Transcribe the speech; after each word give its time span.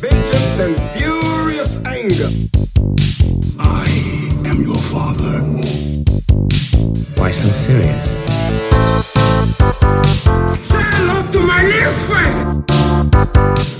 Vengeance 0.00 0.58
and 0.58 0.76
furious 0.92 1.78
anger. 1.84 2.28
I 3.58 3.86
am 4.46 4.62
your 4.62 4.78
father. 4.78 5.40
Why 7.16 7.30
so 7.30 7.48
serious? 7.48 8.04
Say 10.68 10.82
hello 10.94 11.22
to 11.32 11.40
my 11.40 11.62
little 11.62 11.96
friend. 12.08 12.64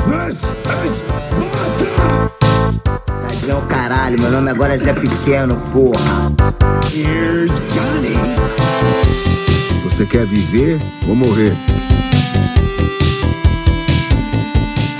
This 0.08 0.54
is 0.84 1.00
Sparta. 1.00 1.86
Tadinho 3.28 3.60
caralho, 3.68 4.18
meu 4.20 4.30
nome 4.30 4.50
agora 4.50 4.74
é 4.74 4.78
Zé 4.78 4.92
Pequeno, 4.92 5.56
porra. 5.72 6.32
Here's 6.92 7.60
Johnny. 7.72 9.01
Você 9.92 10.06
quer 10.06 10.24
viver 10.24 10.78
ou 11.06 11.14
morrer? 11.14 11.52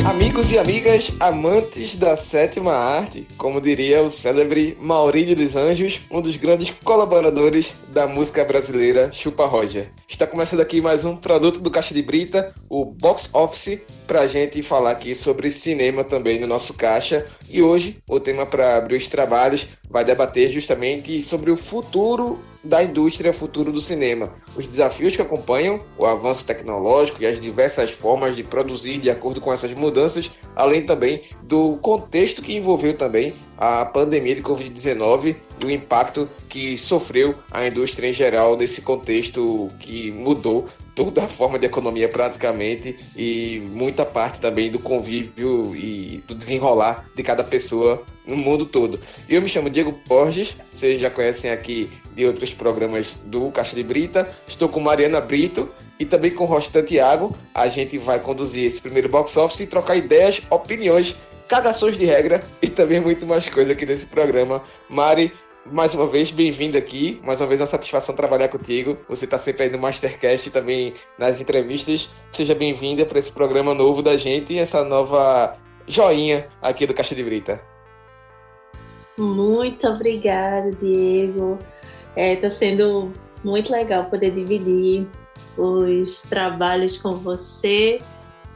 Amigos 0.04 0.50
e 0.52 0.58
amigas, 0.58 1.10
amantes 1.18 1.96
da 1.96 2.14
sétima 2.14 2.74
arte, 2.74 3.26
como 3.38 3.58
diria 3.58 4.02
o 4.02 4.10
célebre 4.10 4.76
Maurílio 4.78 5.34
dos 5.34 5.56
Anjos, 5.56 5.98
um 6.10 6.20
dos 6.20 6.36
grandes 6.36 6.68
colaboradores 6.84 7.74
da 7.88 8.06
música 8.06 8.44
brasileira 8.44 9.10
Chupa 9.12 9.46
Roger. 9.46 9.90
Está 10.06 10.26
começando 10.26 10.60
aqui 10.60 10.82
mais 10.82 11.06
um 11.06 11.16
produto 11.16 11.58
do 11.58 11.70
Caixa 11.70 11.94
de 11.94 12.02
Brita, 12.02 12.52
o 12.68 12.84
Box 12.84 13.30
Office, 13.32 13.78
pra 14.06 14.26
gente 14.26 14.62
falar 14.62 14.90
aqui 14.90 15.14
sobre 15.14 15.48
cinema 15.50 16.04
também 16.04 16.38
no 16.38 16.46
nosso 16.46 16.74
caixa. 16.74 17.24
E 17.48 17.62
hoje 17.62 17.96
o 18.06 18.20
tema 18.20 18.44
para 18.44 18.76
abrir 18.76 18.96
os 18.96 19.08
trabalhos 19.08 19.66
vai 19.92 20.04
debater 20.04 20.48
justamente 20.48 21.20
sobre 21.20 21.50
o 21.50 21.56
futuro 21.56 22.38
da 22.64 22.82
indústria, 22.82 23.32
futuro 23.32 23.72
do 23.72 23.80
cinema, 23.80 24.32
os 24.56 24.66
desafios 24.66 25.16
que 25.16 25.22
acompanham 25.22 25.80
o 25.98 26.06
avanço 26.06 26.46
tecnológico 26.46 27.20
e 27.22 27.26
as 27.26 27.40
diversas 27.40 27.90
formas 27.90 28.36
de 28.36 28.44
produzir 28.44 28.98
de 28.98 29.10
acordo 29.10 29.40
com 29.40 29.52
essas 29.52 29.74
mudanças, 29.74 30.30
além 30.54 30.82
também 30.82 31.22
do 31.42 31.76
contexto 31.82 32.40
que 32.40 32.56
envolveu 32.56 32.96
também 32.96 33.34
a 33.58 33.84
pandemia 33.84 34.34
de 34.34 34.42
Covid-19 34.42 35.36
e 35.60 35.64
o 35.66 35.70
impacto 35.70 36.28
que 36.48 36.76
sofreu 36.78 37.34
a 37.50 37.66
indústria 37.66 38.08
em 38.08 38.12
geral 38.12 38.56
nesse 38.56 38.80
contexto 38.80 39.70
que 39.80 40.10
mudou 40.12 40.66
toda 40.94 41.24
a 41.24 41.28
forma 41.28 41.58
de 41.58 41.66
economia 41.66 42.08
praticamente 42.08 42.96
e 43.16 43.60
muita 43.72 44.04
parte 44.04 44.40
também 44.40 44.70
do 44.70 44.78
convívio 44.78 45.74
e 45.74 46.22
do 46.26 46.34
desenrolar 46.34 47.06
de 47.14 47.22
cada 47.22 47.42
pessoa 47.42 48.02
no 48.26 48.36
mundo 48.36 48.66
todo. 48.66 49.00
Eu 49.28 49.42
me 49.42 49.48
chamo 49.48 49.70
Diego 49.70 49.98
Borges, 50.06 50.56
vocês 50.70 51.00
já 51.00 51.10
conhecem 51.10 51.50
aqui 51.50 51.90
de 52.14 52.26
outros 52.26 52.52
programas 52.52 53.14
do 53.24 53.50
Caixa 53.50 53.74
de 53.74 53.82
Brita. 53.82 54.28
Estou 54.46 54.68
com 54.68 54.80
Mariana 54.80 55.20
Brito 55.20 55.68
e 55.98 56.04
também 56.04 56.30
com 56.30 56.44
Rostan 56.44 56.82
Tiago. 56.82 57.36
A 57.54 57.68
gente 57.68 57.96
vai 57.98 58.20
conduzir 58.20 58.64
esse 58.64 58.80
primeiro 58.80 59.08
box 59.08 59.36
office 59.36 59.60
e 59.60 59.66
trocar 59.66 59.96
ideias, 59.96 60.42
opiniões, 60.50 61.16
cagações 61.48 61.98
de 61.98 62.04
regra 62.04 62.42
e 62.60 62.68
também 62.68 63.00
muito 63.00 63.26
mais 63.26 63.48
coisa 63.48 63.72
aqui 63.72 63.86
nesse 63.86 64.06
programa. 64.06 64.62
Mari, 64.88 65.32
mais 65.66 65.94
uma 65.94 66.06
vez, 66.06 66.30
bem-vindo 66.30 66.76
aqui. 66.76 67.20
Mais 67.22 67.40
uma 67.40 67.46
vez, 67.46 67.60
é 67.60 67.62
uma 67.62 67.66
satisfação 67.66 68.14
trabalhar 68.14 68.48
contigo. 68.48 68.96
Você 69.08 69.24
está 69.24 69.38
sempre 69.38 69.64
aí 69.64 69.70
no 69.70 69.78
Mastercast 69.78 70.50
também 70.50 70.94
nas 71.18 71.40
entrevistas. 71.40 72.10
Seja 72.30 72.54
bem-vinda 72.54 73.06
para 73.06 73.18
esse 73.18 73.30
programa 73.30 73.74
novo 73.74 74.02
da 74.02 74.16
gente 74.16 74.52
e 74.52 74.58
essa 74.58 74.84
nova 74.84 75.56
joinha 75.86 76.48
aqui 76.60 76.86
do 76.86 76.94
Caixa 76.94 77.14
de 77.14 77.22
Brita. 77.22 77.60
Muito 79.16 79.86
obrigada, 79.86 80.70
Diego. 80.72 81.58
Está 82.16 82.50
sendo 82.50 83.12
muito 83.44 83.70
legal 83.70 84.06
poder 84.06 84.32
dividir 84.32 85.06
os 85.56 86.22
trabalhos 86.22 86.96
com 86.96 87.12
você, 87.12 87.98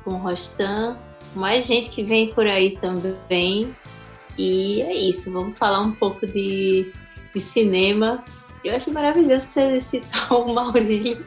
com 0.04 0.12
o 0.12 0.18
Rostan, 0.18 0.96
mais 1.34 1.66
gente 1.66 1.90
que 1.90 2.02
vem 2.02 2.28
por 2.28 2.46
aí 2.46 2.76
também. 2.78 3.74
E 4.38 4.82
é 4.82 4.92
isso, 4.92 5.32
vamos 5.32 5.58
falar 5.58 5.80
um 5.80 5.92
pouco 5.92 6.26
de, 6.26 6.92
de 7.34 7.40
cinema. 7.40 8.24
Eu 8.64 8.76
achei 8.76 8.92
maravilhoso 8.92 9.46
você 9.46 9.80
citar 9.80 10.32
o 10.32 10.52
Maurílio. 10.52 11.26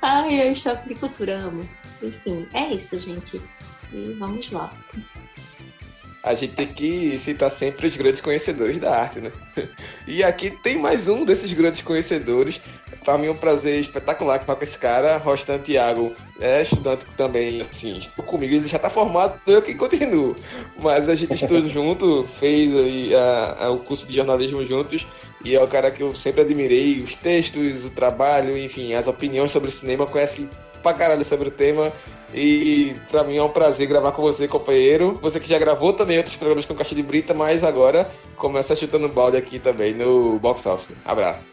Ai, 0.00 0.40
é 0.40 0.54
choque 0.54 0.88
de 0.88 0.94
cultura, 0.94 1.38
amo. 1.38 1.68
Enfim, 2.02 2.46
é 2.52 2.72
isso, 2.72 2.98
gente. 2.98 3.40
E 3.92 4.16
vamos 4.18 4.50
lá. 4.50 4.72
A 6.22 6.34
gente 6.34 6.54
tem 6.54 6.66
que 6.66 7.16
citar 7.18 7.50
sempre 7.50 7.86
os 7.86 7.96
grandes 7.96 8.20
conhecedores 8.20 8.78
da 8.78 8.96
arte, 9.00 9.20
né? 9.20 9.32
E 10.06 10.22
aqui 10.22 10.50
tem 10.50 10.78
mais 10.78 11.08
um 11.08 11.24
desses 11.24 11.52
grandes 11.52 11.82
conhecedores. 11.82 12.60
Para 13.06 13.18
mim 13.18 13.28
é 13.28 13.30
um 13.30 13.36
prazer 13.36 13.78
espetacular 13.78 14.40
falar 14.40 14.56
com 14.56 14.64
esse 14.64 14.76
cara, 14.76 15.16
Rostan 15.18 15.58
Thiago. 15.58 16.12
É 16.40 16.60
estudante 16.60 17.06
também, 17.16 17.62
assim, 17.62 17.96
estou 17.98 18.24
comigo, 18.24 18.52
ele 18.52 18.66
já 18.66 18.78
está 18.78 18.90
formado, 18.90 19.40
eu 19.46 19.62
que 19.62 19.76
continuo. 19.76 20.34
Mas 20.76 21.08
a 21.08 21.14
gente 21.14 21.32
estudou 21.32 21.60
junto, 21.70 22.24
fez 22.40 22.74
aí, 22.74 23.14
a, 23.14 23.66
a, 23.66 23.70
o 23.70 23.78
curso 23.78 24.08
de 24.08 24.12
jornalismo 24.12 24.64
juntos, 24.64 25.06
e 25.44 25.54
é 25.54 25.62
o 25.62 25.68
cara 25.68 25.92
que 25.92 26.02
eu 26.02 26.16
sempre 26.16 26.40
admirei, 26.40 27.00
os 27.00 27.14
textos, 27.14 27.84
o 27.84 27.90
trabalho, 27.90 28.58
enfim, 28.58 28.92
as 28.94 29.06
opiniões 29.06 29.52
sobre 29.52 29.68
o 29.68 29.72
cinema, 29.72 30.04
conhece 30.04 30.50
pra 30.82 30.92
caralho 30.92 31.24
sobre 31.24 31.46
o 31.46 31.52
tema. 31.52 31.92
E 32.34 32.96
pra 33.08 33.22
mim 33.22 33.36
é 33.36 33.42
um 33.42 33.48
prazer 33.48 33.86
gravar 33.86 34.10
com 34.10 34.20
você, 34.20 34.48
companheiro. 34.48 35.16
Você 35.22 35.38
que 35.38 35.48
já 35.48 35.60
gravou 35.60 35.92
também 35.92 36.18
outros 36.18 36.34
programas 36.34 36.66
com 36.66 36.74
Caixa 36.74 36.94
de 36.94 37.04
Brita, 37.04 37.32
mas 37.32 37.62
agora 37.62 38.10
começa 38.34 38.74
chutando 38.74 39.08
balde 39.08 39.36
aqui 39.36 39.60
também 39.60 39.94
no 39.94 40.40
Box 40.40 40.66
Office. 40.66 40.90
Abraço. 41.04 41.48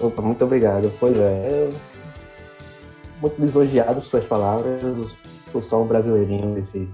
Opa, 0.00 0.22
muito 0.22 0.44
obrigado. 0.44 0.92
Pois 1.00 1.16
é, 1.16 1.68
muito 3.20 3.40
lisonjeado 3.40 4.00
suas 4.02 4.24
palavras. 4.24 4.82
Eu 4.82 5.10
sou 5.50 5.62
só 5.62 5.82
um 5.82 5.86
brasileirinho 5.86 6.54
nesse, 6.54 6.88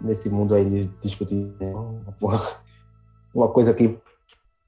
nesse 0.00 0.30
mundo 0.30 0.54
aí 0.54 0.64
de 0.64 0.84
discutir 1.02 1.54
uma, 2.20 2.56
uma 3.34 3.48
coisa 3.48 3.74
que 3.74 3.98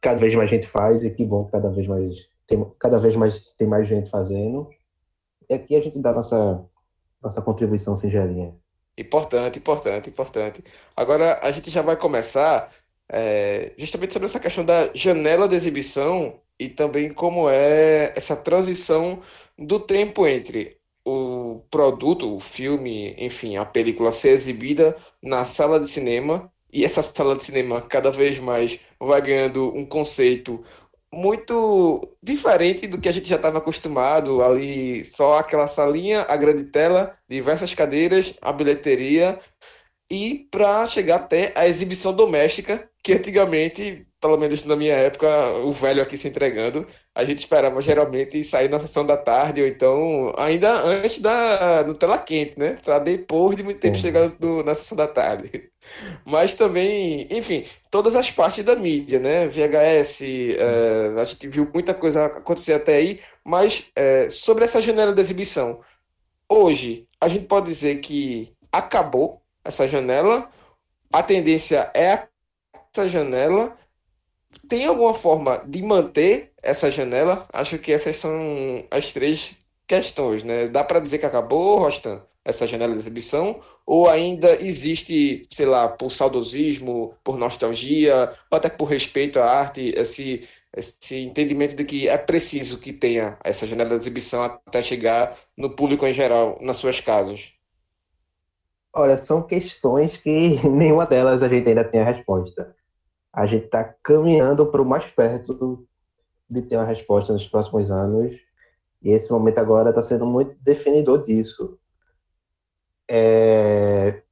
cada 0.00 0.18
vez 0.18 0.34
mais 0.34 0.50
gente 0.50 0.66
faz 0.66 1.02
e 1.02 1.10
que 1.10 1.24
bom 1.24 1.44
cada 1.46 1.70
vez 1.70 1.86
mais 1.86 2.14
tem, 2.46 2.70
cada 2.78 2.98
vez 2.98 3.16
mais 3.16 3.54
tem 3.54 3.66
mais 3.66 3.88
gente 3.88 4.10
fazendo. 4.10 4.68
E 5.48 5.54
aqui 5.54 5.74
a 5.74 5.80
gente 5.80 5.98
dá 5.98 6.12
nossa 6.12 6.62
nossa 7.22 7.40
contribuição 7.40 7.96
singelinha. 7.96 8.54
Importante, 8.98 9.58
importante, 9.58 10.10
importante. 10.10 10.62
Agora 10.94 11.40
a 11.42 11.50
gente 11.50 11.70
já 11.70 11.80
vai 11.80 11.96
começar 11.96 12.70
é, 13.10 13.72
justamente 13.76 14.12
sobre 14.12 14.26
essa 14.26 14.40
questão 14.40 14.64
da 14.64 14.90
janela 14.94 15.48
de 15.48 15.54
exibição 15.54 16.40
e 16.58 16.68
também 16.68 17.10
como 17.10 17.48
é 17.50 18.12
essa 18.16 18.36
transição 18.36 19.20
do 19.58 19.80
tempo 19.80 20.26
entre 20.26 20.78
o 21.04 21.60
produto, 21.70 22.34
o 22.34 22.40
filme, 22.40 23.14
enfim, 23.18 23.56
a 23.56 23.64
película 23.64 24.12
ser 24.12 24.30
exibida 24.30 24.96
na 25.22 25.44
sala 25.44 25.80
de 25.80 25.88
cinema 25.88 26.52
e 26.72 26.84
essa 26.84 27.02
sala 27.02 27.36
de 27.36 27.44
cinema 27.44 27.82
cada 27.82 28.10
vez 28.10 28.38
mais 28.38 28.78
vai 29.00 29.20
ganhando 29.20 29.74
um 29.76 29.84
conceito 29.84 30.64
muito 31.12 32.16
diferente 32.22 32.86
do 32.86 32.98
que 32.98 33.08
a 33.08 33.12
gente 33.12 33.28
já 33.28 33.36
estava 33.36 33.58
acostumado 33.58 34.42
ali, 34.42 35.04
só 35.04 35.38
aquela 35.38 35.66
salinha, 35.66 36.24
a 36.28 36.36
grande 36.36 36.64
tela, 36.64 37.14
diversas 37.28 37.74
cadeiras, 37.74 38.34
a 38.40 38.50
bilheteria 38.52 39.38
e 40.12 40.46
para 40.50 40.84
chegar 40.84 41.16
até 41.16 41.52
a 41.54 41.66
exibição 41.66 42.12
doméstica, 42.12 42.86
que 43.02 43.14
antigamente, 43.14 44.06
pelo 44.20 44.36
menos 44.36 44.62
na 44.62 44.76
minha 44.76 44.92
época, 44.92 45.26
o 45.64 45.72
velho 45.72 46.02
aqui 46.02 46.18
se 46.18 46.28
entregando, 46.28 46.86
a 47.14 47.24
gente 47.24 47.38
esperava 47.38 47.80
geralmente 47.80 48.44
sair 48.44 48.68
na 48.68 48.78
sessão 48.78 49.06
da 49.06 49.16
tarde 49.16 49.62
ou 49.62 49.66
então 49.66 50.34
ainda 50.36 50.70
antes 50.82 51.18
da 51.18 51.82
no 51.86 51.94
tela 51.94 52.18
quente, 52.18 52.58
né, 52.58 52.76
para 52.84 52.98
depois 52.98 53.56
de 53.56 53.62
muito 53.62 53.80
tempo 53.80 53.96
chegar 53.96 54.30
no, 54.38 54.62
na 54.62 54.74
sessão 54.74 54.98
da 54.98 55.08
tarde. 55.08 55.70
Mas 56.26 56.52
também, 56.52 57.26
enfim, 57.30 57.64
todas 57.90 58.14
as 58.14 58.30
partes 58.30 58.62
da 58.62 58.76
mídia, 58.76 59.18
né? 59.18 59.48
VHS, 59.48 60.22
é, 60.58 61.20
a 61.20 61.24
gente 61.24 61.48
viu 61.48 61.70
muita 61.72 61.94
coisa 61.94 62.26
acontecer 62.26 62.74
até 62.74 62.96
aí, 62.96 63.20
mas 63.42 63.90
é, 63.96 64.28
sobre 64.28 64.64
essa 64.64 64.78
janela 64.78 65.14
de 65.14 65.20
exibição, 65.22 65.80
hoje 66.46 67.08
a 67.18 67.28
gente 67.28 67.46
pode 67.46 67.66
dizer 67.66 68.00
que 68.00 68.52
acabou 68.70 69.41
essa 69.64 69.86
janela, 69.86 70.50
a 71.12 71.22
tendência 71.22 71.90
é 71.94 72.26
essa 72.92 73.08
janela. 73.08 73.76
Tem 74.68 74.86
alguma 74.86 75.14
forma 75.14 75.62
de 75.66 75.82
manter 75.82 76.52
essa 76.62 76.90
janela? 76.90 77.46
Acho 77.52 77.78
que 77.78 77.92
essas 77.92 78.16
são 78.16 78.84
as 78.90 79.12
três 79.12 79.56
questões, 79.86 80.44
né? 80.44 80.68
Dá 80.68 80.84
para 80.84 81.00
dizer 81.00 81.18
que 81.18 81.26
acabou, 81.26 81.78
Rostan? 81.78 82.22
essa 82.44 82.66
janela 82.66 82.92
de 82.92 83.00
exibição? 83.00 83.60
Ou 83.86 84.08
ainda 84.08 84.60
existe, 84.62 85.46
sei 85.50 85.66
lá, 85.66 85.88
por 85.88 86.10
saudosismo, 86.10 87.14
por 87.24 87.36
nostalgia, 87.38 88.32
ou 88.50 88.56
até 88.56 88.68
por 88.68 88.86
respeito 88.86 89.38
à 89.38 89.44
arte, 89.50 89.92
esse, 89.96 90.46
esse 90.76 91.20
entendimento 91.20 91.76
de 91.76 91.84
que 91.84 92.08
é 92.08 92.18
preciso 92.18 92.78
que 92.78 92.92
tenha 92.92 93.38
essa 93.44 93.66
janela 93.66 93.90
de 93.90 93.96
exibição 93.96 94.42
até 94.44 94.82
chegar 94.82 95.36
no 95.56 95.70
público 95.70 96.06
em 96.06 96.12
geral, 96.12 96.58
nas 96.60 96.76
suas 96.76 97.00
casas? 97.00 97.52
Olha, 98.94 99.16
são 99.16 99.42
questões 99.42 100.16
que 100.16 100.60
nenhuma 100.68 101.06
delas 101.06 101.42
a 101.42 101.48
gente 101.48 101.68
ainda 101.68 101.84
tem 101.84 102.00
a 102.00 102.04
resposta. 102.04 102.74
A 103.32 103.46
gente 103.46 103.64
está 103.64 103.82
caminhando 104.02 104.66
para 104.66 104.82
o 104.82 104.84
mais 104.84 105.06
perto 105.06 105.86
de 106.48 106.62
ter 106.62 106.76
uma 106.76 106.84
resposta 106.84 107.32
nos 107.32 107.48
próximos 107.48 107.90
anos. 107.90 108.36
E 109.02 109.10
esse 109.10 109.30
momento 109.30 109.58
agora 109.58 109.90
está 109.90 110.02
sendo 110.02 110.26
muito 110.26 110.54
definidor 110.60 111.24
disso. 111.24 111.78
É... 113.08 114.22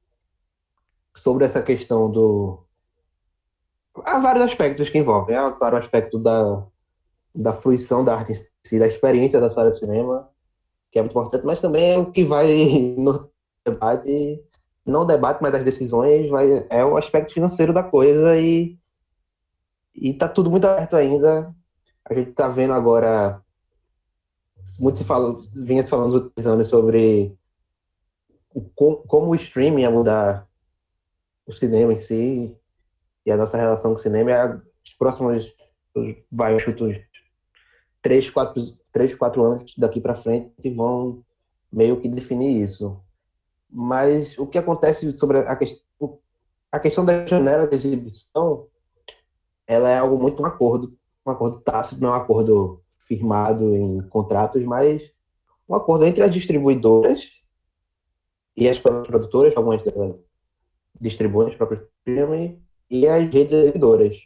Sobre 1.15 1.45
essa 1.45 1.61
questão 1.61 2.09
do. 2.09 2.63
Há 4.05 4.19
vários 4.19 4.45
aspectos 4.45 4.89
que 4.89 4.99
envolvem. 4.99 5.35
Há, 5.35 5.51
claro, 5.51 5.75
o 5.75 5.79
aspecto 5.79 6.17
da, 6.17 6.65
da 7.33 7.53
fruição 7.53 8.05
da 8.05 8.15
arte 8.15 8.31
em 8.33 8.35
si, 8.63 8.79
da 8.79 8.87
experiência 8.87 9.41
da 9.41 9.51
sala 9.51 9.71
de 9.71 9.79
cinema, 9.79 10.29
que 10.91 10.99
é 10.99 11.01
muito 11.01 11.11
importante, 11.11 11.45
mas 11.45 11.59
também 11.59 11.93
é 11.93 11.97
o 11.97 12.11
que 12.11 12.23
vai 12.23 12.47
no 12.97 13.29
debate, 13.65 14.41
não 14.85 15.01
o 15.01 15.05
debate, 15.05 15.41
mas 15.41 15.53
as 15.53 15.65
decisões, 15.65 16.29
vai, 16.29 16.65
é 16.69 16.83
o 16.83 16.97
aspecto 16.97 17.33
financeiro 17.33 17.73
da 17.73 17.83
coisa 17.83 18.37
e 18.37 18.77
e 19.93 20.13
tá 20.13 20.27
tudo 20.27 20.49
muito 20.49 20.65
aberto 20.65 20.95
ainda. 20.95 21.53
A 22.05 22.13
gente 22.13 22.29
está 22.29 22.47
vendo 22.47 22.73
agora 22.73 23.41
muito 24.79 24.97
se 24.97 25.03
fala, 25.03 25.41
vinha 25.53 25.83
se 25.83 25.89
falando 25.89 26.13
nos 26.13 26.23
últimos 26.23 26.47
anos 26.47 26.67
sobre 26.69 27.35
o, 28.53 28.61
como 28.61 29.31
o 29.31 29.35
streaming 29.35 29.81
ia 29.81 29.91
mudar 29.91 30.47
o 31.45 31.51
cinema 31.51 31.93
em 31.93 31.97
si 31.97 32.55
e 33.25 33.31
a 33.31 33.37
nossa 33.37 33.57
relação 33.57 33.91
com 33.91 33.99
o 33.99 34.01
cinema. 34.01 34.63
Os 34.83 34.93
próximos, 34.93 35.53
vai, 36.31 36.57
chutos, 36.59 36.97
três, 38.01 38.29
quatro, 38.29 38.61
três, 38.91 39.13
quatro 39.13 39.43
anos 39.43 39.73
daqui 39.77 40.01
para 40.01 40.15
frente 40.15 40.69
vão 40.69 41.23
meio 41.71 41.99
que 41.99 42.07
definir 42.07 42.63
isso. 42.63 42.99
Mas 43.71 44.37
o 44.37 44.45
que 44.45 44.57
acontece 44.57 45.11
sobre 45.13 45.39
a, 45.39 45.55
questão, 45.55 46.19
a 46.71 46.79
questão 46.79 47.05
da 47.05 47.25
janela 47.25 47.67
de 47.67 47.75
exibição, 47.75 48.67
ela 49.65 49.89
é 49.89 49.97
algo 49.97 50.17
muito 50.21 50.41
um 50.41 50.45
acordo, 50.45 50.97
um 51.25 51.31
acordo 51.31 51.61
tácito, 51.61 52.01
não 52.01 52.09
é 52.09 52.11
um 52.11 52.21
acordo 52.21 52.83
firmado 52.99 53.75
em 53.75 54.01
contratos, 54.09 54.61
mas 54.63 55.11
um 55.67 55.75
acordo 55.75 56.05
entre 56.05 56.21
as 56.21 56.33
distribuidoras 56.33 57.41
e 58.57 58.67
as 58.67 58.77
produtoras, 58.77 59.55
algumas 59.55 59.81
delas 59.83 60.15
distribuem 60.99 61.49
os 61.49 61.55
próprios 61.55 61.81
filmes, 62.03 62.59
e 62.89 63.07
as 63.07 63.33
redes 63.33 63.53
exibidoras. 63.53 64.17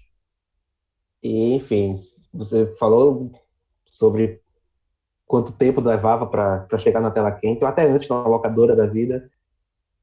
E, 1.22 1.54
enfim, 1.54 2.00
você 2.34 2.66
falou 2.78 3.32
sobre 3.86 4.42
quanto 5.26 5.54
tempo 5.54 5.82
levava 5.82 6.26
para 6.26 6.78
chegar 6.80 7.00
na 7.00 7.12
tela 7.12 7.32
quente, 7.32 7.64
ou 7.64 7.70
até 7.70 7.88
antes 7.88 8.10
na 8.10 8.28
locadora 8.28 8.76
da 8.76 8.88
vida, 8.88 9.30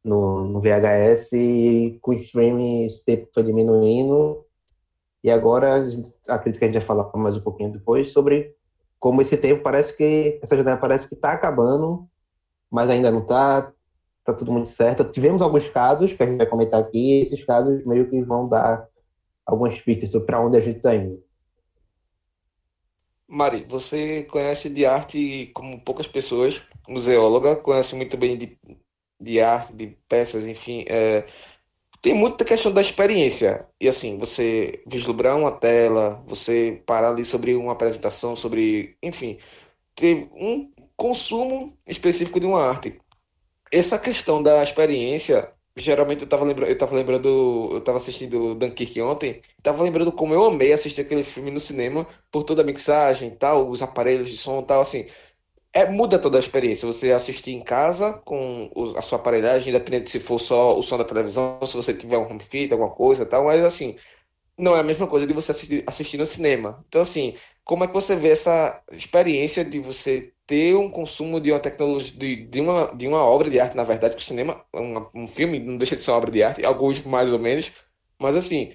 no, 0.04 0.44
no 0.44 0.60
VHS, 0.60 1.32
e 1.32 1.98
com 2.00 2.10
o 2.12 2.14
streaming 2.14 2.86
esse 2.86 3.04
tempo 3.04 3.28
foi 3.32 3.42
diminuindo. 3.42 4.44
E 5.22 5.30
agora, 5.30 5.74
a 5.74 5.90
gente, 5.90 6.12
acredito 6.28 6.58
que 6.58 6.64
a 6.64 6.68
gente 6.68 6.78
vai 6.78 6.86
falar 6.86 7.10
mais 7.16 7.36
um 7.36 7.40
pouquinho 7.40 7.72
depois 7.72 8.12
sobre 8.12 8.54
como 8.98 9.22
esse 9.22 9.36
tempo 9.36 9.62
parece 9.62 9.96
que, 9.96 10.38
essa 10.42 10.56
janela 10.56 10.76
parece 10.76 11.08
que 11.08 11.14
está 11.14 11.32
acabando, 11.32 12.08
mas 12.70 12.88
ainda 12.88 13.10
não 13.10 13.20
está, 13.20 13.72
está 14.20 14.32
tudo 14.32 14.52
muito 14.52 14.70
certo. 14.70 15.04
Tivemos 15.04 15.42
alguns 15.42 15.68
casos 15.68 16.12
que 16.12 16.22
a 16.22 16.26
gente 16.26 16.38
vai 16.38 16.46
comentar 16.46 16.80
aqui, 16.80 17.18
e 17.18 17.20
esses 17.20 17.44
casos 17.44 17.84
meio 17.84 18.08
que 18.08 18.22
vão 18.22 18.48
dar 18.48 18.88
algumas 19.44 19.80
pistas 19.80 20.10
sobre 20.10 20.26
para 20.26 20.40
onde 20.40 20.56
a 20.56 20.60
gente 20.60 20.76
está 20.76 20.94
indo. 20.94 21.22
Mari, 23.26 23.64
você 23.68 24.24
conhece 24.24 24.68
de 24.68 24.84
arte 24.84 25.50
como 25.54 25.80
poucas 25.80 26.06
pessoas, 26.06 26.62
museóloga, 26.88 27.56
conhece 27.56 27.96
muito 27.96 28.16
bem 28.16 28.36
de, 28.36 28.58
de 29.22 29.40
arte, 29.40 29.72
de 29.72 29.96
peças, 30.08 30.46
enfim. 30.46 30.84
É, 30.88 31.24
tem 32.02 32.14
muita 32.14 32.44
questão 32.44 32.72
da 32.72 32.80
experiência. 32.80 33.66
E 33.80 33.88
assim, 33.88 34.18
você 34.18 34.82
vislumbrar 34.86 35.38
uma 35.38 35.52
tela, 35.52 36.22
você 36.26 36.82
parar 36.86 37.10
ali 37.10 37.24
sobre 37.24 37.54
uma 37.54 37.72
apresentação, 37.72 38.34
sobre, 38.36 38.96
enfim, 39.02 39.38
ter 39.94 40.28
um 40.34 40.70
consumo 40.96 41.76
específico 41.86 42.40
de 42.40 42.46
uma 42.46 42.66
arte. 42.66 43.00
Essa 43.72 43.98
questão 43.98 44.42
da 44.42 44.62
experiência, 44.62 45.52
geralmente 45.76 46.22
eu 46.22 46.28
tava 46.28 46.44
lembrando, 46.44 46.70
eu 46.70 46.78
tava 46.78 46.94
lembrando, 46.96 47.70
eu 47.72 47.80
tava 47.80 47.98
assistindo 47.98 48.54
Dunkirk 48.54 49.00
ontem, 49.00 49.42
tava 49.62 49.82
lembrando 49.82 50.12
como 50.12 50.34
eu 50.34 50.44
amei 50.44 50.72
assistir 50.72 51.02
aquele 51.02 51.22
filme 51.22 51.50
no 51.50 51.60
cinema 51.60 52.06
por 52.30 52.44
toda 52.44 52.62
a 52.62 52.64
mixagem, 52.64 53.30
tal, 53.30 53.68
os 53.68 53.82
aparelhos 53.82 54.28
de 54.30 54.36
som, 54.36 54.62
tal, 54.62 54.80
assim 54.82 55.06
é, 55.72 55.90
muda 55.90 56.18
toda 56.18 56.38
a 56.38 56.40
experiência. 56.40 56.86
Você 56.86 57.12
assistir 57.12 57.52
em 57.52 57.60
casa 57.60 58.12
com 58.24 58.70
a 58.96 59.02
sua 59.02 59.18
aparelhagem, 59.18 59.70
independente 59.70 60.10
se 60.10 60.20
for 60.20 60.38
só 60.38 60.78
o 60.78 60.82
som 60.82 60.98
da 60.98 61.04
televisão, 61.04 61.58
se 61.66 61.76
você 61.76 61.94
tiver 61.94 62.18
um 62.18 62.28
home 62.30 62.40
theater, 62.40 62.72
alguma 62.74 62.90
coisa 62.94 63.26
tal, 63.26 63.44
mas 63.46 63.64
assim, 63.64 63.96
não 64.58 64.76
é 64.76 64.80
a 64.80 64.82
mesma 64.82 65.06
coisa 65.06 65.26
de 65.26 65.32
você 65.32 65.52
assistir, 65.52 65.84
assistir 65.86 66.18
no 66.18 66.26
cinema. 66.26 66.84
Então, 66.88 67.00
assim, 67.02 67.34
como 67.64 67.84
é 67.84 67.86
que 67.88 67.94
você 67.94 68.16
vê 68.16 68.30
essa 68.30 68.82
experiência 68.92 69.64
de 69.64 69.80
você 69.80 70.32
ter 70.46 70.74
um 70.76 70.90
consumo 70.90 71.40
de 71.40 71.50
uma 71.52 71.60
tecnologia, 71.60 72.18
de, 72.18 72.46
de, 72.46 72.60
uma, 72.60 72.94
de 72.94 73.08
uma 73.08 73.24
obra 73.24 73.50
de 73.50 73.58
arte, 73.60 73.76
na 73.76 73.84
verdade, 73.84 74.16
que 74.16 74.22
o 74.22 74.24
cinema, 74.24 74.64
um, 74.74 75.22
um 75.24 75.28
filme 75.28 75.58
não 75.58 75.76
deixa 75.78 75.96
de 75.96 76.02
ser 76.02 76.10
uma 76.10 76.18
obra 76.18 76.30
de 76.30 76.42
arte, 76.42 76.64
alguns 76.64 77.02
mais 77.02 77.32
ou 77.32 77.38
menos, 77.38 77.72
mas 78.18 78.36
assim, 78.36 78.72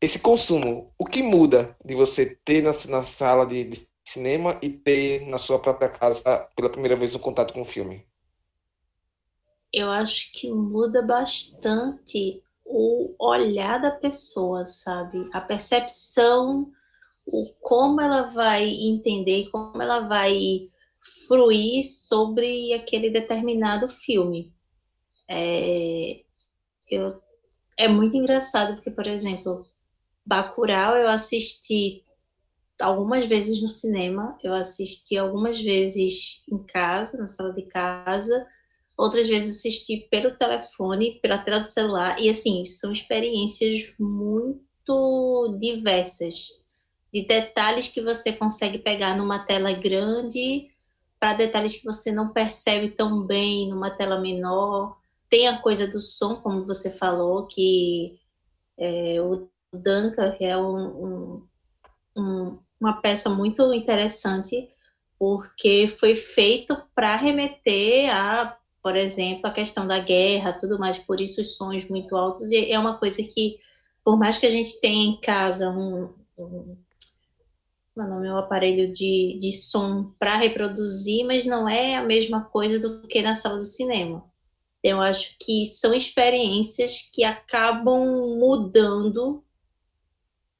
esse 0.00 0.18
consumo, 0.18 0.92
o 0.98 1.06
que 1.06 1.22
muda 1.22 1.76
de 1.84 1.94
você 1.94 2.36
ter 2.44 2.62
na, 2.62 2.70
na 2.90 3.02
sala 3.04 3.46
de, 3.46 3.64
de 3.64 3.88
cinema 4.12 4.58
e 4.62 4.70
ter 4.70 5.26
na 5.26 5.38
sua 5.38 5.58
própria 5.58 5.88
casa 5.88 6.48
pela 6.56 6.70
primeira 6.70 6.96
vez 6.96 7.14
um 7.14 7.18
contato 7.18 7.52
com 7.54 7.62
o 7.62 7.64
filme? 7.64 8.06
Eu 9.72 9.90
acho 9.90 10.32
que 10.32 10.50
muda 10.50 11.00
bastante 11.02 12.42
o 12.64 13.14
olhar 13.18 13.80
da 13.80 13.90
pessoa, 13.90 14.64
sabe? 14.66 15.28
A 15.32 15.40
percepção, 15.40 16.70
o 17.26 17.52
como 17.60 18.00
ela 18.00 18.24
vai 18.30 18.68
entender, 18.68 19.48
como 19.50 19.80
ela 19.80 20.00
vai 20.00 20.70
fruir 21.26 21.82
sobre 21.84 22.74
aquele 22.74 23.10
determinado 23.10 23.88
filme. 23.88 24.52
É, 25.28 26.22
eu, 26.90 27.22
é 27.78 27.88
muito 27.88 28.16
engraçado 28.16 28.74
porque, 28.74 28.90
por 28.90 29.06
exemplo, 29.06 29.66
Bacurau 30.24 30.96
eu 30.96 31.08
assisti 31.08 32.04
algumas 32.82 33.26
vezes 33.26 33.62
no 33.62 33.68
cinema, 33.68 34.36
eu 34.42 34.52
assisti 34.52 35.16
algumas 35.16 35.60
vezes 35.60 36.42
em 36.50 36.58
casa, 36.58 37.16
na 37.16 37.28
sala 37.28 37.52
de 37.52 37.62
casa, 37.62 38.46
outras 38.96 39.28
vezes 39.28 39.56
assisti 39.56 40.08
pelo 40.10 40.36
telefone, 40.36 41.18
pela 41.22 41.38
tela 41.38 41.60
do 41.60 41.68
celular, 41.68 42.20
e 42.20 42.28
assim, 42.28 42.64
são 42.66 42.92
experiências 42.92 43.94
muito 43.98 45.56
diversas, 45.58 46.48
de 47.12 47.26
detalhes 47.26 47.88
que 47.88 48.02
você 48.02 48.32
consegue 48.32 48.78
pegar 48.78 49.16
numa 49.16 49.38
tela 49.38 49.72
grande, 49.72 50.70
para 51.22 51.34
detalhes 51.34 51.76
que 51.76 51.84
você 51.84 52.10
não 52.10 52.32
percebe 52.32 52.88
tão 52.88 53.22
bem 53.22 53.68
numa 53.68 53.90
tela 53.90 54.18
menor. 54.20 54.96
Tem 55.30 55.46
a 55.46 55.62
coisa 55.62 55.86
do 55.86 56.00
som, 56.00 56.34
como 56.34 56.64
você 56.64 56.90
falou, 56.90 57.46
que 57.46 58.18
é, 58.76 59.22
o 59.22 59.46
Duncan, 59.72 60.32
que 60.32 60.44
é 60.44 60.58
um, 60.58 60.76
um, 60.76 61.48
um 62.16 62.58
uma 62.82 63.00
peça 63.00 63.30
muito 63.30 63.72
interessante, 63.72 64.68
porque 65.18 65.88
foi 65.88 66.16
feito 66.16 66.76
para 66.94 67.14
remeter 67.14 68.12
a, 68.12 68.56
por 68.82 68.96
exemplo, 68.96 69.46
a 69.46 69.52
questão 69.52 69.86
da 69.86 70.00
guerra, 70.00 70.52
tudo 70.52 70.78
mais, 70.80 70.98
por 70.98 71.20
isso 71.20 71.40
os 71.40 71.54
sons 71.54 71.88
muito 71.88 72.16
altos, 72.16 72.50
e 72.50 72.72
é 72.72 72.78
uma 72.78 72.98
coisa 72.98 73.22
que, 73.22 73.58
por 74.04 74.18
mais 74.18 74.36
que 74.36 74.46
a 74.46 74.50
gente 74.50 74.80
tenha 74.80 75.10
em 75.10 75.20
casa 75.20 75.70
um, 75.70 76.12
um 76.36 76.76
meu 77.94 78.24
é 78.24 78.32
um 78.32 78.38
aparelho 78.38 78.90
de, 78.90 79.36
de 79.38 79.52
som 79.52 80.08
para 80.18 80.36
reproduzir, 80.36 81.26
mas 81.26 81.44
não 81.44 81.68
é 81.68 81.96
a 81.96 82.02
mesma 82.02 82.42
coisa 82.42 82.80
do 82.80 83.02
que 83.02 83.20
na 83.20 83.34
sala 83.34 83.58
do 83.58 83.66
cinema. 83.66 84.24
Eu 84.82 85.00
acho 85.00 85.36
que 85.38 85.66
são 85.66 85.92
experiências 85.94 87.08
que 87.12 87.22
acabam 87.22 88.38
mudando 88.38 89.44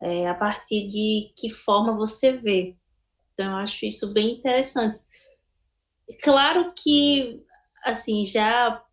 é, 0.02 0.28
a 0.28 0.34
partir 0.34 0.88
de 0.88 1.32
que 1.36 1.48
forma 1.48 1.96
você 1.96 2.32
vê. 2.32 2.76
Então, 3.32 3.52
eu 3.52 3.56
acho 3.58 3.86
isso 3.86 4.12
bem 4.12 4.32
interessante. 4.32 4.98
Claro 6.22 6.72
que, 6.74 7.40
assim, 7.84 8.24
já 8.24 8.84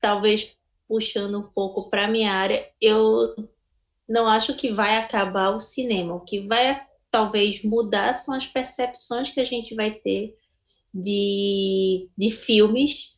talvez 0.00 0.56
puxando 0.88 1.38
um 1.38 1.50
pouco 1.50 1.90
para 1.90 2.08
minha 2.08 2.32
área, 2.32 2.66
eu 2.80 3.34
não 4.08 4.26
acho 4.26 4.56
que 4.56 4.72
vai 4.72 4.96
acabar 4.96 5.50
o 5.50 5.60
cinema. 5.60 6.14
O 6.14 6.20
que 6.20 6.46
vai 6.46 6.86
talvez 7.10 7.62
mudar 7.62 8.14
são 8.14 8.34
as 8.34 8.46
percepções 8.46 9.30
que 9.30 9.40
a 9.40 9.44
gente 9.44 9.74
vai 9.74 9.90
ter 9.90 10.36
de, 10.92 12.08
de 12.16 12.30
filmes 12.30 13.14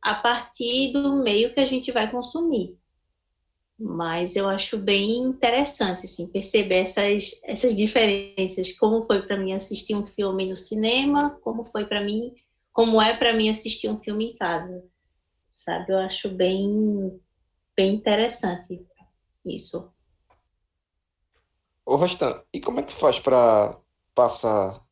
a 0.00 0.14
partir 0.14 0.92
do 0.92 1.22
meio 1.22 1.52
que 1.52 1.58
a 1.58 1.66
gente 1.66 1.90
vai 1.90 2.10
consumir. 2.10 2.78
Mas 3.78 4.36
eu 4.36 4.48
acho 4.48 4.78
bem 4.78 5.18
interessante 5.18 6.06
assim, 6.06 6.28
perceber 6.28 6.76
essas, 6.76 7.40
essas 7.44 7.76
diferenças. 7.76 8.72
Como 8.72 9.06
foi 9.06 9.22
para 9.26 9.36
mim 9.36 9.52
assistir 9.52 9.94
um 9.94 10.06
filme 10.06 10.48
no 10.48 10.56
cinema, 10.56 11.38
como 11.42 11.64
foi 11.64 11.84
para 11.84 12.00
mim, 12.00 12.34
como 12.72 13.00
é 13.00 13.16
para 13.16 13.34
mim 13.34 13.50
assistir 13.50 13.88
um 13.88 14.00
filme 14.00 14.30
em 14.30 14.32
casa. 14.32 14.82
Sabe? 15.54 15.92
Eu 15.92 15.98
acho 15.98 16.30
bem, 16.30 17.20
bem 17.76 17.94
interessante 17.94 18.82
isso. 19.44 19.90
Ô 21.84 21.96
Rostan, 21.96 22.42
e 22.52 22.60
como 22.60 22.80
é 22.80 22.82
que 22.82 22.92
faz 22.92 23.20
para 23.20 23.78
passar 24.14 24.84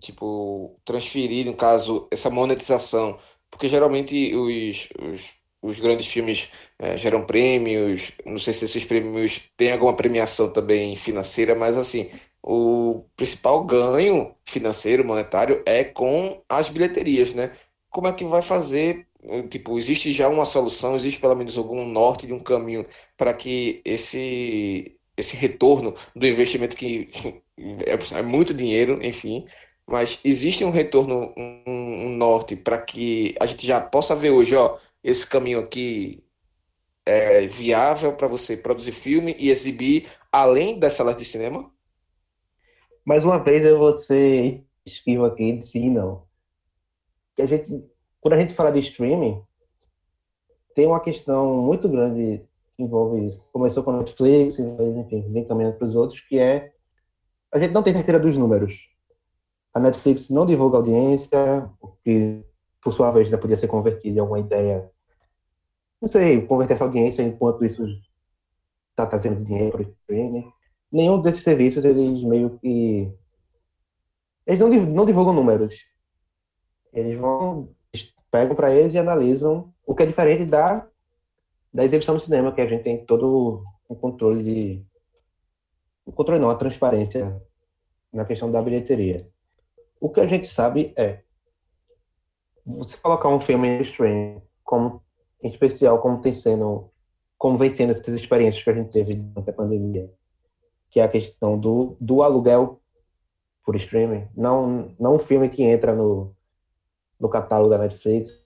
tipo, 0.00 0.80
transferir, 0.84 1.44
no 1.44 1.54
caso, 1.54 2.08
essa 2.10 2.30
monetização? 2.30 3.18
Porque 3.50 3.68
geralmente 3.68 4.34
os, 4.34 4.88
os, 5.12 5.34
os 5.62 5.78
grandes 5.78 6.06
filmes 6.06 6.52
é, 6.78 6.96
geram 6.96 7.24
prêmios, 7.26 8.12
não 8.24 8.38
sei 8.38 8.52
se 8.52 8.64
esses 8.64 8.84
prêmios 8.84 9.50
têm 9.56 9.72
alguma 9.72 9.94
premiação 9.94 10.52
também 10.52 10.94
financeira, 10.96 11.54
mas 11.54 11.76
assim, 11.76 12.10
o 12.42 13.04
principal 13.16 13.64
ganho 13.64 14.34
financeiro, 14.46 15.04
monetário, 15.04 15.62
é 15.66 15.84
com 15.84 16.42
as 16.48 16.68
bilheterias, 16.68 17.34
né? 17.34 17.52
Como 17.90 18.06
é 18.06 18.12
que 18.12 18.24
vai 18.24 18.42
fazer? 18.42 19.06
Tipo, 19.50 19.76
existe 19.78 20.12
já 20.12 20.28
uma 20.28 20.44
solução, 20.44 20.94
existe 20.94 21.20
pelo 21.20 21.34
menos 21.34 21.58
algum 21.58 21.84
norte 21.84 22.26
de 22.26 22.32
um 22.32 22.38
caminho 22.38 22.86
para 23.16 23.34
que 23.34 23.82
esse, 23.84 24.96
esse 25.16 25.36
retorno 25.36 25.94
do 26.14 26.26
investimento 26.26 26.76
que 26.76 27.10
é, 27.58 28.18
é 28.18 28.22
muito 28.22 28.54
dinheiro, 28.54 29.04
enfim, 29.04 29.44
mas 29.86 30.20
existe 30.24 30.64
um 30.64 30.70
retorno, 30.70 31.32
um, 31.36 31.62
um 32.06 32.08
norte 32.10 32.54
para 32.54 32.78
que 32.78 33.34
a 33.40 33.46
gente 33.46 33.66
já 33.66 33.80
possa 33.80 34.14
ver 34.14 34.30
hoje, 34.30 34.54
ó, 34.54 34.78
esse 35.08 35.26
caminho 35.26 35.58
aqui 35.58 36.24
é 37.06 37.46
viável 37.46 38.14
para 38.14 38.28
você 38.28 38.56
produzir 38.56 38.92
filme 38.92 39.34
e 39.38 39.48
exibir 39.48 40.06
além 40.30 40.78
das 40.78 40.92
salas 40.92 41.16
de 41.16 41.24
cinema? 41.24 41.70
Mais 43.04 43.24
uma 43.24 43.38
vez 43.38 43.64
eu 43.64 43.78
vou 43.78 43.98
ser 43.98 44.62
esquivo 44.84 45.24
aqui 45.24 45.52
de 45.52 45.66
sim 45.66 45.90
não. 45.90 46.26
Que 47.34 47.42
a 47.42 47.46
gente, 47.46 47.82
quando 48.20 48.34
a 48.34 48.40
gente 48.40 48.52
fala 48.52 48.70
de 48.70 48.80
streaming, 48.80 49.42
tem 50.74 50.86
uma 50.86 51.00
questão 51.00 51.56
muito 51.56 51.88
grande 51.88 52.42
que 52.76 52.82
envolve 52.82 53.28
isso. 53.28 53.42
Começou 53.52 53.82
com 53.82 53.92
a 53.92 53.98
Netflix, 53.98 54.58
enfim, 54.58 55.32
vem 55.32 55.44
caminhando 55.44 55.76
para 55.76 55.86
os 55.86 55.96
outros, 55.96 56.20
que 56.20 56.38
é 56.38 56.72
a 57.50 57.58
gente 57.58 57.72
não 57.72 57.82
tem 57.82 57.94
certeza 57.94 58.18
dos 58.18 58.36
números. 58.36 58.90
A 59.72 59.80
Netflix 59.80 60.28
não 60.28 60.44
divulga 60.44 60.76
audiência, 60.76 61.70
o 61.80 61.88
que, 61.88 62.44
por 62.82 62.92
sua 62.92 63.10
vez, 63.10 63.26
ainda 63.26 63.38
podia 63.38 63.56
ser 63.56 63.68
convertido 63.68 64.16
em 64.16 64.20
alguma 64.20 64.40
ideia. 64.40 64.90
Não 66.00 66.08
sei, 66.08 66.46
converter 66.46 66.74
essa 66.74 66.84
audiência 66.84 67.22
enquanto 67.22 67.64
isso 67.64 67.84
está 68.90 69.06
trazendo 69.06 69.44
dinheiro 69.44 69.72
para 69.72 69.82
o 69.82 69.90
streaming. 69.90 70.52
Nenhum 70.90 71.20
desses 71.20 71.42
serviços, 71.42 71.84
eles 71.84 72.22
meio 72.22 72.58
que. 72.58 73.12
Eles 74.46 74.60
não, 74.60 74.68
não 74.68 75.04
divulgam 75.04 75.34
números. 75.34 75.76
Eles 76.92 77.18
vão. 77.18 77.74
Eles 77.92 78.14
pegam 78.30 78.54
para 78.54 78.74
eles 78.74 78.92
e 78.94 78.98
analisam, 78.98 79.72
o 79.86 79.94
que 79.94 80.02
é 80.02 80.06
diferente 80.06 80.44
da, 80.44 80.86
da 81.72 81.84
exibição 81.84 82.14
no 82.14 82.20
cinema, 82.20 82.52
que 82.52 82.60
a 82.60 82.66
gente 82.66 82.82
tem 82.82 83.04
todo 83.04 83.64
o 83.88 83.96
controle 83.96 84.42
de. 84.42 84.86
O 86.04 86.12
controle 86.12 86.40
não, 86.40 86.50
a 86.50 86.54
transparência 86.54 87.40
na 88.12 88.24
questão 88.24 88.50
da 88.50 88.62
bilheteria. 88.62 89.28
O 90.00 90.08
que 90.08 90.20
a 90.20 90.26
gente 90.26 90.46
sabe 90.46 90.92
é, 90.96 91.22
você 92.64 92.96
colocar 92.96 93.28
um 93.28 93.40
filme 93.40 93.68
em 93.68 93.80
streaming, 93.80 94.42
como, 94.64 95.02
em 95.42 95.48
especial 95.48 96.00
como 96.00 96.20
tem 96.20 96.32
sendo, 96.32 96.90
como 97.36 97.58
vem 97.58 97.70
sendo 97.70 97.90
essas 97.90 98.14
experiências 98.14 98.62
que 98.62 98.70
a 98.70 98.74
gente 98.74 98.90
teve 98.90 99.14
durante 99.14 99.50
a 99.50 99.52
pandemia, 99.52 100.10
que 100.90 101.00
é 101.00 101.04
a 101.04 101.08
questão 101.08 101.58
do, 101.58 101.96
do 102.00 102.22
aluguel 102.22 102.80
por 103.64 103.76
streaming, 103.76 104.26
não, 104.34 104.94
não 104.98 105.16
um 105.16 105.18
filme 105.18 105.48
que 105.48 105.62
entra 105.62 105.94
no, 105.94 106.34
no 107.20 107.28
catálogo 107.28 107.70
da 107.70 107.78
Netflix, 107.78 108.44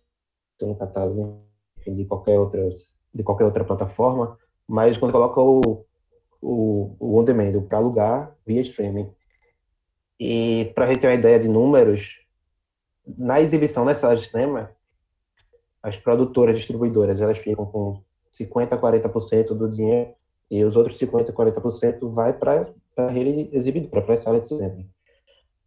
no 0.61 0.75
catálogo 0.77 1.43
enfim, 1.79 1.95
de 1.95 2.05
qualquer 2.05 2.39
outra 2.39 2.69
de 3.15 3.23
qualquer 3.23 3.45
outra 3.45 3.65
plataforma, 3.65 4.39
mas 4.67 4.97
quando 4.97 5.13
coloca 5.13 5.41
o, 5.41 5.85
o, 6.41 6.97
o 6.99 7.19
on 7.19 7.25
demand 7.25 7.61
para 7.69 7.79
alugar 7.79 8.35
via 8.47 8.63
streaming. 8.63 9.13
E 10.19 10.73
para 10.75 10.87
a 10.87 10.89
gente 10.89 11.01
ter 11.01 11.09
uma 11.09 11.15
ideia 11.15 11.39
de 11.39 11.49
números, 11.49 12.21
na 13.07 13.41
exibição 13.41 13.85
nessa 13.85 14.03
sala 14.03 14.17
de 14.17 14.29
cinema, 14.29 14.71
as 15.83 15.97
produtoras, 15.97 16.59
distribuidoras, 16.59 17.21
elas 17.21 17.39
ficam 17.39 17.67
com 17.67 18.03
50% 18.39 18.73
a 18.73 18.79
40% 18.79 19.49
do 19.49 19.69
dinheiro 19.69 20.13
e 20.51 20.65
os 20.65 20.77
outros 20.77 20.99
50% 20.99 21.31
a 21.31 21.33
40% 21.33 22.13
vai 22.13 22.33
para 22.33 22.73
a 22.97 23.09
rede 23.09 23.49
exibidora, 23.57 24.03
para 24.03 24.15
a 24.15 24.17
sala 24.19 24.41
de 24.41 24.49
cinema. 24.49 24.85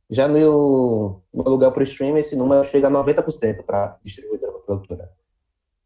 Já 0.09 0.27
no, 0.27 1.21
no 1.33 1.47
aluguel 1.47 1.71
por 1.71 1.81
streaming, 1.81 2.19
esse 2.19 2.35
número 2.35 2.63
chega 2.65 2.87
a 2.87 2.91
90% 2.91 3.63
para 3.63 3.97
distribuidora, 4.03 4.51
para 4.51 4.61
produtora. 4.61 5.11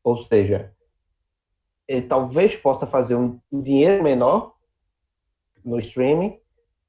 Ou 0.03 0.21
seja, 0.23 0.73
ele 1.87 2.03
talvez 2.03 2.55
possa 2.55 2.85
fazer 2.85 3.15
um 3.15 3.39
dinheiro 3.51 4.03
menor 4.03 4.53
no 5.63 5.79
streaming, 5.79 6.37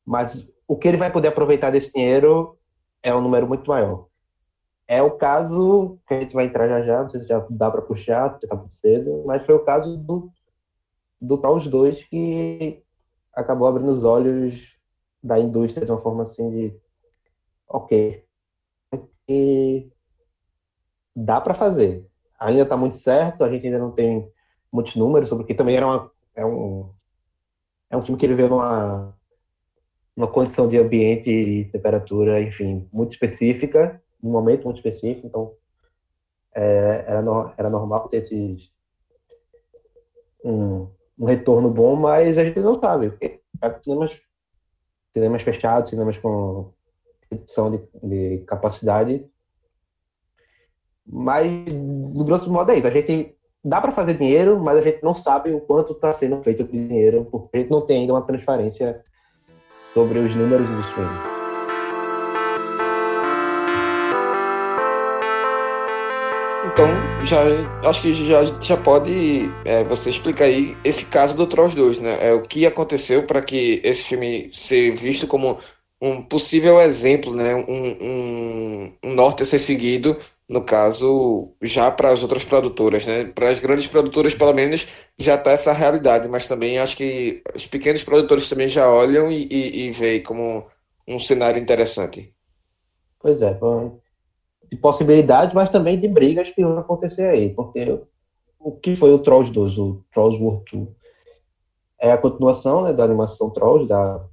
mas 0.04 0.48
o 0.66 0.76
que 0.76 0.88
ele 0.88 0.96
vai 0.96 1.12
poder 1.12 1.28
aproveitar 1.28 1.70
desse 1.70 1.92
dinheiro 1.92 2.58
é 3.02 3.14
um 3.14 3.20
número 3.20 3.46
muito 3.46 3.68
maior. 3.68 4.09
É 4.90 5.00
o 5.00 5.12
caso 5.12 6.00
que 6.04 6.14
a 6.14 6.20
gente 6.20 6.34
vai 6.34 6.46
entrar 6.46 6.66
já 6.66 6.82
já, 6.82 7.02
não 7.02 7.08
sei 7.08 7.20
se 7.20 7.28
já 7.28 7.46
dá 7.48 7.70
para 7.70 7.80
puxar, 7.80 8.30
porque 8.30 8.46
está 8.46 8.56
muito 8.56 8.72
cedo, 8.72 9.22
mas 9.24 9.46
foi 9.46 9.54
o 9.54 9.64
caso 9.64 9.96
do, 9.96 10.32
do 11.20 11.38
Taos 11.38 11.68
2 11.68 12.02
que 12.08 12.82
acabou 13.32 13.68
abrindo 13.68 13.92
os 13.92 14.02
olhos 14.02 14.76
da 15.22 15.38
indústria 15.38 15.86
de 15.86 15.92
uma 15.92 16.00
forma 16.02 16.24
assim 16.24 16.50
de 16.50 16.76
ok, 17.68 18.24
e 19.28 19.88
dá 21.14 21.40
para 21.40 21.54
fazer. 21.54 22.04
Ainda 22.36 22.62
está 22.62 22.76
muito 22.76 22.96
certo, 22.96 23.44
a 23.44 23.48
gente 23.48 23.66
ainda 23.66 23.78
não 23.78 23.92
tem 23.92 24.28
muitos 24.72 24.96
números, 24.96 25.28
porque 25.28 25.54
também 25.54 25.76
era 25.76 25.86
uma, 25.86 26.10
é 26.34 26.44
um 26.44 26.92
é 27.90 27.96
um 27.96 28.02
filme 28.02 28.18
que 28.18 28.26
ele 28.26 28.48
numa 28.48 29.16
uma 30.16 30.26
condição 30.26 30.66
de 30.68 30.76
ambiente 30.76 31.30
e 31.30 31.64
temperatura, 31.66 32.42
enfim, 32.42 32.88
muito 32.92 33.12
específica, 33.12 34.02
um 34.22 34.30
momento 34.30 34.64
muito 34.64 34.76
específico, 34.76 35.26
então 35.26 35.52
é, 36.54 37.04
era, 37.06 37.22
no, 37.22 37.52
era 37.56 37.70
normal 37.70 38.08
ter 38.08 38.18
esses, 38.18 38.70
um, 40.44 40.88
um, 41.18 41.24
retorno 41.24 41.70
bom, 41.70 41.96
mas 41.96 42.38
a 42.38 42.44
gente 42.44 42.60
não 42.60 42.80
sabe, 42.80 43.10
porque 43.10 43.40
cinemas, 43.82 44.20
cinemas 45.12 45.42
fechados, 45.42 45.90
cinemas 45.90 46.18
com 46.18 46.72
redução 47.30 47.70
de, 47.70 47.80
de 48.02 48.44
capacidade, 48.44 49.24
mas, 51.12 51.50
do 51.72 52.24
grosso 52.24 52.50
modo, 52.50 52.70
é 52.70 52.78
isso. 52.78 52.86
A 52.86 52.90
gente 52.90 53.34
dá 53.64 53.80
para 53.80 53.90
fazer 53.90 54.14
dinheiro, 54.14 54.60
mas 54.60 54.78
a 54.78 54.82
gente 54.82 55.02
não 55.02 55.14
sabe 55.14 55.52
o 55.52 55.60
quanto 55.60 55.92
está 55.92 56.12
sendo 56.12 56.42
feito 56.42 56.64
de 56.64 56.70
dinheiro, 56.70 57.26
porque 57.30 57.56
a 57.56 57.60
gente 57.60 57.70
não 57.70 57.82
tem 57.82 58.02
ainda 58.02 58.12
uma 58.12 58.22
transparência 58.22 59.04
sobre 59.92 60.20
os 60.20 60.34
números 60.36 60.68
dos 60.68 60.86
streams. 60.86 61.39
Então, 66.72 66.86
já 67.24 67.40
acho 67.88 68.00
que 68.00 68.12
já, 68.12 68.44
já 68.44 68.76
pode 68.76 69.46
é, 69.64 69.82
você 69.84 70.08
explicar 70.10 70.44
aí 70.44 70.76
esse 70.84 71.06
caso 71.06 71.36
do 71.36 71.46
Trolls 71.46 71.74
2, 71.74 71.98
né? 71.98 72.28
É, 72.28 72.32
o 72.32 72.42
que 72.42 72.64
aconteceu 72.64 73.26
para 73.26 73.42
que 73.42 73.80
esse 73.84 74.04
filme 74.04 74.50
ser 74.52 74.92
visto 74.92 75.26
como 75.26 75.58
um 76.00 76.22
possível 76.22 76.80
exemplo, 76.80 77.34
né? 77.34 77.54
Um, 77.56 77.96
um, 78.00 78.92
um 79.04 79.14
norte 79.14 79.42
a 79.42 79.46
ser 79.46 79.58
seguido 79.58 80.16
no 80.48 80.64
caso, 80.64 81.52
já 81.62 81.90
para 81.90 82.10
as 82.10 82.22
outras 82.22 82.44
produtoras, 82.44 83.06
né? 83.06 83.24
Para 83.24 83.50
as 83.50 83.60
grandes 83.60 83.86
produtoras, 83.86 84.34
pelo 84.34 84.52
menos, 84.52 84.86
já 85.18 85.34
está 85.36 85.52
essa 85.52 85.72
realidade, 85.72 86.28
mas 86.28 86.46
também 86.48 86.78
acho 86.78 86.96
que 86.96 87.42
os 87.54 87.66
pequenos 87.66 88.02
produtores 88.02 88.48
também 88.48 88.66
já 88.68 88.90
olham 88.90 89.30
e, 89.30 89.46
e, 89.50 89.86
e 89.86 89.90
veem 89.92 90.22
como 90.22 90.66
um 91.06 91.18
cenário 91.18 91.60
interessante. 91.60 92.34
Pois 93.20 93.42
é, 93.42 93.54
de 94.70 94.76
possibilidades, 94.76 95.54
mas 95.54 95.70
também 95.70 96.00
de 96.00 96.06
brigas 96.08 96.50
que 96.50 96.62
vão 96.62 96.78
acontecer 96.78 97.24
aí, 97.24 97.52
porque 97.54 98.00
o 98.58 98.72
que 98.72 98.94
foi 98.94 99.12
o 99.12 99.18
Trolls 99.18 99.52
2, 99.52 99.78
o 99.78 100.04
Trolls 100.12 100.40
World 100.40 100.64
2? 100.72 100.88
É 102.00 102.12
a 102.12 102.18
continuação 102.18 102.82
né, 102.82 102.92
da 102.92 103.04
animação 103.04 103.50
Trolls, 103.50 103.88
da, 103.88 104.24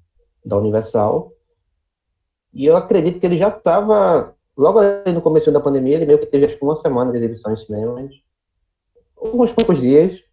da 0.45 0.57
Universal, 0.57 1.31
e 2.53 2.65
eu 2.65 2.77
acredito 2.77 3.19
que 3.19 3.25
ele 3.25 3.37
já 3.37 3.49
estava 3.49 4.35
Logo 4.57 4.79
no 5.13 5.21
começo 5.21 5.51
da 5.51 5.59
pandemia, 5.59 5.93
ele 5.93 6.07
meio 6.07 6.17
que 6.17 6.25
teve 6.25 6.47
acho 6.47 6.57
que 6.57 6.63
uma 6.63 6.75
semana 6.75 7.11
de 7.11 7.19
exibição 7.19 7.53
em 7.53 7.57
cinemas, 7.57 8.11
alguns 9.15 9.51
poucos 9.51 9.79
dias, 9.79 10.23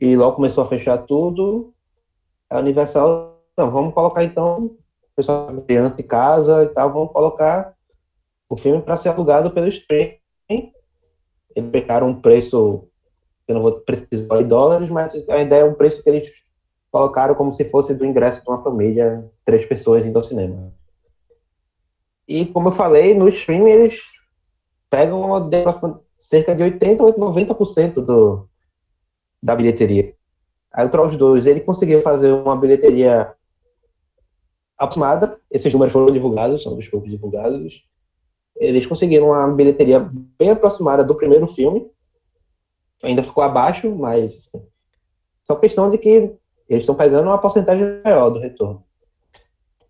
e 0.00 0.16
logo 0.16 0.34
começou 0.34 0.64
a 0.64 0.66
fechar 0.66 0.98
tudo. 1.06 1.72
A 2.50 2.58
Universal, 2.58 3.40
não, 3.56 3.70
vamos 3.70 3.94
colocar 3.94 4.24
então, 4.24 4.64
o 4.64 4.78
pessoal 5.14 5.46
criança 5.62 5.94
de 5.94 6.02
casa 6.02 6.64
e 6.64 6.68
tal, 6.70 6.92
vamos 6.92 7.12
colocar 7.12 7.72
o 8.52 8.56
filme 8.56 8.82
para 8.82 8.98
ser 8.98 9.08
alugado 9.08 9.50
pelo 9.50 9.68
streaming. 9.68 10.18
Eles 11.56 11.70
pegaram 11.70 12.08
um 12.08 12.20
preço, 12.20 12.86
eu 13.48 13.54
não 13.54 13.62
vou 13.62 13.80
precisar 13.80 14.36
de 14.36 14.44
dólares, 14.44 14.90
mas 14.90 15.26
a 15.26 15.40
ideia 15.40 15.62
é 15.62 15.64
um 15.64 15.72
preço 15.72 16.02
que 16.02 16.10
eles 16.10 16.30
colocaram 16.90 17.34
como 17.34 17.54
se 17.54 17.64
fosse 17.64 17.94
do 17.94 18.04
ingresso 18.04 18.42
de 18.42 18.50
uma 18.50 18.62
família, 18.62 19.26
três 19.42 19.64
pessoas 19.64 20.04
indo 20.04 20.18
ao 20.18 20.22
cinema. 20.22 20.70
E 22.28 22.44
como 22.44 22.68
eu 22.68 22.72
falei, 22.72 23.14
no 23.14 23.26
streaming 23.30 23.70
eles 23.70 23.98
pegam 24.90 25.22
cerca 26.20 26.54
de 26.54 26.62
80 26.62 27.02
ou 27.02 27.14
90% 27.14 27.94
do, 27.94 28.46
da 29.42 29.56
bilheteria. 29.56 30.14
Aí 30.70 30.86
o 30.86 30.90
Trolls 30.90 31.16
2, 31.16 31.46
ele 31.46 31.60
conseguiu 31.60 32.02
fazer 32.02 32.30
uma 32.32 32.56
bilheteria 32.56 33.32
aproximada. 34.76 35.40
Esses 35.50 35.72
números 35.72 35.92
foram 35.94 36.12
divulgados, 36.12 36.62
são 36.62 36.76
dos 36.76 36.86
poucos 36.88 37.10
divulgados. 37.10 37.82
Eles 38.56 38.86
conseguiram 38.86 39.28
uma 39.28 39.48
bilheteria 39.48 40.00
bem 40.38 40.50
aproximada 40.50 41.02
do 41.02 41.14
primeiro 41.14 41.46
filme. 41.48 41.90
Ainda 43.02 43.22
ficou 43.22 43.42
abaixo, 43.42 43.90
mas 43.90 44.36
assim, 44.36 44.64
só 45.44 45.56
questão 45.56 45.90
de 45.90 45.98
que 45.98 46.36
eles 46.68 46.82
estão 46.82 46.94
pegando 46.94 47.26
uma 47.26 47.38
porcentagem 47.38 48.00
maior 48.04 48.30
do 48.30 48.38
retorno. 48.38 48.84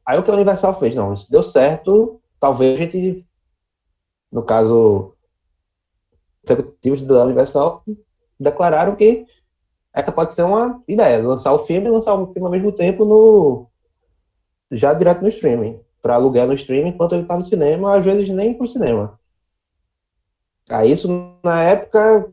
Aí 0.04 0.18
o 0.18 0.22
que 0.22 0.30
a 0.30 0.34
Universal 0.34 0.78
fez? 0.78 0.96
Não, 0.96 1.14
isso 1.14 1.30
deu 1.30 1.42
certo, 1.42 2.20
talvez 2.40 2.74
a 2.74 2.84
gente, 2.84 3.26
no 4.30 4.42
caso, 4.42 5.14
executivos 6.42 7.02
da 7.02 7.24
Universal 7.24 7.84
declararam 8.38 8.96
que 8.96 9.24
essa 9.92 10.10
pode 10.10 10.34
ser 10.34 10.42
uma 10.42 10.82
ideia, 10.88 11.22
lançar 11.22 11.52
o 11.52 11.60
filme 11.60 11.86
e 11.86 11.90
lançar 11.90 12.14
o 12.14 12.32
filme 12.32 12.46
ao 12.46 12.50
mesmo 12.50 12.72
tempo 12.72 13.04
no 13.04 13.68
já 14.70 14.94
direto 14.94 15.20
no 15.20 15.28
streaming, 15.28 15.78
para 16.02 16.16
alugar 16.16 16.46
no 16.46 16.54
streaming 16.54 16.90
enquanto 16.90 17.12
ele 17.12 17.22
está 17.22 17.38
no 17.38 17.44
cinema, 17.44 17.96
às 17.96 18.04
vezes 18.04 18.28
nem 18.28 18.52
pro 18.52 18.68
cinema. 18.68 19.18
Aí 20.68 20.90
isso 20.90 21.08
na 21.42 21.62
época 21.62 22.30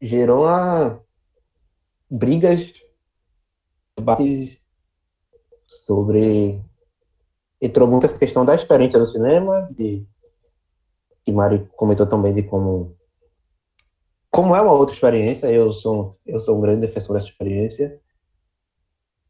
gerou 0.00 0.44
uma 0.44 1.00
brigas, 2.08 2.72
debates 3.96 4.58
sobre 5.66 6.60
entrou 7.60 7.86
muito 7.86 8.06
a 8.06 8.08
questão 8.08 8.44
da 8.44 8.54
experiência 8.54 8.98
do 8.98 9.06
cinema, 9.06 9.68
de 9.70 10.04
que 11.22 11.30
Mari 11.30 11.68
comentou 11.76 12.06
também 12.06 12.32
de 12.32 12.42
como 12.42 12.96
como 14.30 14.54
é 14.54 14.60
uma 14.62 14.72
outra 14.72 14.94
experiência, 14.94 15.50
eu 15.50 15.72
sou, 15.72 16.16
eu 16.24 16.38
sou 16.40 16.56
um 16.56 16.60
grande 16.60 16.82
defensor 16.82 17.14
dessa 17.14 17.26
experiência, 17.26 18.00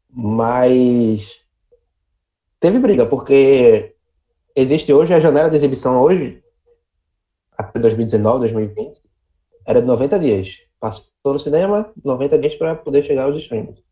mas 0.07 1.41
teve 2.61 2.79
briga, 2.79 3.05
porque 3.05 3.95
existe 4.55 4.93
hoje 4.93 5.13
a 5.13 5.19
janela 5.19 5.49
de 5.49 5.57
exibição 5.57 6.01
hoje, 6.01 6.41
até 7.57 7.79
2019, 7.79 8.39
2020, 8.39 9.01
era 9.65 9.81
de 9.81 9.87
90 9.87 10.19
dias. 10.19 10.57
Passou 10.79 11.03
no 11.25 11.39
cinema, 11.39 11.91
90 12.03 12.37
dias 12.37 12.55
para 12.55 12.75
poder 12.75 13.03
chegar 13.03 13.25
aos 13.25 13.35
streams, 13.37 13.83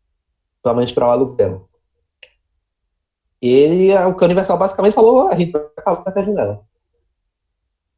pelo 0.62 0.76
menos 0.76 0.92
para 0.92 1.06
o 1.06 1.10
aluguel. 1.10 1.68
E 3.42 3.48
ele, 3.48 3.96
o 3.96 4.14
que 4.14 4.24
a 4.24 4.26
Universal 4.26 4.56
basicamente 4.56 4.94
falou, 4.94 5.28
a 5.28 5.36
gente 5.36 5.50
vai 5.50 5.62
acabar 5.76 6.02
com 6.02 6.10
essa 6.10 6.24
janela. 6.24 6.60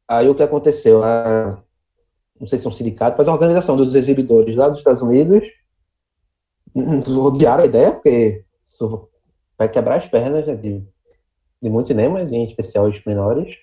Aí 0.07 0.27
o 0.27 0.35
que 0.35 0.43
aconteceu? 0.43 1.03
A, 1.03 1.61
não 2.39 2.47
sei 2.47 2.57
se 2.57 2.65
é 2.65 2.69
um 2.69 2.73
sindicato, 2.73 3.15
mas 3.17 3.27
a 3.27 3.33
organização 3.33 3.77
dos 3.77 3.93
exibidores 3.93 4.55
lá 4.55 4.69
dos 4.69 4.79
Estados 4.79 5.01
Unidos 5.01 5.47
odiaram 6.75 7.63
a 7.63 7.67
ideia, 7.67 7.91
porque 7.91 8.43
vai 9.57 9.69
quebrar 9.69 9.97
as 9.97 10.07
pernas 10.07 10.45
né, 10.45 10.55
de, 10.55 10.83
de 11.61 11.69
muitos 11.69 11.87
cinemas, 11.87 12.31
em 12.31 12.43
especial 12.43 12.85
os 12.85 13.03
menores. 13.03 13.57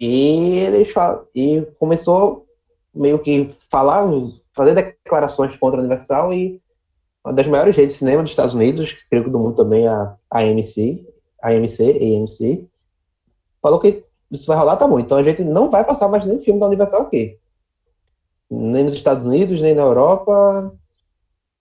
E 0.00 0.58
eles 0.58 0.90
falam, 0.92 1.26
e 1.34 1.62
começou 1.78 2.46
meio 2.94 3.18
que 3.18 3.54
falar, 3.70 4.06
fazer 4.54 4.74
declarações 4.74 5.56
contra 5.56 5.78
a 5.78 5.80
Universal 5.80 6.32
e 6.32 6.60
uma 7.24 7.34
das 7.34 7.46
maiores 7.46 7.76
redes 7.76 7.94
de 7.94 7.98
cinema 7.98 8.22
dos 8.22 8.32
Estados 8.32 8.54
Unidos, 8.54 8.92
creio 9.10 9.24
que 9.24 9.30
do 9.30 9.38
mundo 9.38 9.56
também 9.56 9.86
a 9.86 10.16
AMC, 10.30 11.06
AMC, 11.42 11.80
AMC, 11.80 12.68
falou 13.60 13.80
que 13.80 14.04
isso 14.30 14.46
vai 14.46 14.56
rolar, 14.56 14.76
tá 14.76 14.86
bom. 14.86 15.00
Então 15.00 15.18
a 15.18 15.22
gente 15.22 15.42
não 15.42 15.70
vai 15.70 15.84
passar 15.84 16.08
mais 16.08 16.24
nenhum 16.24 16.40
filme 16.40 16.60
da 16.60 16.66
Universal 16.66 17.02
aqui. 17.02 17.38
Nem 18.50 18.84
nos 18.84 18.94
Estados 18.94 19.26
Unidos, 19.26 19.60
nem 19.60 19.74
na 19.74 19.82
Europa, 19.82 20.72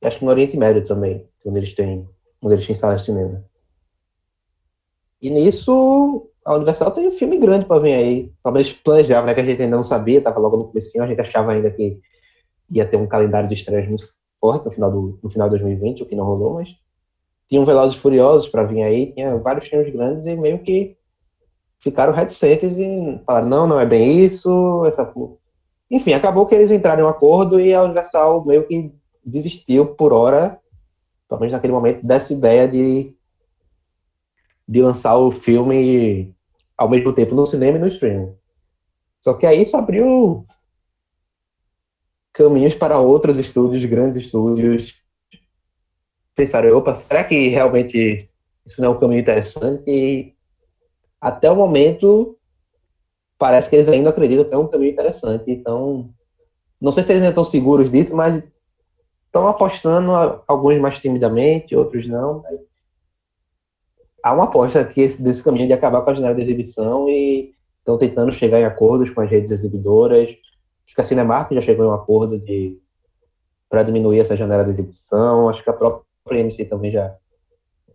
acho 0.04 0.20
que 0.20 0.26
no 0.26 0.32
Oriente 0.32 0.56
Médio 0.56 0.86
também, 0.86 1.28
onde 1.46 1.58
eles 1.58 1.74
têm, 1.74 2.08
onde 2.42 2.56
eles 2.56 2.66
têm 2.66 2.76
salas 2.76 3.02
de 3.02 3.08
cinema. 3.08 3.44
E 5.22 5.30
nisso, 5.30 6.30
a 6.46 6.56
Universal 6.56 6.92
tem 6.92 7.08
um 7.08 7.12
filme 7.12 7.38
grande 7.38 7.66
para 7.66 7.82
vir 7.82 7.94
aí. 7.94 8.32
Talvez 8.44 8.72
planejava, 8.72 9.26
né? 9.26 9.34
Que 9.34 9.42
a 9.42 9.46
gente 9.46 9.62
ainda 9.62 9.76
não 9.76 9.84
sabia, 9.84 10.22
tava 10.22 10.40
logo 10.40 10.58
no 10.58 10.68
começo, 10.68 11.02
a 11.02 11.08
gente 11.08 11.22
achava 11.22 11.52
ainda 11.52 11.72
que 11.72 12.00
ia 12.70 12.88
ter 12.88 12.98
um 12.98 13.08
calendário 13.08 13.50
de 13.50 13.56
estreias 13.56 13.88
muito 13.88 14.08
forte 14.40 14.66
no 14.66 14.72
final, 14.72 14.92
do, 14.92 15.20
no 15.22 15.30
final 15.30 15.50
de 15.50 15.58
2020, 15.58 16.04
o 16.04 16.06
que 16.06 16.16
não 16.16 16.26
rolou, 16.26 16.56
mas 16.56 16.76
tinha 17.50 17.62
um 17.62 17.66
Velozes 17.66 17.98
Furiosos 17.98 18.50
para 18.50 18.64
vir 18.64 18.84
aí, 18.84 19.14
tinha 19.14 19.36
vários 19.38 19.68
filmes 19.68 19.92
grandes 19.92 20.26
e 20.26 20.36
meio 20.36 20.60
que 20.60 20.98
ficaram 21.80 22.14
reticentes 22.14 22.78
e 22.78 23.22
falaram, 23.26 23.48
não, 23.48 23.68
não 23.68 23.80
é 23.80 23.86
bem 23.86 24.26
isso, 24.26 24.86
essa... 24.86 25.12
Enfim, 25.90 26.14
acabou 26.14 26.46
que 26.46 26.54
eles 26.54 26.70
entraram 26.70 27.04
em 27.04 27.06
um 27.06 27.10
acordo 27.10 27.60
e 27.60 27.74
a 27.74 27.84
Universal 27.84 28.46
meio 28.46 28.68
que 28.68 28.94
desistiu 29.26 29.88
por 29.96 30.12
hora, 30.12 30.60
pelo 31.28 31.40
menos 31.42 31.54
naquele 31.54 31.74
momento, 31.74 32.06
dessa 32.06 32.34
ideia 32.34 32.68
de, 32.68 33.14
de 34.68 34.82
lançar 34.82 35.18
o 35.18 35.32
filme 35.32 36.34
ao 36.78 36.90
mesmo 36.90 37.14
tempo 37.14 37.36
no 37.36 37.46
cinema 37.46 37.78
e 37.78 37.82
no 37.82 37.88
streaming. 37.88 38.34
Só 39.22 39.34
que 39.34 39.46
aí 39.46 39.62
isso 39.62 39.76
abriu 39.76 40.46
caminhos 42.34 42.76
para 42.76 43.00
outros 43.00 43.38
estúdios, 43.38 43.84
grandes 43.86 44.24
estúdios. 44.24 44.96
Pensaram, 46.36 46.78
opa, 46.78 46.94
será 46.94 47.24
que 47.24 47.50
realmente 47.50 48.18
isso 48.66 48.80
não 48.80 48.90
é 48.90 48.96
um 48.96 49.00
caminho 49.00 49.22
interessante? 49.22 49.84
E 49.90 50.36
até 51.20 51.50
o 51.50 51.56
momento, 51.56 52.38
parece 53.40 53.70
que 53.70 53.76
eles 53.76 53.88
ainda 53.88 54.12
acreditam 54.12 54.46
que 54.46 54.54
é 54.54 54.58
um 54.58 54.68
caminho 54.68 54.92
interessante. 54.92 55.50
Então, 55.52 56.14
não 56.80 56.92
sei 56.92 57.04
se 57.04 57.12
eles 57.12 57.24
ainda 57.24 57.32
estão 57.32 57.44
seguros 57.44 57.90
disso, 57.90 58.16
mas 58.16 58.44
estão 59.28 59.48
apostando, 59.48 60.12
alguns 60.48 60.80
mais 60.80 61.00
timidamente, 61.00 61.76
outros 61.76 62.08
não. 62.08 62.42
Mas 62.42 62.60
há 64.24 64.34
uma 64.34 64.46
aposta 64.46 64.80
aqui 64.80 65.08
desse 65.20 65.44
caminho 65.44 65.68
de 65.68 65.74
acabar 65.74 66.02
com 66.02 66.10
a 66.10 66.14
janela 66.14 66.36
de 66.36 66.42
exibição 66.42 67.08
e 67.08 67.54
estão 67.80 67.98
tentando 67.98 68.32
chegar 68.32 68.60
em 68.60 68.66
acordos 68.66 69.10
com 69.10 69.22
as 69.22 69.30
redes 69.30 69.52
exibidoras. 69.52 70.30
Acho 70.86 70.96
que 70.96 71.02
a 71.02 71.04
Cinemark 71.04 71.52
já 71.54 71.62
chegou 71.62 71.86
em 71.86 71.90
um 71.90 71.94
acordo 71.94 72.40
de 72.40 72.78
para 73.70 73.84
diminuir 73.84 74.20
essa 74.20 74.36
janela 74.36 74.64
de 74.64 74.72
exibição. 74.72 75.50
Acho 75.50 75.64
que 75.64 75.70
a 75.70 75.74
própria 75.74 76.40
MC 76.40 76.66
também 76.66 76.92
já, 76.92 77.16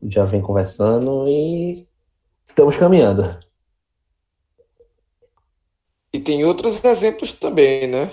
já 0.02 0.24
vem 0.24 0.42
conversando 0.42 1.26
e 1.28 1.86
estamos 2.46 2.76
caminhando. 2.76 3.38
E 6.12 6.20
tem 6.20 6.44
outros 6.44 6.82
exemplos 6.84 7.32
também, 7.32 7.88
né? 7.88 8.10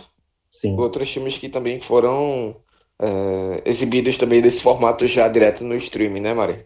Sim. 0.50 0.78
Outros 0.78 1.10
filmes 1.12 1.38
que 1.38 1.50
também 1.50 1.80
foram 1.80 2.56
é, 3.00 3.62
exibidos 3.66 4.18
também 4.18 4.42
desse 4.42 4.62
formato 4.62 5.08
já 5.08 5.28
direto 5.28 5.64
no 5.64 5.76
streaming, 5.76 6.20
né, 6.20 6.34
Mari? 6.34 6.66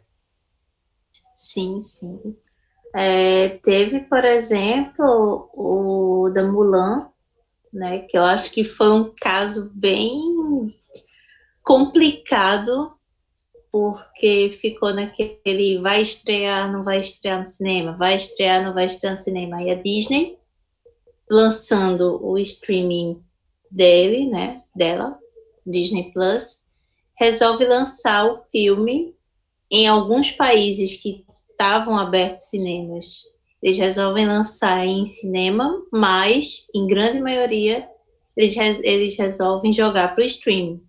Sim, 1.38 1.82
sim. 1.82 2.36
É, 2.96 3.50
teve, 3.64 4.02
por 4.02 4.24
exemplo, 4.24 5.50
o 5.54 6.30
da 6.34 6.44
Mulan, 6.44 7.10
né? 7.72 8.00
Que 8.10 8.18
eu 8.18 8.24
acho 8.24 8.52
que 8.52 8.64
foi 8.64 8.92
um 8.92 9.14
caso 9.20 9.72
bem 9.74 10.12
complicado 11.64 12.94
porque 13.72 14.56
ficou 14.62 14.94
naquele 14.94 15.80
vai 15.80 16.04
estrear, 16.04 16.72
não 16.72 16.84
vai 16.84 17.00
estrear 17.00 17.40
no 17.40 17.48
cinema, 17.48 17.98
vai 17.98 18.16
estrear, 18.16 18.64
não 18.64 18.72
vai 18.72 18.86
estrear 18.86 19.16
no 19.16 19.20
cinema. 19.20 19.64
E 19.64 19.72
a 19.72 19.76
Disney 19.76 20.38
lançando 21.28 22.24
o 22.24 22.38
streaming 22.38 23.20
dele, 23.72 24.28
né, 24.28 24.62
dela, 24.76 25.18
Disney 25.66 26.12
Plus, 26.12 26.64
resolve 27.16 27.66
lançar 27.66 28.32
o 28.32 28.38
filme 28.52 29.16
em 29.70 29.88
alguns 29.88 30.32
países 30.32 30.96
que 30.98 31.26
estavam 31.52 31.98
abertos 31.98 32.50
cinemas. 32.50 33.24
Eles 33.62 33.78
resolvem 33.78 34.28
lançar 34.28 34.86
em 34.86 35.06
cinema, 35.06 35.82
mas, 35.92 36.68
em 36.76 36.86
grande 36.86 37.20
maioria, 37.20 37.88
eles, 38.36 38.56
eles 38.84 39.18
resolvem 39.18 39.72
jogar 39.72 40.14
para 40.14 40.24
o 40.24 40.28
streaming. 40.28 40.84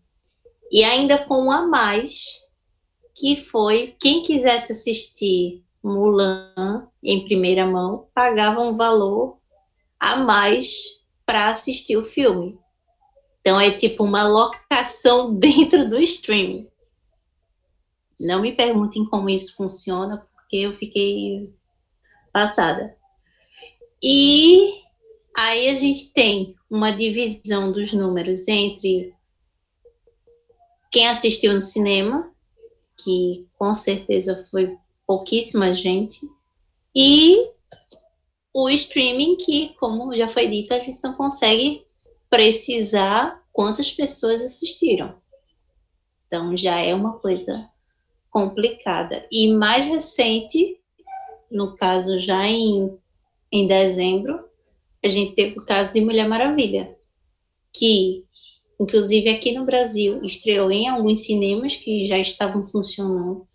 E 0.70 0.82
ainda 0.82 1.24
com 1.24 1.46
um 1.46 1.52
a 1.52 1.66
mais, 1.66 2.40
que 3.14 3.36
foi 3.36 3.94
quem 4.00 4.22
quisesse 4.22 4.72
assistir 4.72 5.62
Mulan 5.82 6.88
em 7.02 7.24
primeira 7.26 7.66
mão 7.66 8.08
pagava 8.14 8.62
um 8.62 8.74
valor 8.74 9.38
a 10.00 10.16
mais 10.16 10.72
para 11.26 11.48
assistir 11.48 11.96
o 11.96 12.02
filme. 12.02 12.58
Então 13.44 13.60
é 13.60 13.70
tipo 13.70 14.04
uma 14.04 14.26
locação 14.26 15.34
dentro 15.36 15.88
do 15.88 16.00
streaming. 16.00 16.66
Não 18.18 18.40
me 18.40 18.52
perguntem 18.52 19.04
como 19.06 19.28
isso 19.28 19.54
funciona, 19.54 20.26
porque 20.34 20.56
eu 20.56 20.74
fiquei 20.74 21.40
passada. 22.32 22.96
E 24.02 24.82
aí 25.36 25.68
a 25.68 25.76
gente 25.76 26.12
tem 26.12 26.54
uma 26.70 26.90
divisão 26.90 27.70
dos 27.70 27.92
números 27.92 28.48
entre 28.48 29.12
quem 30.90 31.08
assistiu 31.08 31.52
no 31.52 31.60
cinema 31.60 32.34
que 33.04 33.46
com 33.58 33.74
certeza 33.74 34.46
foi 34.50 34.76
pouquíssima 35.06 35.74
gente, 35.74 36.20
e 36.96 37.50
o 38.52 38.70
streaming, 38.70 39.36
que, 39.36 39.74
como 39.80 40.14
já 40.16 40.28
foi 40.28 40.48
dito, 40.48 40.72
a 40.72 40.78
gente 40.78 41.00
não 41.02 41.12
consegue 41.12 41.84
precisar 42.34 43.40
quantas 43.52 43.92
pessoas 43.92 44.42
assistiram. 44.42 45.14
Então 46.26 46.56
já 46.56 46.80
é 46.80 46.92
uma 46.92 47.20
coisa 47.20 47.70
complicada. 48.28 49.24
E 49.30 49.54
mais 49.54 49.86
recente, 49.86 50.80
no 51.48 51.76
caso 51.76 52.18
já 52.18 52.44
em, 52.48 52.98
em 53.52 53.68
dezembro, 53.68 54.48
a 55.04 55.06
gente 55.06 55.36
teve 55.36 55.60
o 55.60 55.64
caso 55.64 55.92
de 55.92 56.00
Mulher 56.00 56.26
Maravilha, 56.26 56.98
que, 57.72 58.24
inclusive 58.80 59.28
aqui 59.28 59.52
no 59.52 59.64
Brasil, 59.64 60.24
estreou 60.24 60.72
em 60.72 60.88
alguns 60.88 61.20
cinemas 61.20 61.76
que 61.76 62.04
já 62.04 62.18
estavam 62.18 62.66
funcionando, 62.66 63.46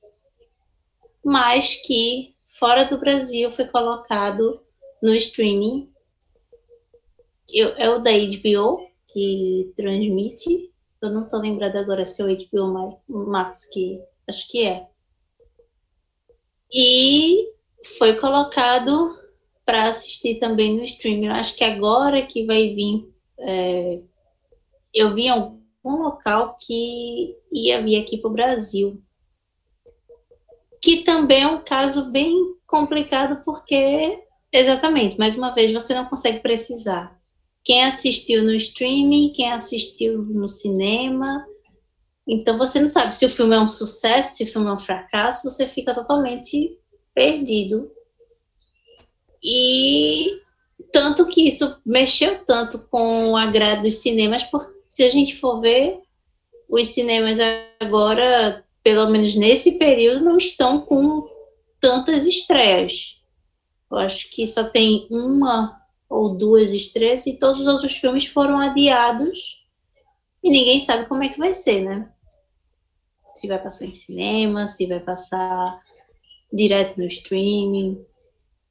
mas 1.21 1.75
que 1.85 2.31
fora 2.57 2.85
do 2.85 2.97
Brasil 2.97 3.51
foi 3.51 3.65
colocado 3.65 4.61
no 5.03 5.13
streaming. 5.15 5.88
É 7.53 7.89
o 7.89 7.99
da 7.99 8.11
HBO 8.11 8.87
que 9.07 9.71
transmite. 9.75 10.71
Eu 11.01 11.11
não 11.11 11.23
estou 11.23 11.39
lembrada 11.39 11.79
agora 11.79 12.05
se 12.05 12.21
é 12.21 12.25
o 12.25 12.27
HBO 12.27 12.99
Max 13.07 13.65
que 13.65 14.01
acho 14.27 14.47
que 14.49 14.65
é. 14.65 14.87
E 16.71 17.49
foi 17.97 18.15
colocado 18.17 19.17
para 19.65 19.87
assistir 19.87 20.39
também 20.39 20.75
no 20.75 20.83
streaming. 20.83 21.27
Eu 21.27 21.33
acho 21.33 21.55
que 21.55 21.63
agora 21.63 22.25
que 22.25 22.45
vai 22.45 22.73
vir. 22.73 23.07
É, 23.39 24.03
eu 24.93 25.13
vi 25.13 25.29
algum 25.29 25.59
local 25.83 26.57
que 26.59 27.35
ia 27.51 27.81
vir 27.81 28.01
aqui 28.01 28.17
para 28.17 28.29
o 28.29 28.33
Brasil. 28.33 29.01
Que 30.81 31.03
também 31.03 31.43
é 31.43 31.47
um 31.47 31.63
caso 31.63 32.11
bem 32.11 32.33
complicado, 32.65 33.43
porque, 33.43 34.23
exatamente, 34.51 35.17
mais 35.17 35.37
uma 35.37 35.53
vez, 35.53 35.73
você 35.73 35.93
não 35.93 36.05
consegue 36.05 36.39
precisar. 36.39 37.18
Quem 37.69 37.83
assistiu 37.83 38.43
no 38.43 38.51
streaming, 38.55 39.31
quem 39.31 39.51
assistiu 39.51 40.23
no 40.23 40.49
cinema. 40.49 41.45
Então 42.27 42.57
você 42.57 42.79
não 42.79 42.87
sabe 42.87 43.15
se 43.15 43.23
o 43.23 43.29
filme 43.29 43.55
é 43.55 43.59
um 43.59 43.67
sucesso, 43.67 44.37
se 44.37 44.43
o 44.43 44.47
filme 44.47 44.67
é 44.67 44.73
um 44.73 44.79
fracasso, 44.79 45.47
você 45.47 45.67
fica 45.67 45.93
totalmente 45.93 46.75
perdido. 47.13 47.91
E 49.43 50.41
tanto 50.91 51.27
que 51.27 51.47
isso 51.47 51.79
mexeu 51.85 52.43
tanto 52.43 52.79
com 52.89 53.33
o 53.33 53.37
agrado 53.37 53.83
dos 53.83 54.01
cinemas, 54.01 54.43
porque 54.45 54.73
se 54.87 55.03
a 55.03 55.09
gente 55.11 55.37
for 55.37 55.61
ver, 55.61 55.99
os 56.67 56.87
cinemas 56.87 57.37
agora, 57.79 58.65
pelo 58.81 59.11
menos 59.11 59.35
nesse 59.35 59.77
período, 59.77 60.25
não 60.25 60.37
estão 60.39 60.81
com 60.81 61.29
tantas 61.79 62.25
estreias. 62.25 63.21
Eu 63.91 63.99
acho 63.99 64.27
que 64.31 64.47
só 64.47 64.63
tem 64.63 65.07
uma 65.11 65.78
ou 66.09 66.35
duas 66.35 66.71
estreias 66.71 67.27
e 67.27 67.37
todos 67.37 67.61
os 67.61 67.67
outros 67.67 67.95
filmes 67.95 68.25
foram 68.25 68.57
adiados 68.57 69.59
e 70.43 70.49
ninguém 70.49 70.79
sabe 70.79 71.07
como 71.07 71.23
é 71.23 71.29
que 71.29 71.37
vai 71.37 71.53
ser, 71.53 71.81
né? 71.83 72.11
Se 73.35 73.47
vai 73.47 73.61
passar 73.61 73.85
em 73.85 73.93
cinema, 73.93 74.67
se 74.67 74.87
vai 74.87 74.99
passar 74.99 75.79
direto 76.51 76.97
no 76.97 77.05
streaming, 77.05 78.03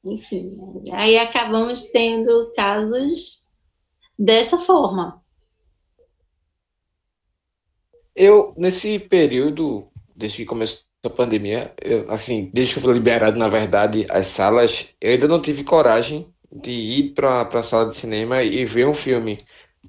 enfim. 0.03 0.59
Aí 0.91 1.17
acabamos 1.17 1.85
tendo 1.85 2.51
casos 2.55 3.41
dessa 4.17 4.57
forma. 4.57 5.23
Eu, 8.15 8.53
nesse 8.57 8.99
período, 8.99 9.87
desde 10.13 10.39
que 10.39 10.45
começou 10.45 10.83
a 11.05 11.09
pandemia, 11.09 11.73
eu, 11.81 12.11
assim, 12.11 12.49
desde 12.53 12.73
que 12.73 12.79
eu 12.79 12.83
fui 12.83 12.93
liberado, 12.93 13.39
na 13.39 13.47
verdade, 13.47 14.05
as 14.09 14.27
salas, 14.27 14.93
eu 14.99 15.11
ainda 15.11 15.27
não 15.27 15.41
tive 15.41 15.63
coragem 15.63 16.27
de 16.51 16.71
ir 16.71 17.13
para 17.13 17.41
a 17.41 17.63
sala 17.63 17.89
de 17.89 17.95
cinema 17.95 18.43
e 18.43 18.65
ver 18.65 18.87
um 18.87 18.93
filme. 18.93 19.39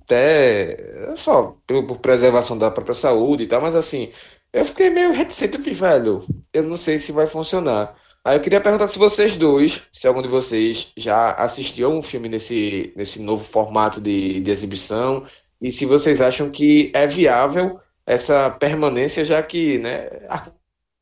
Até 0.03 0.77
só 1.17 1.57
por, 1.67 1.99
preservação 1.99 2.59
da 2.59 2.71
própria 2.71 2.95
saúde 2.95 3.45
e 3.45 3.47
tal, 3.47 3.61
mas 3.61 3.77
assim, 3.77 4.11
eu 4.53 4.65
fiquei 4.65 4.91
meio 4.91 5.13
reticente, 5.13 5.57
eu 5.57 5.61
falei, 5.63 5.75
velho, 5.75 6.25
eu 6.53 6.63
não 6.65 6.77
sei 6.77 6.99
se 6.99 7.13
vai 7.13 7.27
funcionar. 7.27 7.97
Aí 8.25 8.37
eu 8.37 8.41
queria 8.41 8.61
perguntar 8.61 8.87
se 8.89 8.99
vocês 8.99 9.37
dois, 9.37 9.89
se 9.93 10.07
algum 10.07 10.21
de 10.23 10.29
vocês 10.29 10.93
já 10.97 11.33
assistiu 11.33 11.91
um 11.91 12.03
filme 12.03 12.29
nesse, 12.29 12.93
nesse 12.97 13.23
novo 13.23 13.45
formato 13.45 14.01
de, 14.01 14.41
de 14.41 14.51
exibição, 14.51 15.25
e 15.61 15.71
se 15.71 15.87
vocês 15.87 16.21
acham 16.21 16.51
que 16.51 16.91
é 16.95 17.07
viável 17.07 17.81
essa 18.07 18.51
permanência, 18.51 19.25
já 19.25 19.43
que, 19.43 19.79
né, 19.79 20.09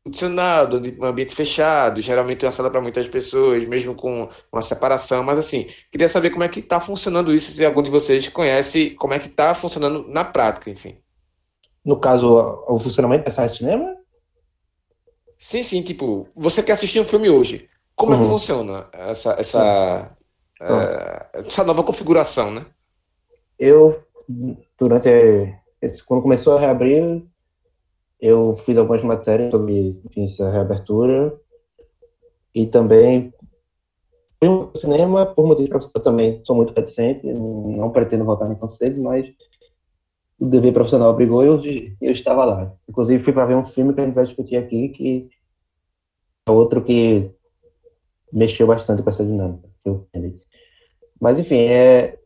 condicionado, 0.08 0.80
um 0.98 1.04
ambiente 1.04 1.34
fechado, 1.34 2.00
geralmente 2.00 2.44
uma 2.44 2.50
sala 2.50 2.70
para 2.70 2.80
muitas 2.80 3.06
pessoas, 3.06 3.66
mesmo 3.66 3.94
com 3.94 4.28
uma 4.50 4.62
separação, 4.62 5.22
mas 5.22 5.38
assim, 5.38 5.66
queria 5.90 6.08
saber 6.08 6.30
como 6.30 6.42
é 6.42 6.48
que 6.48 6.60
está 6.60 6.80
funcionando 6.80 7.32
isso, 7.32 7.52
se 7.52 7.64
algum 7.64 7.82
de 7.82 7.90
vocês 7.90 8.28
conhece 8.28 8.90
como 8.90 9.12
é 9.12 9.18
que 9.18 9.26
está 9.26 9.52
funcionando 9.52 10.08
na 10.08 10.24
prática, 10.24 10.70
enfim. 10.70 10.96
No 11.84 12.00
caso, 12.00 12.64
o 12.66 12.78
funcionamento 12.78 13.26
da 13.26 13.32
sala 13.32 13.48
de 13.48 13.58
cinema? 13.58 13.96
Sim, 15.38 15.62
sim, 15.62 15.82
tipo, 15.82 16.26
você 16.34 16.62
quer 16.62 16.72
assistir 16.72 17.00
um 17.00 17.04
filme 17.04 17.28
hoje, 17.28 17.68
como 17.94 18.12
uhum. 18.12 18.18
é 18.18 18.20
que 18.20 18.24
uhum. 18.24 18.38
funciona 18.38 18.86
essa, 18.92 19.36
essa, 19.38 20.10
é, 20.60 21.26
essa 21.34 21.64
nova 21.64 21.84
configuração, 21.84 22.50
né? 22.50 22.66
Eu, 23.58 24.02
durante, 24.78 25.08
quando 26.06 26.22
começou 26.22 26.56
a 26.56 26.60
reabrir, 26.60 27.22
eu 28.20 28.56
fiz 28.64 28.76
algumas 28.76 29.02
matérias 29.02 29.50
sobre 29.50 30.00
essa 30.16 30.50
reabertura 30.50 31.38
e 32.54 32.66
também 32.66 33.32
fui 34.42 34.70
cinema 34.80 35.26
por 35.26 35.46
motivo 35.46 35.90
eu 35.94 36.02
também 36.02 36.42
sou 36.44 36.56
muito 36.56 36.72
reticente, 36.72 37.26
não 37.26 37.90
pretendo 37.90 38.24
voltar 38.24 38.48
nem 38.48 38.56
tão 38.56 38.68
cedo, 38.68 39.00
mas 39.02 39.26
o 40.38 40.46
dever 40.46 40.72
profissional 40.72 41.10
obrigou 41.10 41.42
e 41.42 41.46
eu, 41.46 42.08
eu 42.08 42.12
estava 42.12 42.44
lá. 42.44 42.72
Inclusive 42.88 43.22
fui 43.22 43.32
para 43.32 43.46
ver 43.46 43.56
um 43.56 43.66
filme 43.66 43.92
que 43.92 44.00
a 44.00 44.04
gente 44.04 44.14
vai 44.14 44.24
discutir 44.24 44.56
aqui, 44.56 44.88
que 44.90 45.28
é 46.46 46.50
outro 46.50 46.82
que 46.82 47.30
mexeu 48.32 48.66
bastante 48.66 49.02
com 49.02 49.10
essa 49.10 49.24
dinâmica. 49.24 49.68
Mas 51.20 51.38
enfim, 51.38 51.62
é... 51.62 52.18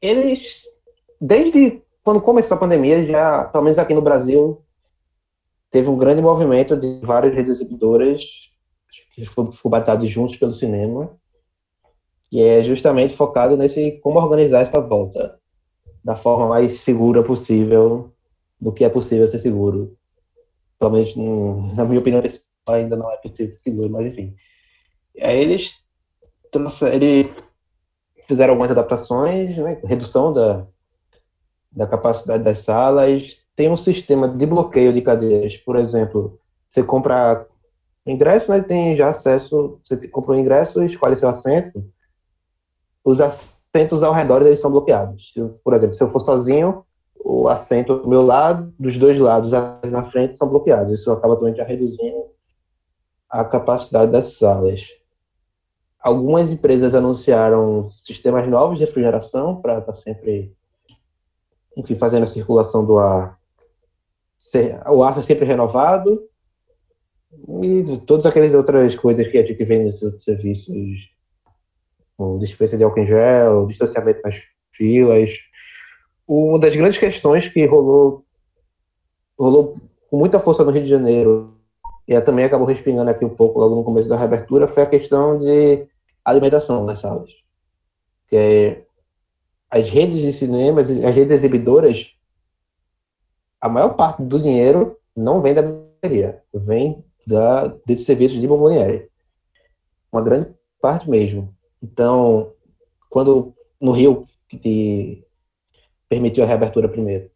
eles 0.00 0.62
desde 1.20 1.82
quando 2.02 2.20
começou 2.20 2.56
a 2.56 2.60
pandemia, 2.60 3.06
já, 3.06 3.44
pelo 3.44 3.64
menos 3.64 3.78
aqui 3.78 3.94
no 3.94 4.02
Brasil, 4.02 4.62
teve 5.70 5.88
um 5.88 5.96
grande 5.96 6.20
movimento 6.20 6.76
de 6.76 7.00
várias 7.02 7.34
redes 7.34 7.52
exibidoras 7.52 8.22
que 9.14 9.24
foram 9.24 9.52
batidas 9.66 10.08
juntos 10.08 10.36
pelo 10.36 10.52
cinema, 10.52 11.16
que 12.30 12.42
é 12.42 12.62
justamente 12.62 13.14
focado 13.14 13.56
nesse 13.56 13.92
como 14.02 14.18
organizar 14.18 14.60
essa 14.60 14.80
volta 14.80 15.38
da 16.02 16.16
forma 16.16 16.48
mais 16.48 16.80
segura 16.80 17.22
possível 17.22 18.12
do 18.60 18.72
que 18.72 18.84
é 18.84 18.88
possível 18.88 19.28
ser 19.28 19.38
seguro. 19.38 19.96
Pelo 20.78 20.92
menos, 20.92 21.14
na 21.74 21.84
minha 21.84 22.00
opinião, 22.00 22.22
ainda 22.66 22.96
não 22.96 23.10
é 23.10 23.16
possível 23.18 23.52
ser 23.52 23.60
seguro, 23.60 23.90
mas 23.90 24.06
enfim. 24.06 24.34
Aí 25.20 25.38
eles, 25.38 25.74
eles 26.92 27.44
fizeram 28.26 28.54
algumas 28.54 28.70
adaptações, 28.70 29.56
né, 29.56 29.80
redução 29.84 30.32
da, 30.32 30.66
da 31.72 31.86
capacidade 31.86 32.44
das 32.44 32.60
salas. 32.60 33.38
Tem 33.56 33.70
um 33.70 33.76
sistema 33.76 34.28
de 34.28 34.46
bloqueio 34.46 34.92
de 34.92 35.00
cadeiras. 35.00 35.56
Por 35.56 35.76
exemplo, 35.76 36.38
você 36.68 36.82
compra 36.82 37.46
ingresso, 38.06 38.50
né, 38.50 38.60
tem 38.60 38.96
já 38.96 39.08
acesso, 39.08 39.80
você 39.84 40.08
compra 40.08 40.32
o 40.32 40.38
ingresso, 40.38 40.82
escolhe 40.82 41.16
seu 41.16 41.28
assento, 41.28 41.84
os 43.04 43.20
assentos 43.20 44.02
ao 44.02 44.12
redor 44.12 44.42
eles 44.42 44.60
são 44.60 44.70
bloqueados. 44.70 45.32
Por 45.62 45.74
exemplo, 45.74 45.94
se 45.94 46.02
eu 46.02 46.08
for 46.08 46.20
sozinho, 46.20 46.84
o 47.24 47.48
assento 47.48 47.98
do 47.98 48.08
meu 48.08 48.22
lado, 48.22 48.72
dos 48.78 48.98
dois 48.98 49.18
lados 49.18 49.52
na 49.52 50.02
frente 50.04 50.36
são 50.36 50.48
bloqueados. 50.48 50.92
Isso 50.92 51.10
acaba 51.12 51.36
também 51.36 51.54
já 51.54 51.64
reduzindo 51.64 52.24
a 53.30 53.44
capacidade 53.44 54.10
das 54.10 54.36
salas. 54.36 54.80
Algumas 56.00 56.52
empresas 56.52 56.94
anunciaram 56.94 57.88
sistemas 57.90 58.48
novos 58.48 58.78
de 58.78 58.84
refrigeração 58.84 59.60
para 59.60 59.78
estar 59.78 59.94
sempre 59.94 60.52
enfim, 61.76 61.94
fazendo 61.94 62.24
a 62.24 62.26
circulação 62.26 62.84
do 62.84 62.98
ar, 62.98 63.38
o 64.90 65.02
ar 65.02 65.14
ser 65.14 65.22
sempre 65.22 65.46
renovado, 65.46 66.22
e 67.62 67.98
todas 68.06 68.26
aquelas 68.26 68.52
outras 68.52 68.94
coisas 68.94 69.26
que 69.26 69.38
a 69.38 69.44
gente 69.44 69.64
vê 69.64 69.78
nesses 69.78 70.02
outros 70.02 70.22
serviços, 70.22 71.10
como 72.16 72.38
dispensa 72.38 72.76
de 72.76 72.84
álcool 72.84 73.00
em 73.00 73.06
gel, 73.06 73.66
distanciamento 73.66 74.20
nas 74.22 74.42
filas. 74.72 75.30
Uma 76.28 76.58
das 76.58 76.76
grandes 76.76 76.98
questões 76.98 77.48
que 77.48 77.64
rolou, 77.64 78.24
rolou 79.38 79.76
com 80.10 80.18
muita 80.18 80.38
força 80.38 80.62
no 80.62 80.70
Rio 80.70 80.82
de 80.82 80.90
Janeiro, 80.90 81.56
e 82.06 82.20
também 82.20 82.44
acabou 82.44 82.66
respingando 82.66 83.10
aqui 83.10 83.24
um 83.24 83.34
pouco 83.34 83.58
logo 83.58 83.76
no 83.76 83.84
começo 83.84 84.08
da 84.08 84.16
reabertura, 84.16 84.68
foi 84.68 84.82
a 84.82 84.86
questão 84.86 85.38
de 85.38 85.86
alimentação 86.24 86.84
nas 86.84 86.98
salas. 86.98 87.30
Que 88.28 88.36
é, 88.36 88.84
as 89.72 89.88
redes 89.88 90.20
de 90.20 90.34
cinemas, 90.34 90.90
as 90.90 91.14
redes 91.14 91.30
exibidoras, 91.30 92.06
a 93.58 93.70
maior 93.70 93.94
parte 93.94 94.22
do 94.22 94.38
dinheiro 94.38 94.98
não 95.16 95.40
vem 95.40 95.54
da 95.54 95.62
bilheteria, 95.62 96.42
vem 96.52 97.02
da, 97.26 97.68
desses 97.86 98.04
serviços 98.04 98.38
de 98.38 98.46
bomboniere. 98.46 99.08
Uma 100.12 100.20
grande 100.20 100.50
parte 100.78 101.08
mesmo. 101.08 101.54
Então, 101.82 102.52
quando 103.08 103.54
no 103.80 103.92
Rio, 103.92 104.26
que 104.46 105.24
permitiu 106.06 106.44
a 106.44 106.46
reabertura 106.46 106.86
primeiro, 106.86 107.30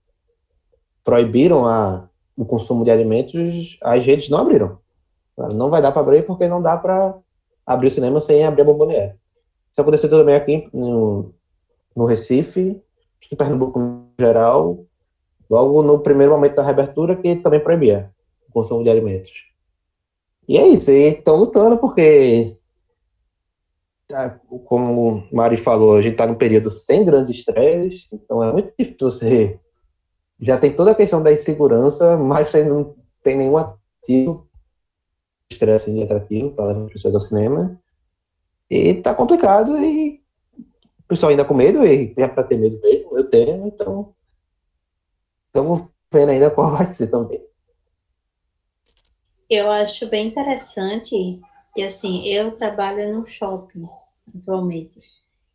proibiram 1.02 1.66
a, 1.66 2.06
o 2.36 2.44
consumo 2.44 2.84
de 2.84 2.90
alimentos, 2.90 3.78
as 3.80 4.04
redes 4.04 4.28
não 4.28 4.38
abriram. 4.38 4.78
Não 5.38 5.70
vai 5.70 5.80
dar 5.80 5.90
para 5.90 6.02
abrir 6.02 6.26
porque 6.26 6.46
não 6.46 6.60
dá 6.60 6.76
para 6.76 7.16
abrir 7.64 7.88
o 7.88 7.92
cinema 7.92 8.20
sem 8.20 8.44
abrir 8.44 8.60
a 8.60 8.66
bomboniere. 8.66 9.14
Isso 9.70 9.80
aconteceu 9.80 10.10
também 10.10 10.34
aqui 10.34 10.68
no, 10.74 11.34
no 11.96 12.04
Recife, 12.04 12.80
em 13.32 13.36
Pernambuco 13.36 13.78
no 13.78 14.08
geral, 14.20 14.84
logo 15.48 15.82
no 15.82 15.98
primeiro 16.00 16.32
momento 16.32 16.56
da 16.56 16.62
reabertura, 16.62 17.16
que 17.16 17.36
também 17.36 17.58
proibia 17.58 18.10
o 18.48 18.52
consumo 18.52 18.84
de 18.84 18.90
alimentos. 18.90 19.46
E 20.46 20.58
é 20.58 20.68
isso, 20.68 20.90
e 20.90 21.08
estão 21.08 21.36
lutando 21.36 21.78
porque, 21.78 22.56
tá, 24.06 24.38
como 24.64 25.08
o 25.08 25.34
Mari 25.34 25.56
falou, 25.56 25.96
a 25.96 26.02
gente 26.02 26.12
está 26.12 26.26
num 26.26 26.36
período 26.36 26.70
sem 26.70 27.04
grandes 27.04 27.30
estresses, 27.30 28.06
então 28.12 28.44
é 28.44 28.52
muito 28.52 28.72
difícil 28.78 29.10
você. 29.10 29.58
Já 30.38 30.58
tem 30.58 30.72
toda 30.72 30.90
a 30.90 30.94
questão 30.94 31.22
da 31.22 31.32
insegurança, 31.32 32.16
mas 32.16 32.50
você 32.50 32.62
não 32.62 32.94
tem 33.24 33.36
nenhum 33.36 33.56
ativo, 33.56 34.46
estresse 35.50 36.02
atrativo 36.02 36.50
para 36.50 36.72
as 36.72 36.92
pessoas 36.92 37.14
ao 37.14 37.20
cinema. 37.22 37.80
E 38.68 38.94
tá 38.94 39.14
complicado 39.14 39.78
e 39.78 40.05
o 41.06 41.08
pessoal 41.08 41.30
ainda 41.30 41.44
com 41.44 41.54
medo, 41.54 41.86
e 41.86 42.12
é 42.16 42.26
para 42.26 42.42
ter 42.42 42.58
medo 42.58 42.80
mesmo, 42.80 43.16
eu 43.16 43.30
tenho, 43.30 43.68
então 43.68 44.12
estamos 45.46 45.88
vendo 46.12 46.30
ainda 46.30 46.50
qual 46.50 46.72
vai 46.72 46.92
ser 46.92 47.06
também. 47.06 47.40
Eu 49.48 49.70
acho 49.70 50.08
bem 50.08 50.26
interessante 50.26 51.40
que, 51.72 51.82
assim, 51.82 52.26
eu 52.26 52.50
trabalho 52.56 53.14
no 53.14 53.26
shopping 53.26 53.88
atualmente. 54.36 55.00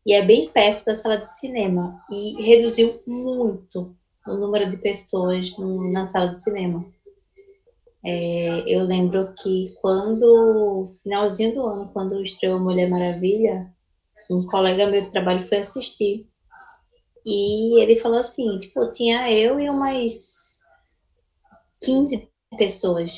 E 0.06 0.14
é 0.14 0.22
bem 0.24 0.50
perto 0.50 0.86
da 0.86 0.96
sala 0.96 1.18
de 1.18 1.30
cinema. 1.30 2.02
E 2.10 2.42
reduziu 2.42 3.02
muito 3.06 3.94
o 4.26 4.34
número 4.36 4.72
de 4.72 4.78
pessoas 4.78 5.58
no, 5.58 5.92
na 5.92 6.06
sala 6.06 6.30
de 6.30 6.38
cinema. 6.38 6.86
É, 8.04 8.64
eu 8.66 8.84
lembro 8.84 9.34
que 9.34 9.76
quando, 9.82 10.94
finalzinho 11.04 11.54
do 11.54 11.68
ano, 11.68 11.90
quando 11.92 12.24
estreou 12.24 12.62
Mulher 12.62 12.90
Maravilha, 12.90 13.70
um 14.38 14.46
colega 14.46 14.88
meu 14.88 15.02
de 15.04 15.12
trabalho 15.12 15.48
foi 15.48 15.60
assistir. 15.60 16.28
E 17.26 17.82
ele 17.82 17.96
falou 17.96 18.20
assim, 18.20 18.58
tipo, 18.60 18.90
tinha 18.92 19.32
eu 19.32 19.60
e 19.60 19.70
umas 19.70 20.60
15 21.82 22.30
pessoas 22.58 23.12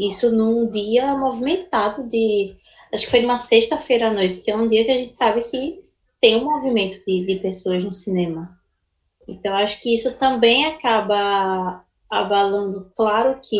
isso 0.00 0.34
num 0.34 0.68
dia 0.70 1.14
movimentado 1.14 2.08
de. 2.08 2.56
Acho 2.92 3.04
que 3.04 3.10
foi 3.10 3.20
numa 3.20 3.36
sexta-feira 3.36 4.08
à 4.08 4.12
noite, 4.12 4.40
que 4.40 4.50
é 4.50 4.56
um 4.56 4.66
dia 4.66 4.84
que 4.84 4.90
a 4.90 4.96
gente 4.96 5.14
sabe 5.14 5.42
que 5.42 5.84
tem 6.20 6.36
um 6.36 6.44
movimento 6.44 7.04
de, 7.04 7.26
de 7.26 7.36
pessoas 7.36 7.84
no 7.84 7.92
cinema. 7.92 8.58
Então, 9.28 9.54
acho 9.54 9.80
que 9.80 9.94
isso 9.94 10.16
também 10.18 10.64
acaba 10.64 11.84
abalando. 12.08 12.90
Claro 12.96 13.38
que, 13.42 13.58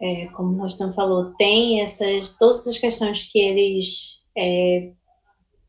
é, 0.00 0.26
como 0.28 0.54
o 0.54 0.60
Rostam 0.60 0.92
falou, 0.92 1.34
tem 1.36 1.80
essas, 1.80 2.36
todas 2.38 2.60
essas 2.60 2.78
questões 2.78 3.24
que 3.32 3.38
eles 3.38 4.20
é, 4.36 4.92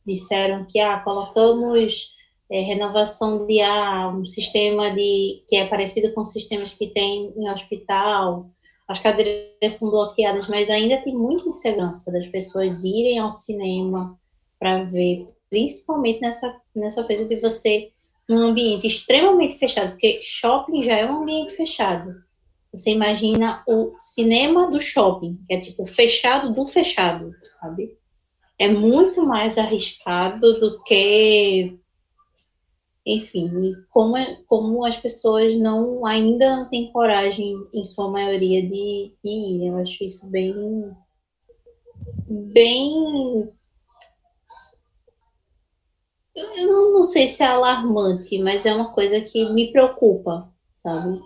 disseram 0.09 0.65
que 0.65 0.79
ah, 0.79 0.99
colocamos 0.99 2.13
é, 2.51 2.61
renovação 2.61 3.45
de 3.45 3.61
ar, 3.61 4.15
um 4.15 4.25
sistema 4.25 4.91
de, 4.91 5.43
que 5.47 5.55
é 5.55 5.67
parecido 5.67 6.13
com 6.13 6.25
sistemas 6.25 6.73
que 6.73 6.87
tem 6.87 7.33
em 7.37 7.49
hospital, 7.49 8.45
as 8.87 8.99
cadeiras 8.99 9.73
são 9.73 9.91
bloqueadas, 9.91 10.47
mas 10.47 10.67
ainda 10.67 10.97
tem 10.97 11.15
muita 11.15 11.47
insegurança 11.47 12.11
das 12.11 12.25
pessoas 12.27 12.83
irem 12.83 13.19
ao 13.19 13.31
cinema 13.31 14.19
para 14.59 14.83
ver, 14.83 15.27
principalmente 15.47 16.19
nessa, 16.19 16.59
nessa 16.75 17.03
coisa 17.03 17.25
de 17.25 17.39
você 17.39 17.91
num 18.27 18.39
ambiente 18.39 18.87
extremamente 18.87 19.59
fechado, 19.59 19.91
porque 19.91 20.19
shopping 20.23 20.83
já 20.83 20.97
é 20.97 21.05
um 21.05 21.21
ambiente 21.21 21.55
fechado. 21.55 22.15
Você 22.73 22.91
imagina 22.91 23.63
o 23.67 23.93
cinema 23.97 24.69
do 24.69 24.79
shopping, 24.79 25.39
que 25.47 25.53
é 25.53 25.59
tipo 25.59 25.85
fechado 25.87 26.53
do 26.53 26.67
fechado, 26.67 27.31
sabe? 27.43 27.95
É 28.59 28.67
muito 28.67 29.25
mais 29.25 29.57
arriscado 29.57 30.59
do 30.59 30.83
que 30.83 31.79
enfim, 33.09 33.73
como, 33.89 34.15
é, 34.15 34.35
como 34.45 34.85
as 34.85 34.97
pessoas 34.97 35.57
não 35.57 36.05
ainda 36.05 36.57
não 36.57 36.69
têm 36.69 36.91
coragem, 36.91 37.55
em 37.73 37.83
sua 37.83 38.09
maioria, 38.09 38.61
de, 38.61 39.13
de 39.23 39.29
ir. 39.29 39.67
Eu 39.67 39.77
acho 39.77 40.03
isso 40.03 40.29
bem. 40.29 40.55
bem. 42.27 43.51
Eu 46.35 46.67
não, 46.67 46.93
não 46.93 47.03
sei 47.03 47.27
se 47.27 47.41
é 47.41 47.47
alarmante, 47.47 48.37
mas 48.37 48.65
é 48.65 48.73
uma 48.73 48.91
coisa 48.91 49.19
que 49.21 49.49
me 49.49 49.71
preocupa, 49.71 50.53
sabe? 50.71 51.19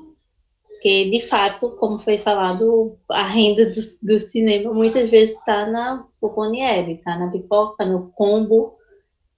Porque, 0.83 1.09
de 1.09 1.21
fato, 1.21 1.69
como 1.79 1.97
foi 1.97 2.17
falado, 2.17 2.97
a 3.09 3.23
renda 3.23 3.67
do, 3.67 3.79
do 4.01 4.19
cinema 4.19 4.73
muitas 4.73 5.09
vezes 5.09 5.33
está 5.37 5.65
na 5.65 6.05
Puponiere, 6.19 6.95
está 6.95 7.17
na 7.17 7.31
pipoca, 7.31 7.85
no 7.85 8.11
combo, 8.11 8.75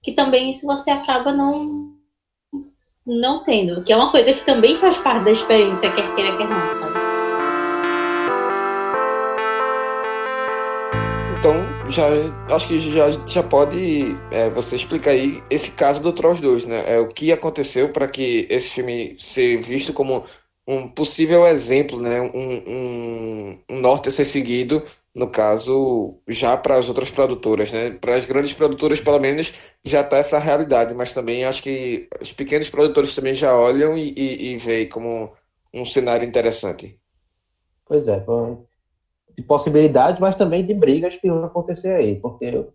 que 0.02 0.10
também 0.10 0.50
isso 0.50 0.66
você 0.66 0.90
acaba 0.90 1.32
não 1.32 1.94
não 3.06 3.44
tendo, 3.44 3.80
que 3.84 3.92
é 3.92 3.96
uma 3.96 4.10
coisa 4.10 4.32
que 4.32 4.44
também 4.44 4.74
faz 4.74 4.98
parte 4.98 5.24
da 5.24 5.30
experiência, 5.30 5.92
quer 5.92 6.12
queira, 6.16 6.36
quer 6.36 6.48
não, 6.48 6.68
sabe? 6.68 6.96
Então, 11.38 11.54
já, 11.88 12.08
acho 12.56 12.66
que 12.66 12.80
já, 12.80 13.08
já 13.24 13.42
pode 13.44 14.16
é, 14.32 14.50
você 14.50 14.74
explicar 14.74 15.12
aí 15.12 15.40
esse 15.48 15.70
caso 15.70 16.02
do 16.02 16.12
Trolls 16.12 16.42
2, 16.42 16.64
né? 16.64 16.96
É, 16.96 16.98
o 16.98 17.06
que 17.06 17.30
aconteceu 17.30 17.90
para 17.90 18.08
que 18.08 18.48
esse 18.50 18.70
filme 18.70 19.14
ser 19.16 19.58
visto 19.58 19.92
como 19.92 20.24
um 20.66 20.88
possível 20.88 21.46
exemplo, 21.46 22.00
né? 22.00 22.20
Um, 22.20 22.62
um, 22.66 23.58
um 23.70 23.80
norte 23.80 24.08
a 24.08 24.12
ser 24.12 24.24
seguido 24.24 24.82
no 25.16 25.30
caso, 25.30 26.18
já 26.28 26.54
para 26.58 26.76
as 26.76 26.90
outras 26.90 27.10
produtoras, 27.10 27.72
né? 27.72 27.90
Para 27.90 28.16
as 28.16 28.26
grandes 28.26 28.52
produtoras, 28.52 29.00
pelo 29.00 29.18
menos, 29.18 29.50
já 29.82 30.02
está 30.02 30.18
essa 30.18 30.38
realidade, 30.38 30.92
mas 30.92 31.14
também 31.14 31.42
acho 31.42 31.62
que 31.62 32.06
os 32.20 32.34
pequenos 32.34 32.68
produtores 32.68 33.14
também 33.14 33.32
já 33.32 33.56
olham 33.56 33.96
e, 33.96 34.12
e, 34.14 34.52
e 34.52 34.58
veem 34.58 34.86
como 34.86 35.32
um 35.72 35.86
cenário 35.86 36.28
interessante. 36.28 37.00
Pois 37.86 38.06
é, 38.08 38.22
de 39.34 39.42
possibilidades, 39.42 40.20
mas 40.20 40.36
também 40.36 40.66
de 40.66 40.74
brigas 40.74 41.16
que 41.16 41.30
vão 41.30 41.44
acontecer 41.44 41.94
aí, 41.94 42.16
porque 42.16 42.66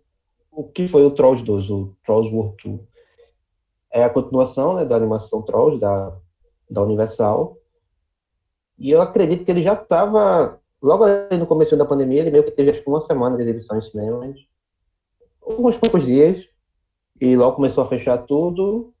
o 0.50 0.64
que 0.64 0.88
foi 0.88 1.04
o 1.04 1.12
Trolls 1.12 1.44
2, 1.44 1.70
o 1.70 1.96
Trolls 2.04 2.34
World 2.34 2.56
2? 2.64 2.80
É 3.92 4.02
a 4.02 4.10
continuação 4.10 4.74
né, 4.74 4.84
da 4.84 4.96
animação 4.96 5.42
Trolls, 5.42 5.78
da, 5.78 6.12
da 6.68 6.82
Universal, 6.82 7.56
e 8.82 8.90
eu 8.90 9.00
acredito 9.00 9.44
que 9.44 9.50
ele 9.52 9.62
já 9.62 9.74
estava 9.74 10.58
logo 10.82 11.04
no 11.38 11.46
começo 11.46 11.76
da 11.76 11.84
pandemia, 11.84 12.18
ele 12.18 12.32
meio 12.32 12.42
que 12.42 12.50
teve 12.50 12.72
acho 12.72 12.82
que 12.82 12.88
uma 12.88 13.00
semana 13.00 13.36
de 13.36 13.44
exibição 13.44 13.78
em 13.78 13.82
cinemas, 13.82 14.40
alguns 15.40 15.76
poucos 15.76 16.04
dias, 16.04 16.48
e 17.20 17.36
logo 17.36 17.54
começou 17.54 17.84
a 17.84 17.86
fechar 17.86 18.18
tudo. 18.26 18.92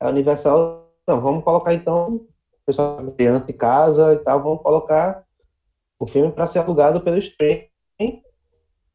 A 0.00 0.08
Universal, 0.08 0.90
não, 1.06 1.20
vamos 1.20 1.44
colocar 1.44 1.74
então, 1.74 2.14
o 2.14 2.28
pessoal 2.64 3.04
criança 3.12 3.44
de 3.44 3.52
casa 3.52 4.14
e 4.14 4.18
tal, 4.20 4.42
vamos 4.42 4.62
colocar 4.62 5.22
o 5.98 6.06
filme 6.06 6.32
para 6.32 6.46
ser 6.46 6.60
alugado 6.60 7.02
pelo 7.02 7.18
streaming. 7.18 7.68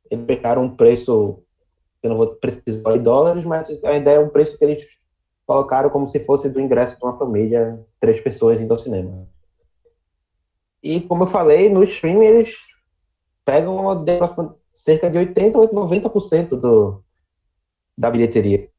Eles 0.09 0.25
pegaram 0.25 0.63
um 0.63 0.75
preço, 0.75 1.43
eu 2.01 2.09
não 2.09 2.17
vou 2.17 2.33
precisar 2.37 2.93
de 2.93 2.99
dólares, 2.99 3.45
mas 3.45 3.69
a 3.83 3.95
ideia 3.95 4.15
é 4.15 4.19
um 4.19 4.29
preço 4.29 4.57
que 4.57 4.65
eles 4.65 4.83
colocaram 5.45 5.91
como 5.91 6.09
se 6.09 6.19
fosse 6.21 6.49
do 6.49 6.59
ingresso 6.59 6.97
de 6.97 7.05
uma 7.05 7.15
família, 7.19 7.79
três 7.99 8.19
pessoas 8.19 8.59
indo 8.59 8.73
ao 8.73 8.79
cinema. 8.79 9.36
E 10.81 11.01
como 11.01 11.23
eu 11.23 11.27
falei, 11.27 11.69
no 11.69 11.83
streaming 11.83 12.25
eles 12.25 12.55
pegam 13.43 13.77
cerca 14.75 15.09
de 15.09 15.17
80 15.17 15.57
ou 15.57 15.67
90% 15.69 16.49
do, 16.49 17.03
da 17.97 18.11
bilheteria. 18.11 18.69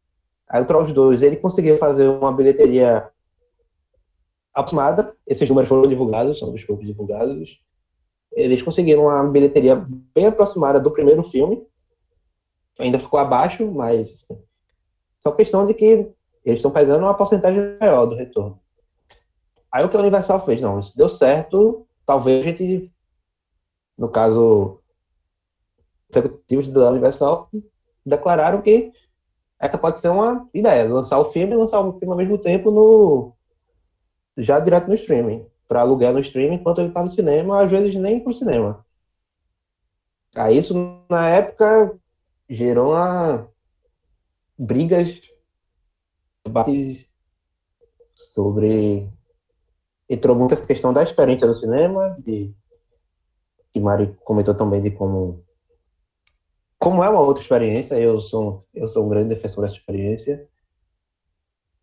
Aí 0.48 0.62
o 0.62 0.64
Trolls 0.64 0.92
2, 0.92 1.22
ele 1.22 1.37
conseguiu 1.37 1.76
fazer 1.76 2.08
uma 2.08 2.32
bilheteria 2.32 3.11
aproximada, 4.54 5.14
esses 5.26 5.48
números 5.48 5.68
foram 5.68 5.88
divulgados, 5.88 6.38
são 6.38 6.52
dos 6.52 6.64
poucos 6.64 6.87
divulgados. 6.87 7.61
Eles 8.32 8.62
conseguiram 8.62 9.02
uma 9.04 9.24
bilheteria 9.24 9.76
bem 10.14 10.26
aproximada 10.26 10.80
do 10.80 10.90
primeiro 10.90 11.22
filme. 11.22 11.66
Ainda 12.78 12.98
ficou 12.98 13.18
abaixo, 13.18 13.66
mas 13.70 14.26
só 15.20 15.32
questão 15.32 15.66
de 15.66 15.74
que 15.74 16.11
eles 16.44 16.58
estão 16.58 16.70
pegando 16.70 17.02
uma 17.02 17.14
porcentagem 17.14 17.76
maior 17.80 18.06
do 18.06 18.14
retorno. 18.14 18.61
Aí 19.70 19.84
o 19.84 19.88
que 19.88 19.96
a 19.96 20.00
Universal 20.00 20.44
fez? 20.44 20.61
Não, 20.61 20.80
isso 20.80 20.96
deu 20.96 21.08
certo, 21.08 21.87
talvez 22.09 22.40
a 22.40 22.51
gente, 22.51 22.90
no 23.99 24.09
caso, 24.09 24.81
executivos 26.09 26.66
da 26.68 26.88
Universal 26.88 27.51
declararam 28.05 28.62
que 28.62 28.90
essa 29.61 29.77
pode 29.77 30.01
ser 30.01 30.09
uma 30.09 30.49
ideia, 30.55 30.88
lançar 30.88 31.18
o 31.18 31.27
filme 31.27 31.53
e 31.53 31.57
lançar 31.57 31.81
o 31.81 31.99
filme 31.99 32.11
ao 32.11 32.16
mesmo 32.16 32.38
tempo 32.38 32.71
no 32.71 33.35
já 34.38 34.59
direto 34.59 34.88
no 34.88 34.94
streaming, 34.94 35.47
para 35.66 35.83
alugar 35.83 36.14
no 36.14 36.21
streaming 36.21 36.55
enquanto 36.55 36.79
ele 36.79 36.88
está 36.88 37.03
no 37.05 37.11
cinema, 37.11 37.62
às 37.62 37.71
vezes 37.71 37.94
nem 37.94 38.21
para 38.21 38.33
o 38.33 38.35
cinema. 38.35 38.87
Aí 40.35 40.57
isso 40.57 40.73
na 41.11 41.29
época 41.29 41.94
gerou 42.49 42.92
uma 42.92 43.47
brigas, 44.57 45.21
debates 46.47 47.05
sobre 48.14 49.11
entrou 50.09 50.35
muito 50.37 50.55
essa 50.55 50.64
questão 50.64 50.92
da 50.92 51.03
experiência 51.03 51.47
do 51.47 51.55
cinema, 51.55 52.16
de, 52.18 52.53
que 53.73 53.81
Mari 53.81 54.14
comentou 54.25 54.55
também 54.55 54.81
de 54.81 54.90
como 54.90 55.44
como 56.79 57.03
é 57.03 57.09
uma 57.09 57.21
outra 57.21 57.42
experiência, 57.42 57.99
eu 57.99 58.21
sou, 58.21 58.64
eu 58.73 58.87
sou 58.88 59.05
um 59.05 59.09
grande 59.09 59.31
defensor 59.31 59.62
dessa 59.62 59.75
experiência, 59.75 60.49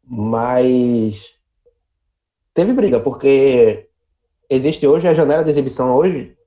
mas 0.02 1.36
teve 2.54 2.72
briga, 2.72 3.00
porque 3.00 3.90
existe 4.50 4.88
hoje 4.88 5.08
a 5.08 5.14
janela 5.14 5.44
de 5.44 5.50
exibição 5.50 5.94
hoje, 5.96 6.38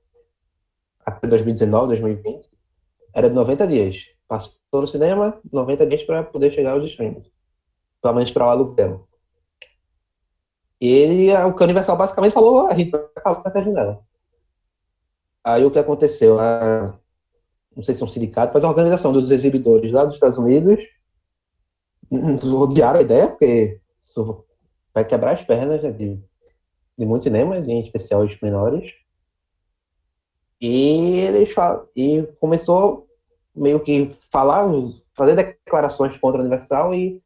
até 1.05 1.27
2019, 1.27 1.87
2020, 1.89 2.49
era 3.13 3.29
de 3.29 3.35
90 3.35 3.67
dias. 3.67 4.07
Passou 4.27 4.53
no 4.73 4.87
cinema, 4.87 5.39
90 5.51 5.85
dias 5.85 6.03
para 6.03 6.23
poder 6.23 6.51
chegar 6.51 6.73
aos 6.73 6.85
streams. 6.85 7.31
Pelo 8.01 8.13
menos 8.15 8.31
para 8.31 8.47
o 8.47 8.49
aluguel. 8.49 9.08
E 10.79 10.87
ele, 10.87 11.35
o 11.35 11.53
que 11.53 11.63
a 11.63 11.65
Universal 11.65 11.97
basicamente 11.97 12.33
falou, 12.33 12.67
a 12.67 12.73
gente 12.73 12.91
vai 12.91 13.01
acabar 13.15 13.41
com 13.41 13.49
essa 13.49 13.61
janela. 13.61 13.99
Aí 15.43 15.65
o 15.65 15.71
que 15.71 15.79
aconteceu? 15.79 16.39
A, 16.39 16.97
não 17.75 17.83
sei 17.83 17.95
se 17.95 18.01
é 18.01 18.05
um 18.05 18.09
sindicato, 18.09 18.51
mas 18.53 18.63
a 18.63 18.69
organização 18.69 19.11
dos 19.11 19.29
exibidores 19.29 19.91
lá 19.91 20.05
dos 20.05 20.13
Estados 20.13 20.37
Unidos 20.37 20.83
odiaram 22.11 22.99
a 22.99 23.03
ideia, 23.03 23.27
porque 23.27 23.79
isso 24.05 24.45
vai 24.93 25.05
quebrar 25.05 25.33
as 25.33 25.43
pernas 25.43 25.83
né, 25.83 25.91
de, 25.91 26.19
de 26.97 27.05
muitos 27.05 27.23
cinemas, 27.23 27.67
em 27.67 27.79
especial 27.79 28.21
os 28.21 28.39
menores. 28.41 28.91
E 30.61 31.19
eles 31.19 31.53
e 31.95 32.23
começou 32.39 33.07
meio 33.55 33.79
que 33.79 34.15
falar, 34.31 34.67
fazer 35.13 35.35
declarações 35.35 36.17
contra 36.17 36.39
a 36.39 36.41
Universal 36.41 36.93
e 36.93 37.21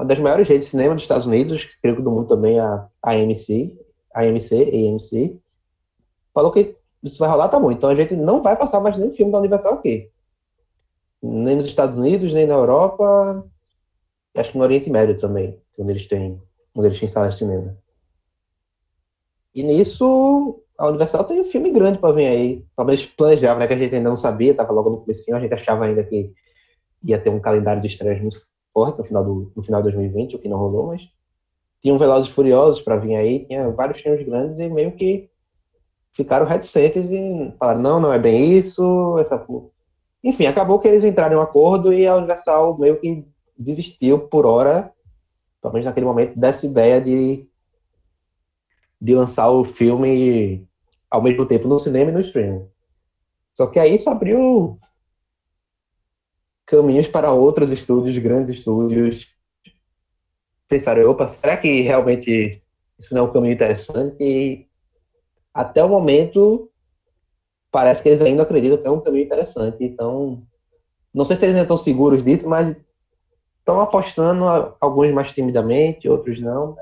uma 0.00 0.06
das 0.06 0.18
maiores 0.18 0.48
redes 0.48 0.66
de 0.66 0.70
cinema 0.70 0.94
dos 0.94 1.04
Estados 1.04 1.26
Unidos, 1.26 1.68
creio 1.82 1.96
que 1.96 2.02
do 2.02 2.10
mundo 2.10 2.26
também, 2.26 2.58
a 2.58 2.88
AMC, 3.02 3.78
AMC, 4.14 4.52
AMC, 4.54 5.38
falou 6.32 6.50
que 6.50 6.74
isso 7.02 7.18
vai 7.18 7.28
rolar, 7.28 7.48
tá 7.48 7.60
bom. 7.60 7.70
Então 7.70 7.90
a 7.90 7.94
gente 7.94 8.16
não 8.16 8.42
vai 8.42 8.56
passar 8.56 8.80
mais 8.80 8.96
nenhum 8.96 9.12
filme 9.12 9.30
da 9.30 9.38
Universal 9.38 9.74
aqui. 9.74 10.10
Nem 11.22 11.56
nos 11.56 11.66
Estados 11.66 11.98
Unidos, 11.98 12.32
nem 12.32 12.46
na 12.46 12.54
Europa, 12.54 13.46
acho 14.34 14.52
que 14.52 14.58
no 14.58 14.64
Oriente 14.64 14.88
Médio 14.88 15.18
também, 15.18 15.60
onde 15.78 15.90
eles 15.90 16.06
têm, 16.06 16.40
onde 16.74 16.88
eles 16.88 16.98
têm 16.98 17.08
salas 17.08 17.34
de 17.34 17.40
cinema. 17.40 17.76
E 19.54 19.62
nisso, 19.62 20.62
a 20.78 20.88
Universal 20.88 21.24
tem 21.24 21.42
um 21.42 21.44
filme 21.44 21.70
grande 21.70 21.98
para 21.98 22.14
vir 22.14 22.26
aí. 22.26 22.64
Talvez 22.74 23.04
planejava, 23.04 23.60
né? 23.60 23.66
Que 23.66 23.74
a 23.74 23.76
gente 23.76 23.94
ainda 23.94 24.08
não 24.08 24.16
sabia, 24.16 24.54
tava 24.54 24.72
logo 24.72 24.88
no 24.88 25.00
começo, 25.00 25.34
a 25.34 25.40
gente 25.40 25.52
achava 25.52 25.84
ainda 25.84 26.02
que 26.04 26.32
ia 27.04 27.20
ter 27.20 27.28
um 27.28 27.40
calendário 27.40 27.82
de 27.82 27.88
estreias 27.88 28.22
muito 28.22 28.49
forte 28.72 28.98
no 28.98 29.04
final, 29.04 29.24
do, 29.24 29.52
no 29.54 29.62
final 29.62 29.82
de 29.82 29.90
2020, 29.90 30.36
o 30.36 30.38
que 30.38 30.48
não 30.48 30.58
rolou, 30.58 30.88
mas 30.88 31.08
tinha 31.82 31.94
um 31.94 31.98
Velozes 31.98 32.30
Furiosos 32.30 32.82
para 32.82 32.96
vir 32.96 33.16
aí, 33.16 33.46
tinha 33.46 33.70
vários 33.70 34.00
filmes 34.00 34.24
grandes 34.24 34.58
e 34.58 34.68
meio 34.68 34.92
que 34.92 35.30
ficaram 36.12 36.46
reticentes 36.46 37.10
e 37.10 37.54
falaram, 37.58 37.80
não, 37.80 38.00
não 38.00 38.12
é 38.12 38.18
bem 38.18 38.58
isso, 38.58 39.18
essa... 39.18 39.44
Enfim, 40.22 40.46
acabou 40.46 40.78
que 40.78 40.86
eles 40.86 41.02
entraram 41.02 41.36
em 41.36 41.38
um 41.38 41.42
acordo 41.42 41.92
e 41.92 42.06
a 42.06 42.16
Universal 42.16 42.78
meio 42.78 43.00
que 43.00 43.26
desistiu 43.58 44.18
por 44.18 44.44
hora, 44.44 44.92
pelo 45.62 45.72
menos 45.72 45.86
naquele 45.86 46.06
momento, 46.06 46.38
dessa 46.38 46.66
ideia 46.66 47.00
de, 47.00 47.46
de 49.00 49.14
lançar 49.14 49.48
o 49.50 49.64
filme 49.64 50.66
ao 51.10 51.22
mesmo 51.22 51.46
tempo 51.46 51.66
no 51.66 51.78
cinema 51.78 52.10
e 52.10 52.14
no 52.14 52.20
streaming. 52.20 52.66
Só 53.54 53.66
que 53.66 53.78
aí 53.78 53.94
isso 53.94 54.08
abriu 54.10 54.78
caminhos 56.70 57.08
para 57.08 57.32
outros 57.32 57.72
estúdios, 57.72 58.16
grandes 58.18 58.56
estúdios. 58.56 59.26
Pensaram, 60.68 61.10
opa, 61.10 61.26
será 61.26 61.56
que 61.56 61.80
realmente 61.82 62.50
isso 62.96 63.12
não 63.12 63.22
é 63.22 63.24
um 63.24 63.32
caminho 63.32 63.54
interessante? 63.54 64.16
E 64.22 64.66
até 65.52 65.82
o 65.82 65.88
momento, 65.88 66.70
parece 67.72 68.00
que 68.00 68.08
eles 68.08 68.20
ainda 68.20 68.44
acreditam 68.44 68.78
que 68.78 68.86
é 68.86 68.90
um 68.90 69.00
caminho 69.00 69.24
interessante. 69.24 69.78
Então, 69.80 70.42
não 71.12 71.24
sei 71.24 71.34
se 71.34 71.44
eles 71.44 71.56
ainda 71.56 71.64
estão 71.64 71.76
seguros 71.76 72.22
disso, 72.22 72.48
mas 72.48 72.76
estão 73.58 73.80
apostando, 73.80 74.44
alguns 74.80 75.12
mais 75.12 75.34
timidamente, 75.34 76.08
outros 76.08 76.40
não. 76.40 76.76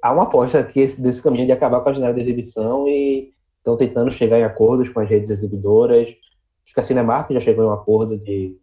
Há 0.00 0.10
uma 0.10 0.22
aposta 0.22 0.58
aqui 0.58 0.86
desse 0.96 1.20
caminho 1.20 1.44
de 1.44 1.52
acabar 1.52 1.82
com 1.82 1.90
a 1.90 1.92
janela 1.92 2.14
de 2.14 2.22
exibição 2.22 2.88
e 2.88 3.34
estão 3.58 3.76
tentando 3.76 4.10
chegar 4.10 4.38
em 4.38 4.44
acordos 4.44 4.88
com 4.88 5.00
as 5.00 5.08
redes 5.08 5.28
exibidoras. 5.28 6.08
Que 6.76 6.80
a 6.80 6.82
Cinemark 6.82 7.32
já 7.32 7.40
chegou 7.40 7.64
em 7.64 7.68
um 7.68 7.72
acordo 7.72 8.18
de 8.18 8.54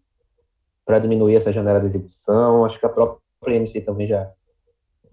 para 0.86 1.00
diminuir 1.00 1.36
essa 1.36 1.52
janela 1.52 1.80
de 1.80 1.88
exibição. 1.88 2.64
Acho 2.64 2.80
que 2.80 2.86
a 2.86 2.90
própria 2.90 3.56
MC 3.56 3.82
também 3.82 4.08
já, 4.08 4.32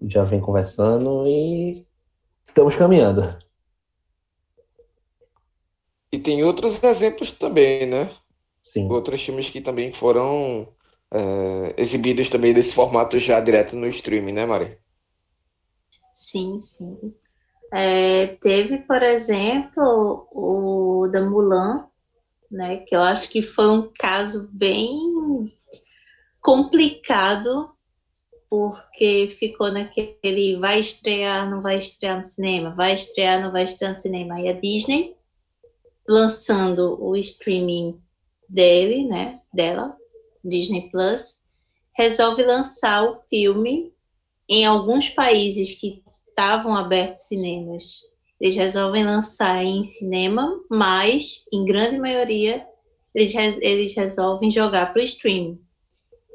já 0.07 0.23
vem 0.23 0.39
conversando 0.39 1.25
e 1.25 1.83
estamos 2.45 2.75
caminhando. 2.75 3.23
E 6.11 6.19
tem 6.19 6.43
outros 6.43 6.83
exemplos 6.83 7.31
também, 7.31 7.87
né? 7.87 8.11
Sim. 8.61 8.87
Outros 8.87 9.19
filmes 9.23 9.49
que 9.49 9.61
também 9.61 9.91
foram 9.91 10.67
é, 11.09 11.73
exibidos 11.77 12.29
também 12.29 12.53
desse 12.53 12.75
formato 12.75 13.17
já 13.17 13.39
direto 13.39 13.75
no 13.75 13.87
streaming, 13.87 14.33
né, 14.33 14.45
Mari? 14.45 14.77
Sim, 16.13 16.59
sim. 16.59 17.15
É, 17.73 18.27
teve, 18.27 18.77
por 18.77 19.01
exemplo, 19.01 20.27
o 20.31 21.07
da 21.11 21.19
Mulan, 21.21 21.89
né? 22.51 22.77
Que 22.77 22.95
eu 22.95 23.01
acho 23.01 23.29
que 23.29 23.41
foi 23.41 23.69
um 23.69 23.91
caso 23.97 24.49
bem 24.51 24.89
complicado 26.41 27.71
porque 28.49 29.33
ficou 29.39 29.71
naquele 29.71 30.57
vai 30.57 30.81
estrear, 30.81 31.49
não 31.49 31.61
vai 31.61 31.77
estrear 31.77 32.17
no 32.17 32.25
cinema, 32.25 32.75
vai 32.75 32.93
estrear, 32.93 33.41
não 33.41 33.51
vai 33.51 33.63
estrear 33.63 33.93
no 33.93 33.97
cinema. 33.97 34.41
E 34.41 34.49
a 34.49 34.53
Disney 34.53 35.15
lançando 36.07 37.01
o 37.01 37.15
streaming 37.15 37.97
dele, 38.49 39.05
né, 39.05 39.39
dela, 39.53 39.95
Disney 40.43 40.89
Plus, 40.89 41.41
resolve 41.93 42.43
lançar 42.43 43.09
o 43.09 43.15
filme 43.29 43.93
em 44.49 44.65
alguns 44.65 45.07
países 45.07 45.73
que 45.75 46.03
estavam 46.27 46.75
abertos 46.75 47.21
cinemas. 47.21 48.01
Eles 48.41 48.55
resolvem 48.55 49.05
lançar 49.05 49.63
em 49.63 49.83
cinema, 49.83 50.59
mas, 50.67 51.45
em 51.53 51.63
grande 51.63 51.99
maioria, 51.99 52.67
eles, 53.13 53.35
eles 53.61 53.95
resolvem 53.95 54.49
jogar 54.49 54.91
para 54.91 54.99
o 54.99 55.05
streaming. 55.05 55.61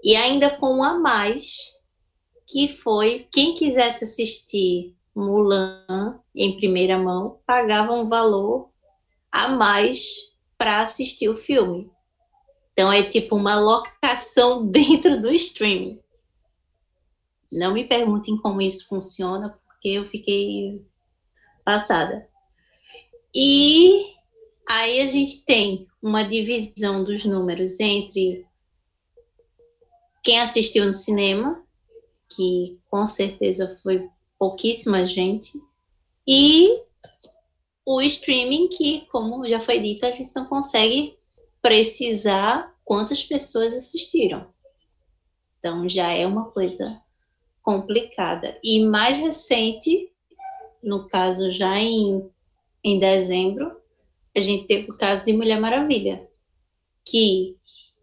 E 0.04 0.14
ainda 0.14 0.56
com 0.56 0.76
um 0.76 0.84
a 0.84 0.96
mais, 1.00 1.72
que 2.46 2.68
foi 2.68 3.26
quem 3.32 3.56
quisesse 3.56 4.04
assistir 4.04 4.94
Mulan 5.16 6.20
em 6.32 6.56
primeira 6.58 6.96
mão 6.96 7.40
pagava 7.44 7.92
um 7.92 8.08
valor 8.08 8.70
a 9.32 9.48
mais 9.48 10.06
para 10.56 10.82
assistir 10.82 11.28
o 11.28 11.34
filme. 11.34 11.90
Então 12.72 12.92
é 12.92 13.02
tipo 13.02 13.34
uma 13.34 13.58
locação 13.58 14.64
dentro 14.70 15.20
do 15.20 15.32
streaming. 15.32 15.98
Não 17.50 17.74
me 17.74 17.82
perguntem 17.82 18.36
como 18.36 18.62
isso 18.62 18.86
funciona, 18.86 19.58
porque 19.66 19.88
eu 19.88 20.06
fiquei 20.06 20.86
passada. 21.66 22.26
E 23.34 24.06
aí 24.66 25.00
a 25.00 25.08
gente 25.08 25.44
tem 25.44 25.86
uma 26.00 26.22
divisão 26.22 27.04
dos 27.04 27.26
números 27.26 27.78
entre 27.78 28.46
quem 30.22 30.40
assistiu 30.40 30.86
no 30.86 30.92
cinema 30.92 31.62
que 32.36 32.80
com 32.90 33.06
certeza 33.06 33.78
foi 33.82 34.08
pouquíssima 34.38 35.06
gente, 35.06 35.60
e 36.28 36.82
o 37.84 38.02
streaming, 38.02 38.68
que, 38.68 39.06
como 39.12 39.46
já 39.48 39.60
foi 39.60 39.80
dito, 39.80 40.04
a 40.04 40.10
gente 40.10 40.32
não 40.34 40.44
consegue 40.44 41.16
precisar 41.62 42.74
quantas 42.84 43.22
pessoas 43.22 43.74
assistiram. 43.74 44.52
Então 45.58 45.88
já 45.88 46.10
é 46.10 46.26
uma 46.26 46.50
coisa 46.50 47.00
complicada. 47.62 48.58
E 48.62 48.84
mais 48.84 49.16
recente, 49.16 50.12
no 50.82 51.08
caso 51.08 51.50
já 51.50 51.78
em, 51.78 52.28
em 52.82 52.98
dezembro, 52.98 53.76
a 54.36 54.40
gente 54.40 54.66
teve 54.66 54.90
o 54.90 54.96
caso 54.96 55.24
de 55.24 55.32
Mulher 55.32 55.60
Maravilha, 55.60 56.28
que 57.04 57.56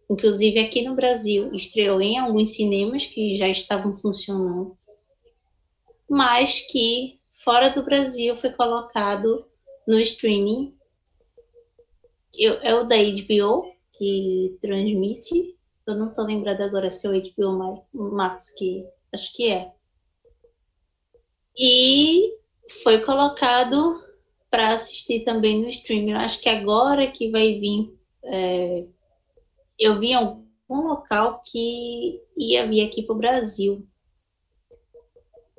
Inclusive 0.08 0.58
aqui 0.58 0.82
no 0.82 0.94
Brasil 0.94 1.54
estreou 1.54 2.00
em 2.00 2.18
alguns 2.18 2.50
cinemas 2.54 3.06
que 3.06 3.36
já 3.36 3.48
estavam 3.48 3.96
funcionando, 3.96 4.76
mas 6.08 6.60
que 6.70 7.16
fora 7.32 7.70
do 7.70 7.82
Brasil 7.82 8.36
foi 8.36 8.50
colocado 8.52 9.46
no 9.88 9.98
streaming. 10.00 10.76
É 12.38 12.74
o 12.74 12.84
da 12.84 12.96
HBO 12.96 13.72
que 13.96 14.58
transmite. 14.60 15.56
Eu 15.86 15.94
não 15.94 16.08
estou 16.08 16.24
lembrada 16.24 16.64
agora 16.64 16.90
se 16.90 17.06
é 17.06 17.10
o 17.10 17.20
HBO 17.20 17.86
Max 17.92 18.50
que 18.50 18.86
acho 19.12 19.32
que 19.32 19.50
é. 19.50 19.72
E 21.56 22.36
foi 22.82 23.00
colocado 23.02 24.02
para 24.50 24.72
assistir 24.72 25.24
também 25.24 25.60
no 25.60 25.68
streaming. 25.68 26.12
Eu 26.12 26.18
acho 26.18 26.40
que 26.40 26.48
agora 26.48 27.10
que 27.10 27.30
vai 27.30 27.58
vir 27.58 27.92
é, 28.24 28.86
eu 29.78 29.98
vi 29.98 30.14
algum 30.14 30.44
local 30.70 31.42
que 31.44 32.20
ia 32.36 32.66
vir 32.66 32.86
aqui 32.86 33.02
para 33.02 33.14
o 33.14 33.18
Brasil. 33.18 33.86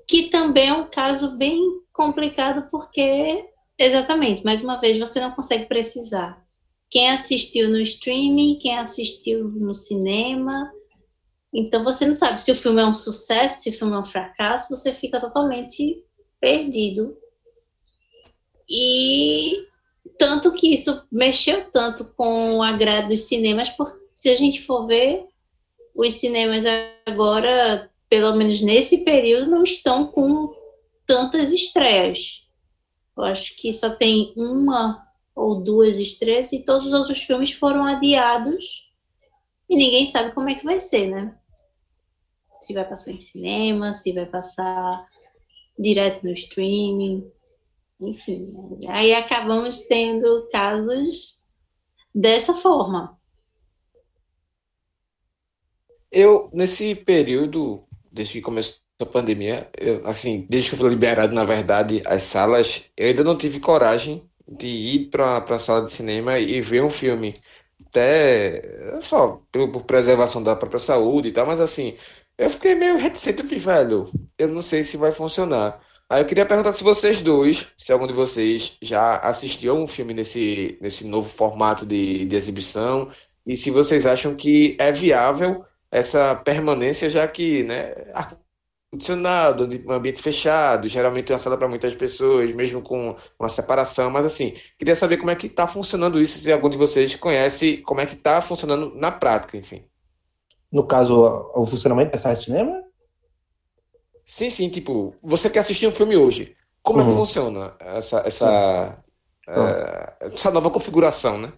que 0.07 0.29
também 0.29 0.69
é 0.69 0.73
um 0.73 0.87
caso 0.87 1.35
bem 1.35 1.59
complicado 1.91 2.69
porque, 2.69 3.49
exatamente, 3.77 4.45
mais 4.45 4.63
uma 4.63 4.79
vez, 4.79 4.99
você 4.99 5.19
não 5.19 5.31
consegue 5.31 5.65
precisar. 5.65 6.45
Quem 6.91 7.09
assistiu 7.09 7.69
no 7.69 7.79
streaming, 7.79 8.59
quem 8.59 8.77
assistiu 8.77 9.49
no 9.49 9.73
cinema. 9.73 10.71
Então 11.51 11.83
você 11.83 12.05
não 12.05 12.13
sabe 12.13 12.39
se 12.39 12.51
o 12.51 12.55
filme 12.55 12.81
é 12.81 12.85
um 12.85 12.93
sucesso, 12.93 13.63
se 13.63 13.69
o 13.71 13.73
filme 13.73 13.95
é 13.95 13.97
um 13.99 14.05
fracasso, 14.05 14.75
você 14.75 14.93
fica 14.93 15.19
totalmente 15.19 16.03
perdido. 16.39 17.17
E 18.69 19.67
tanto 20.17 20.53
que 20.53 20.73
isso 20.73 21.05
mexeu 21.11 21.69
tanto 21.71 22.05
com 22.15 22.57
o 22.57 22.63
agrado 22.63 23.09
dos 23.09 23.21
cinemas, 23.21 23.69
porque 23.69 23.99
se 24.13 24.29
a 24.29 24.35
gente 24.35 24.63
for 24.63 24.87
ver, 24.87 25.25
os 25.93 26.15
cinemas 26.15 26.63
agora, 27.05 27.89
pelo 28.09 28.35
menos 28.35 28.61
nesse 28.61 29.03
período, 29.03 29.49
não 29.49 29.63
estão 29.63 30.07
com 30.07 30.53
tantas 31.05 31.51
estreias. 31.51 32.47
Eu 33.17 33.23
acho 33.23 33.55
que 33.55 33.71
só 33.71 33.89
tem 33.91 34.33
uma 34.35 35.05
ou 35.35 35.61
duas 35.61 35.97
estreias 35.97 36.51
e 36.53 36.63
todos 36.63 36.87
os 36.87 36.93
outros 36.93 37.21
filmes 37.21 37.51
foram 37.51 37.85
adiados 37.85 38.85
e 39.69 39.75
ninguém 39.75 40.05
sabe 40.05 40.31
como 40.33 40.49
é 40.49 40.55
que 40.55 40.63
vai 40.63 40.79
ser, 40.79 41.07
né? 41.07 41.37
Se 42.59 42.73
vai 42.73 42.87
passar 42.87 43.11
em 43.11 43.19
cinema, 43.19 43.93
se 43.93 44.13
vai 44.13 44.25
passar 44.25 45.05
direto 45.77 46.23
no 46.23 46.33
streaming, 46.33 47.29
enfim. 47.99 48.55
Aí 48.87 49.13
acabamos 49.13 49.81
tendo 49.81 50.47
casos 50.51 51.37
dessa 52.13 52.53
forma. 52.53 53.17
Eu, 56.11 56.49
nesse 56.53 56.95
período, 56.95 57.83
desde 58.11 58.35
que 58.35 58.41
começou 58.41 58.75
a 58.99 59.05
pandemia, 59.05 59.69
eu, 59.77 60.07
assim, 60.07 60.45
desde 60.49 60.69
que 60.69 60.75
eu 60.75 60.79
fui 60.79 60.89
liberado, 60.89 61.33
na 61.33 61.43
verdade, 61.43 62.01
as 62.05 62.23
salas, 62.23 62.85
eu 62.95 63.07
ainda 63.07 63.23
não 63.23 63.37
tive 63.37 63.59
coragem 63.59 64.23
de 64.47 64.67
ir 64.67 65.09
para 65.09 65.37
a 65.37 65.59
sala 65.59 65.85
de 65.85 65.91
cinema 65.91 66.39
e 66.39 66.61
ver 66.61 66.83
um 66.83 66.89
filme. 66.89 67.35
Até 67.87 68.61
só 69.01 69.41
por, 69.51 69.71
por 69.71 69.83
preservação 69.83 70.41
da 70.43 70.55
própria 70.55 70.79
saúde 70.79 71.29
e 71.29 71.31
tal, 71.31 71.45
mas 71.45 71.59
assim, 71.59 71.95
eu 72.37 72.49
fiquei 72.49 72.75
meio 72.75 72.97
reticente, 72.97 73.41
eu 73.41 73.45
falei, 73.45 73.59
velho, 73.59 74.11
eu 74.37 74.47
não 74.49 74.61
sei 74.61 74.83
se 74.83 74.97
vai 74.97 75.11
funcionar. 75.11 75.81
Aí 76.09 76.21
eu 76.21 76.25
queria 76.25 76.45
perguntar 76.45 76.71
se 76.73 76.83
vocês 76.83 77.21
dois, 77.21 77.73
se 77.77 77.91
algum 77.91 78.05
de 78.05 78.13
vocês 78.13 78.77
já 78.81 79.17
assistiu 79.17 79.75
a 79.75 79.79
um 79.79 79.87
filme 79.87 80.13
nesse, 80.13 80.77
nesse 80.81 81.07
novo 81.07 81.27
formato 81.29 81.85
de, 81.85 82.25
de 82.25 82.35
exibição, 82.35 83.09
e 83.45 83.55
se 83.55 83.71
vocês 83.71 84.05
acham 84.05 84.35
que 84.35 84.75
é 84.79 84.91
viável 84.91 85.65
essa 85.91 86.35
permanência, 86.35 87.09
já 87.09 87.27
que, 87.27 87.63
né, 87.63 87.93
ar-condicionado, 88.13 89.63
ambiente 89.89 90.21
fechado, 90.21 90.87
geralmente 90.87 91.31
uma 91.31 91.37
sala 91.39 91.57
para 91.57 91.67
muitas 91.67 91.95
pessoas, 91.95 92.53
mesmo 92.53 92.81
com 92.81 93.15
uma 93.39 93.49
separação, 93.49 94.09
mas 94.11 94.25
assim, 94.25 94.53
queria 94.77 94.95
saber 94.95 95.17
como 95.17 95.31
é 95.31 95.35
que 95.35 95.47
está 95.47 95.67
funcionando 95.67 96.21
isso, 96.21 96.39
se 96.39 96.51
algum 96.51 96.69
de 96.69 96.77
vocês 96.77 97.15
conhece 97.15 97.77
como 97.77 98.01
é 98.01 98.05
que 98.05 98.15
está 98.15 98.41
funcionando 98.41 98.93
na 98.95 99.11
prática, 99.11 99.57
enfim. 99.57 99.85
No 100.75 100.83
caso, 100.83 101.15
o 101.55 101.65
funcionamento 101.65 102.11
da 102.11 102.19
sala 102.19 102.35
de 102.35 102.43
cinema? 102.43 102.83
Sim, 104.25 104.49
sim, 104.49 104.67
tipo, 104.67 105.15
você 105.23 105.49
quer 105.49 105.59
assistir 105.59 105.87
um 105.87 105.91
filme 105.91 106.17
hoje. 106.17 106.53
Como 106.83 106.99
uhum. 106.99 107.05
é 107.05 107.07
que 107.07 107.13
uhum. 107.13 107.19
funciona 107.25 107.73
essa, 107.79 108.19
essa, 108.27 109.01
uhum. 109.47 109.67
é, 109.67 110.15
essa 110.19 110.51
nova 110.51 110.69
configuração, 110.69 111.37
né? 111.37 111.53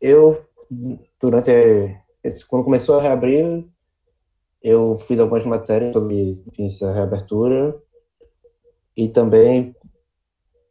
Eu, 0.00 0.46
durante. 1.20 1.50
Quando 2.46 2.62
começou 2.62 3.00
a 3.00 3.02
reabrir, 3.02 3.66
eu 4.62 5.02
fiz 5.08 5.18
algumas 5.18 5.44
matérias 5.44 5.92
sobre 5.92 6.40
enfim, 6.46 6.68
essa 6.68 6.92
reabertura. 6.92 7.82
E 8.96 9.08
também 9.08 9.74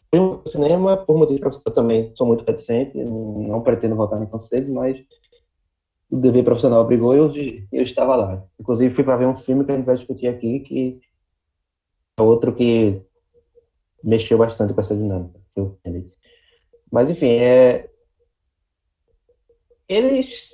fui 0.10 0.18
ao 0.18 0.48
cinema, 0.48 0.96
por 0.96 1.18
motivo 1.18 1.62
eu 1.66 1.74
também 1.74 2.14
sou 2.16 2.26
muito 2.26 2.46
reticente, 2.46 2.98
não 2.98 3.60
pretendo 3.62 3.98
voltar 3.98 4.18
nem 4.18 4.30
tão 4.30 4.40
cedo, 4.40 4.72
mas 4.72 4.98
o 6.10 6.18
dever 6.18 6.44
profissional 6.44 6.82
obrigou 6.82 7.14
e 7.14 7.68
eu, 7.72 7.80
eu 7.80 7.84
estava 7.84 8.16
lá. 8.16 8.44
Inclusive, 8.60 8.94
fui 8.94 9.04
para 9.04 9.18
ver 9.18 9.28
um 9.28 9.38
filme 9.38 9.64
que 9.64 9.72
a 9.72 9.76
gente 9.76 9.86
vai 9.86 9.96
discutir 9.96 10.28
aqui, 10.28 10.60
que 10.62 11.00
é 12.18 12.22
outro 12.22 12.54
que 12.54 13.02
mexeu 14.04 14.38
bastante 14.38 14.74
com 14.74 14.82
essa 14.82 14.96
dinâmica. 14.96 15.40
Mas, 16.92 17.10
enfim, 17.10 17.34
é... 17.34 17.90
eles, 19.88 20.50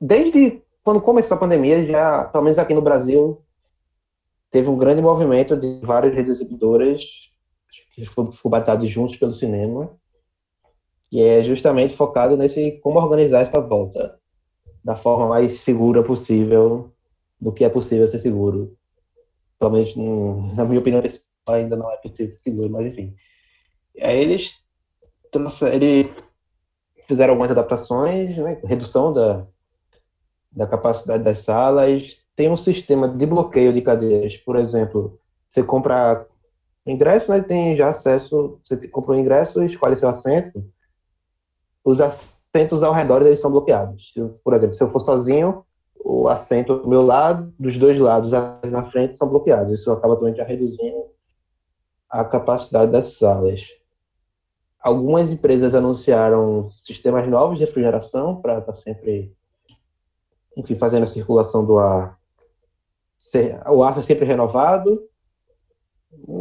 desde 0.00 0.62
quando 0.84 1.00
começou 1.00 1.36
a 1.36 1.40
pandemia, 1.40 1.84
já, 1.84 2.24
pelo 2.24 2.44
menos 2.44 2.58
aqui 2.58 2.74
no 2.74 2.82
Brasil, 2.82 3.42
teve 4.50 4.68
um 4.68 4.78
grande 4.78 5.02
movimento 5.02 5.56
de 5.56 5.80
várias 5.82 6.14
redes 6.14 6.30
exibidoras 6.30 7.02
que 7.94 8.04
foram 8.06 8.32
batidos 8.44 8.88
juntos 8.88 9.16
pelo 9.16 9.32
cinema, 9.32 9.96
que 11.10 11.20
é 11.20 11.42
justamente 11.42 11.96
focado 11.96 12.36
nesse 12.36 12.72
como 12.82 12.98
organizar 12.98 13.40
essa 13.40 13.60
volta 13.60 14.21
da 14.84 14.96
forma 14.96 15.28
mais 15.28 15.60
segura 15.60 16.02
possível 16.02 16.92
do 17.40 17.52
que 17.52 17.64
é 17.64 17.68
possível 17.68 18.06
ser 18.08 18.18
seguro. 18.18 18.76
Talvez, 19.58 19.94
na 19.96 20.64
minha 20.64 20.80
opinião, 20.80 21.02
ainda 21.46 21.76
não 21.76 21.90
é 21.90 21.96
possível 21.96 22.32
ser 22.32 22.40
seguro, 22.40 22.70
mas 22.70 22.86
enfim. 22.86 23.14
Aí 24.00 24.18
eles, 24.18 24.54
eles 25.72 26.24
fizeram 27.06 27.32
algumas 27.32 27.50
adaptações, 27.50 28.36
né, 28.36 28.60
redução 28.64 29.12
da, 29.12 29.46
da 30.50 30.66
capacidade 30.66 31.22
das 31.22 31.40
salas, 31.40 32.18
tem 32.34 32.50
um 32.50 32.56
sistema 32.56 33.08
de 33.08 33.26
bloqueio 33.26 33.72
de 33.72 33.82
cadeiras, 33.82 34.36
por 34.36 34.56
exemplo, 34.56 35.20
você 35.48 35.62
compra 35.62 36.26
ingresso, 36.86 37.30
né, 37.30 37.40
tem 37.42 37.76
já 37.76 37.90
acesso, 37.90 38.60
você 38.64 38.88
compra 38.88 39.12
o 39.12 39.18
ingresso, 39.18 39.62
escolhe 39.62 39.96
seu 39.96 40.08
assento, 40.08 40.64
os 41.84 42.00
assentos 42.52 42.82
ao 42.82 42.92
redor 42.92 43.22
eles 43.22 43.40
são 43.40 43.50
bloqueados. 43.50 44.12
Por 44.44 44.52
exemplo, 44.52 44.74
se 44.74 44.82
eu 44.82 44.88
for 44.88 45.00
sozinho, 45.00 45.64
o 46.04 46.28
assento 46.28 46.78
do 46.78 46.88
meu 46.88 47.02
lado, 47.02 47.52
dos 47.58 47.78
dois 47.78 47.98
lados 47.98 48.30
na 48.30 48.84
frente 48.84 49.16
são 49.16 49.28
bloqueados. 49.28 49.72
Isso 49.72 49.90
acaba 49.90 50.16
também 50.16 50.34
já 50.34 50.44
reduzindo 50.44 51.06
a 52.10 52.24
capacidade 52.24 52.92
das 52.92 53.16
salas. 53.16 53.62
Algumas 54.78 55.32
empresas 55.32 55.74
anunciaram 55.74 56.70
sistemas 56.70 57.28
novos 57.28 57.56
de 57.58 57.64
refrigeração 57.64 58.40
para 58.40 58.58
estar 58.58 58.72
tá 58.72 58.74
sempre, 58.74 59.34
enfim, 60.56 60.74
fazendo 60.74 61.04
a 61.04 61.06
circulação 61.06 61.64
do 61.64 61.78
ar, 61.78 62.18
o 63.70 63.82
ar 63.82 63.94
ser 63.94 64.02
sempre 64.02 64.26
renovado 64.26 65.02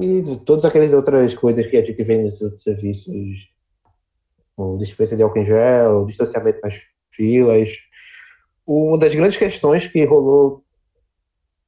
e 0.01 0.23
todas 0.43 0.65
aquelas 0.65 0.91
outras 0.91 1.33
coisas 1.35 1.65
que 1.67 1.77
a 1.77 1.85
gente 1.85 2.03
vê 2.03 2.17
nesses 2.17 2.61
serviços 2.61 3.51
com 4.61 4.77
dispensa 4.77 5.15
de 5.15 5.23
álcool 5.23 5.39
em 5.39 5.45
gel, 5.45 6.05
distanciamento 6.05 6.59
nas 6.63 6.79
filas. 7.09 7.69
Uma 8.65 8.97
das 8.99 9.13
grandes 9.13 9.37
questões 9.37 9.87
que 9.87 10.05
rolou, 10.05 10.63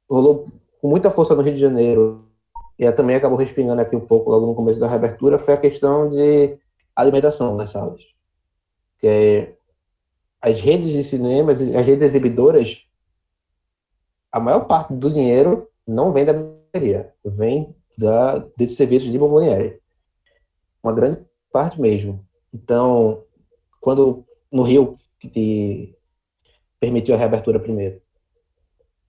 rolou 0.08 0.46
com 0.80 0.88
muita 0.88 1.10
força 1.10 1.34
no 1.34 1.41
Rio 1.41 1.56
de 1.56 1.60
Janeiro 1.60 2.30
e 2.78 2.91
também 2.91 3.16
acabou 3.16 3.38
respingando 3.38 3.82
aqui 3.82 3.96
um 3.96 4.06
pouco 4.06 4.30
logo 4.30 4.46
no 4.46 4.56
começo 4.56 4.80
da 4.80 4.88
reabertura 4.88 5.39
foi 5.39 5.56
a 5.56 5.58
questão 5.58 6.10
de 6.10 6.56
alimentação 6.96 7.56
nas 7.56 7.72
salas. 7.72 8.02
Que 9.00 9.08
é, 9.08 9.54
as 10.39 10.60
redes 10.60 10.91
de 10.91 11.04
cinemas, 11.04 11.60
as 11.62 11.86
redes 11.86 12.02
exibidoras, 12.02 12.78
a 14.32 14.39
maior 14.39 14.66
parte 14.66 14.94
do 14.94 15.12
dinheiro 15.12 15.68
não 15.88 16.12
vem 16.14 16.26
da 16.26 16.34
bilheteria, 16.34 17.12
vem 17.26 17.76
da, 17.98 18.38
desses 18.56 18.78
serviços 18.78 19.12
de 19.12 19.18
bomboniere. 19.18 19.80
Uma 20.84 20.94
grande 20.94 21.26
parte 21.52 21.82
mesmo. 21.82 22.24
Então, 22.54 23.24
quando 23.82 24.24
no 24.51 24.64
Rio, 24.64 24.97
que 25.20 25.95
permitiu 26.80 27.16
a 27.16 27.18
reabertura 27.18 27.60
primeiro, 27.60 28.01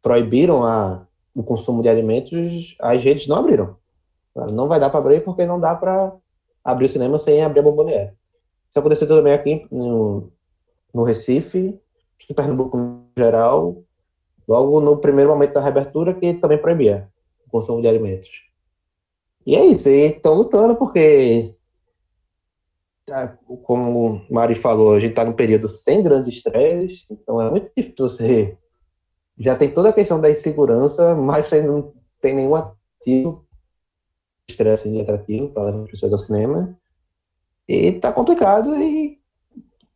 proibiram 0.00 0.64
a, 0.64 1.06
o 1.34 1.42
consumo 1.42 1.82
de 1.82 1.88
alimentos, 1.88 2.76
as 2.80 3.02
redes 3.02 3.26
não 3.26 3.36
abriram. 3.36 3.76
Não 4.34 4.66
vai 4.66 4.80
dar 4.80 4.90
para 4.90 5.00
abrir 5.00 5.22
porque 5.22 5.46
não 5.46 5.60
dá 5.60 5.74
para 5.74 6.12
abrir 6.64 6.86
o 6.86 6.88
cinema 6.88 7.18
sem 7.18 7.42
abrir 7.42 7.60
a 7.60 7.62
bomboniere. 7.62 8.12
Isso 8.68 8.78
aconteceu 8.78 9.06
também 9.06 9.32
aqui 9.32 9.66
no, 9.70 10.32
no 10.92 11.04
Recife, 11.04 11.78
em 12.28 12.34
Pernambuco 12.34 12.76
no 12.76 13.06
geral, 13.16 13.82
logo 14.48 14.80
no 14.80 14.96
primeiro 14.96 15.30
momento 15.30 15.54
da 15.54 15.60
reabertura, 15.60 16.14
que 16.14 16.34
também 16.34 16.58
proibia 16.58 17.08
o 17.46 17.50
consumo 17.50 17.80
de 17.80 17.88
alimentos. 17.88 18.44
E 19.46 19.54
é 19.54 19.64
isso, 19.64 19.88
e 19.88 20.06
estão 20.06 20.34
lutando 20.34 20.74
porque 20.74 21.54
Tá, 23.06 23.36
como 23.64 24.16
o 24.16 24.32
Mari 24.32 24.54
falou, 24.54 24.94
a 24.94 25.00
gente 25.00 25.10
está 25.10 25.24
num 25.24 25.34
período 25.34 25.68
sem 25.68 26.02
grandes 26.02 26.28
estresses, 26.28 27.04
então 27.10 27.40
é 27.40 27.50
muito 27.50 27.70
difícil 27.76 27.94
você. 27.98 28.58
Já 29.38 29.54
tem 29.56 29.70
toda 29.70 29.90
a 29.90 29.92
questão 29.92 30.18
da 30.20 30.30
insegurança, 30.30 31.14
mas 31.14 31.46
você 31.46 31.60
não 31.60 31.92
tem 32.20 32.34
nenhum 32.34 32.54
ativo, 32.54 33.44
estresse 34.48 34.88
de 34.88 35.02
atrativo 35.02 35.50
para 35.50 35.82
as 35.82 35.90
pessoas 35.90 36.12
ao 36.14 36.18
cinema. 36.18 36.78
E 37.68 37.92
tá 37.92 38.10
complicado 38.10 38.74
e 38.76 39.20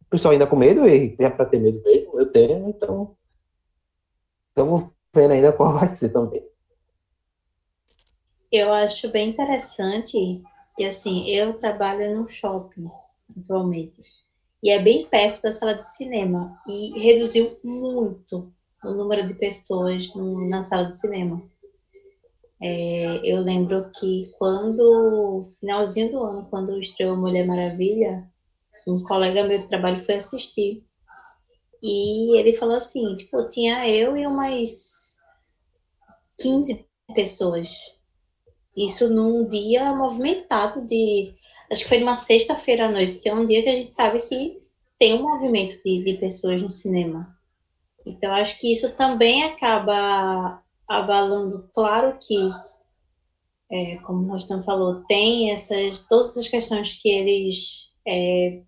o 0.02 0.11
pessoal 0.11 0.32
ainda 0.32 0.46
com 0.46 0.56
medo, 0.56 0.86
e 0.86 1.16
é 1.18 1.30
para 1.30 1.46
ter 1.46 1.61
medo 1.61 1.82
mesmo, 1.82 2.20
eu 2.20 2.30
tenho, 2.30 2.68
então 2.68 3.16
estamos 4.48 4.90
vendo 5.14 5.32
ainda 5.32 5.52
qual 5.52 5.72
vai 5.72 5.88
ser 5.94 6.11
também. 6.11 6.42
eu 8.50 8.72
acho 8.72 9.11
bem 9.11 9.30
interessante 9.30 10.42
que, 10.79 10.85
assim, 10.85 11.29
eu 11.29 11.55
trabalho 11.55 12.16
no 12.16 12.31
shopping 12.31 12.89
atualmente. 13.37 14.01
E 14.62 14.70
é 14.70 14.79
bem 14.79 15.07
perto 15.07 15.43
da 15.43 15.51
sala 15.51 15.74
de 15.74 15.85
cinema. 15.85 16.57
E 16.68 16.97
reduziu 17.01 17.59
muito 17.64 18.53
o 18.85 18.91
número 18.93 19.26
de 19.26 19.35
pessoas 19.35 20.14
no, 20.14 20.49
na 20.49 20.62
sala 20.62 20.87
de 20.87 20.95
cinema. 20.95 21.43
É, 22.62 23.20
eu 23.24 23.41
lembro 23.41 23.91
que 23.99 24.33
quando, 24.39 25.51
finalzinho 25.59 26.12
do 26.12 26.22
ano, 26.22 26.47
quando 26.49 26.79
estreou 26.79 27.16
Mulher 27.16 27.45
Maravilha, 27.45 28.24
um 28.87 29.03
colega 29.03 29.43
meu 29.45 29.59
de 29.59 29.68
trabalho 29.68 30.05
foi 30.05 30.14
assistir. 30.14 30.85
E 31.83 32.39
ele 32.39 32.53
falou 32.53 32.76
assim, 32.76 33.16
tipo, 33.16 33.49
tinha 33.49 33.89
eu 33.89 34.16
e 34.16 34.24
umas 34.24 35.18
15 36.39 36.87
pessoas. 37.14 37.68
Isso 38.79 39.12
num 39.12 39.49
dia 39.49 39.93
movimentado 39.93 40.87
de. 40.87 41.35
Acho 41.70 41.83
que 41.83 41.89
foi 41.89 41.99
numa 41.99 42.14
sexta-feira 42.14 42.87
à 42.87 42.91
noite, 42.91 43.18
que 43.18 43.29
é 43.29 43.35
um 43.35 43.45
dia 43.45 43.61
que 43.62 43.68
a 43.68 43.74
gente 43.74 43.93
sabe 43.93 44.20
que 44.20 44.62
tem 44.99 45.14
um 45.14 45.22
movimento 45.22 45.83
de, 45.83 46.05
de 46.05 46.14
pessoas 46.14 46.62
no 46.62 46.70
cinema. 46.70 47.37
Então, 48.07 48.31
acho 48.33 48.57
que 48.59 48.72
isso 48.72 48.95
também 48.97 49.43
acaba 49.43 50.62
abalando. 50.87 51.68
Claro 51.74 52.16
que, 52.20 52.37
é, 53.70 53.97
como 53.99 54.24
o 54.24 54.31
Rostam 54.31 54.62
falou, 54.62 55.03
tem 55.09 55.51
essas 55.51 56.07
todas 56.09 56.31
essas 56.31 56.49
questões 56.49 56.95
que 57.03 57.09
eles 57.09 57.91
é, 58.07 58.62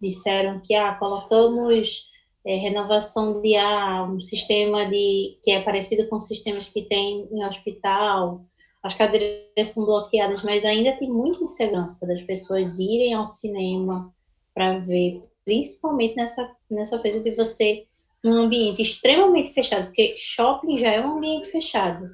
disseram 0.00 0.60
que 0.60 0.74
ah, 0.74 0.94
colocamos 0.94 2.04
é, 2.46 2.54
renovação 2.56 3.42
de 3.42 3.56
ar, 3.56 4.08
um 4.08 4.20
sistema 4.20 4.86
de 4.86 5.38
que 5.42 5.50
é 5.50 5.60
parecido 5.60 6.08
com 6.08 6.20
sistemas 6.20 6.68
que 6.68 6.82
tem 6.82 7.28
em 7.32 7.44
hospital, 7.44 8.46
as 8.84 8.94
cadeiras 8.94 9.68
são 9.68 9.86
bloqueadas, 9.86 10.42
mas 10.42 10.62
ainda 10.62 10.92
tem 10.92 11.10
muita 11.10 11.42
insegurança 11.42 12.06
das 12.06 12.20
pessoas 12.20 12.78
irem 12.78 13.14
ao 13.14 13.26
cinema 13.26 14.14
para 14.54 14.78
ver, 14.78 15.24
principalmente 15.42 16.14
nessa, 16.14 16.54
nessa 16.70 16.98
coisa 16.98 17.18
de 17.20 17.34
você 17.34 17.86
num 18.22 18.34
ambiente 18.34 18.82
extremamente 18.82 19.54
fechado, 19.54 19.86
porque 19.86 20.14
shopping 20.18 20.78
já 20.78 20.90
é 20.90 21.00
um 21.00 21.16
ambiente 21.16 21.48
fechado. 21.48 22.10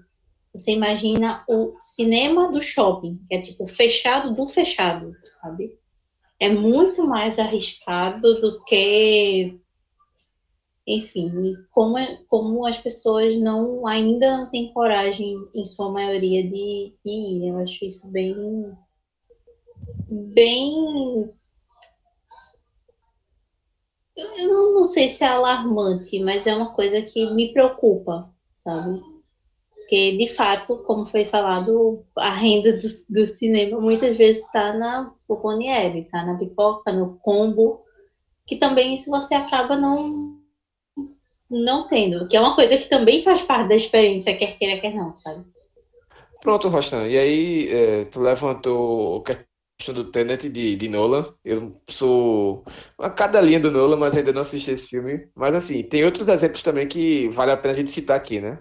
Você 0.54 0.70
imagina 0.70 1.44
o 1.48 1.74
cinema 1.78 2.52
do 2.52 2.60
shopping, 2.60 3.20
que 3.28 3.34
é 3.34 3.40
tipo 3.40 3.66
fechado 3.66 4.32
do 4.32 4.46
fechado, 4.46 5.12
sabe? 5.24 5.76
É 6.38 6.48
muito 6.48 7.04
mais 7.04 7.38
arriscado 7.38 8.40
do 8.40 8.62
que. 8.64 9.59
Enfim, 10.90 11.54
como, 11.70 11.96
é, 11.96 12.18
como 12.28 12.66
as 12.66 12.76
pessoas 12.76 13.38
não 13.38 13.86
ainda 13.86 14.38
não 14.38 14.50
têm 14.50 14.72
coragem, 14.72 15.36
em 15.54 15.64
sua 15.64 15.88
maioria, 15.88 16.42
de, 16.42 16.92
de 17.04 17.10
ir. 17.10 17.48
Eu 17.48 17.58
acho 17.58 17.84
isso 17.84 18.10
bem. 18.10 18.34
bem 20.08 21.32
eu 24.16 24.74
não 24.74 24.84
sei 24.84 25.08
se 25.08 25.22
é 25.22 25.28
alarmante, 25.28 26.18
mas 26.18 26.46
é 26.46 26.54
uma 26.54 26.72
coisa 26.72 27.00
que 27.02 27.30
me 27.34 27.52
preocupa, 27.52 28.28
sabe? 28.52 29.00
Porque, 29.72 30.16
de 30.16 30.26
fato, 30.26 30.78
como 30.78 31.06
foi 31.06 31.24
falado, 31.24 32.04
a 32.16 32.34
renda 32.34 32.72
do, 32.72 32.88
do 33.08 33.26
cinema 33.26 33.80
muitas 33.80 34.16
vezes 34.16 34.44
está 34.44 34.72
na 34.72 35.14
Puponiere, 35.26 36.00
está 36.00 36.24
na 36.24 36.36
pipoca, 36.36 36.92
no 36.92 37.16
combo, 37.18 37.84
que 38.44 38.56
também 38.56 38.94
isso 38.94 39.08
você 39.08 39.34
acaba 39.34 39.76
não 39.76 40.39
não 41.50 41.88
tendo, 41.88 42.28
que 42.28 42.36
é 42.36 42.40
uma 42.40 42.54
coisa 42.54 42.76
que 42.76 42.88
também 42.88 43.22
faz 43.22 43.42
parte 43.42 43.68
da 43.68 43.74
experiência, 43.74 44.36
quer 44.36 44.56
queira, 44.56 44.80
quer 44.80 44.94
não, 44.94 45.12
sabe? 45.12 45.44
Pronto, 46.40 46.68
Rostan. 46.68 47.06
E 47.06 47.18
aí, 47.18 47.68
é, 47.68 48.04
tu 48.04 48.20
levantou 48.20 49.22
questão 49.80 49.94
do 49.94 50.04
Tenet 50.04 50.48
de, 50.48 50.76
de 50.76 50.88
Nolan. 50.88 51.26
Eu 51.44 51.80
sou 51.88 52.64
a 52.98 53.10
cada 53.10 53.40
linha 53.40 53.58
do 53.58 53.70
Nolan, 53.70 53.96
mas 53.96 54.16
ainda 54.16 54.32
não 54.32 54.42
assisti 54.42 54.70
esse 54.70 54.86
filme. 54.86 55.28
Mas 55.34 55.54
assim, 55.54 55.82
tem 55.82 56.04
outros 56.04 56.28
exemplos 56.28 56.62
também 56.62 56.86
que 56.86 57.28
vale 57.30 57.50
a 57.50 57.56
pena 57.56 57.72
a 57.72 57.76
gente 57.76 57.90
citar 57.90 58.16
aqui, 58.16 58.40
né? 58.40 58.58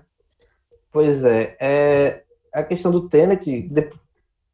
Pois 0.92 1.24
é, 1.24 1.56
é 1.60 2.24
a 2.52 2.64
questão 2.64 2.92
do 2.92 3.08
Tenet, 3.08 3.70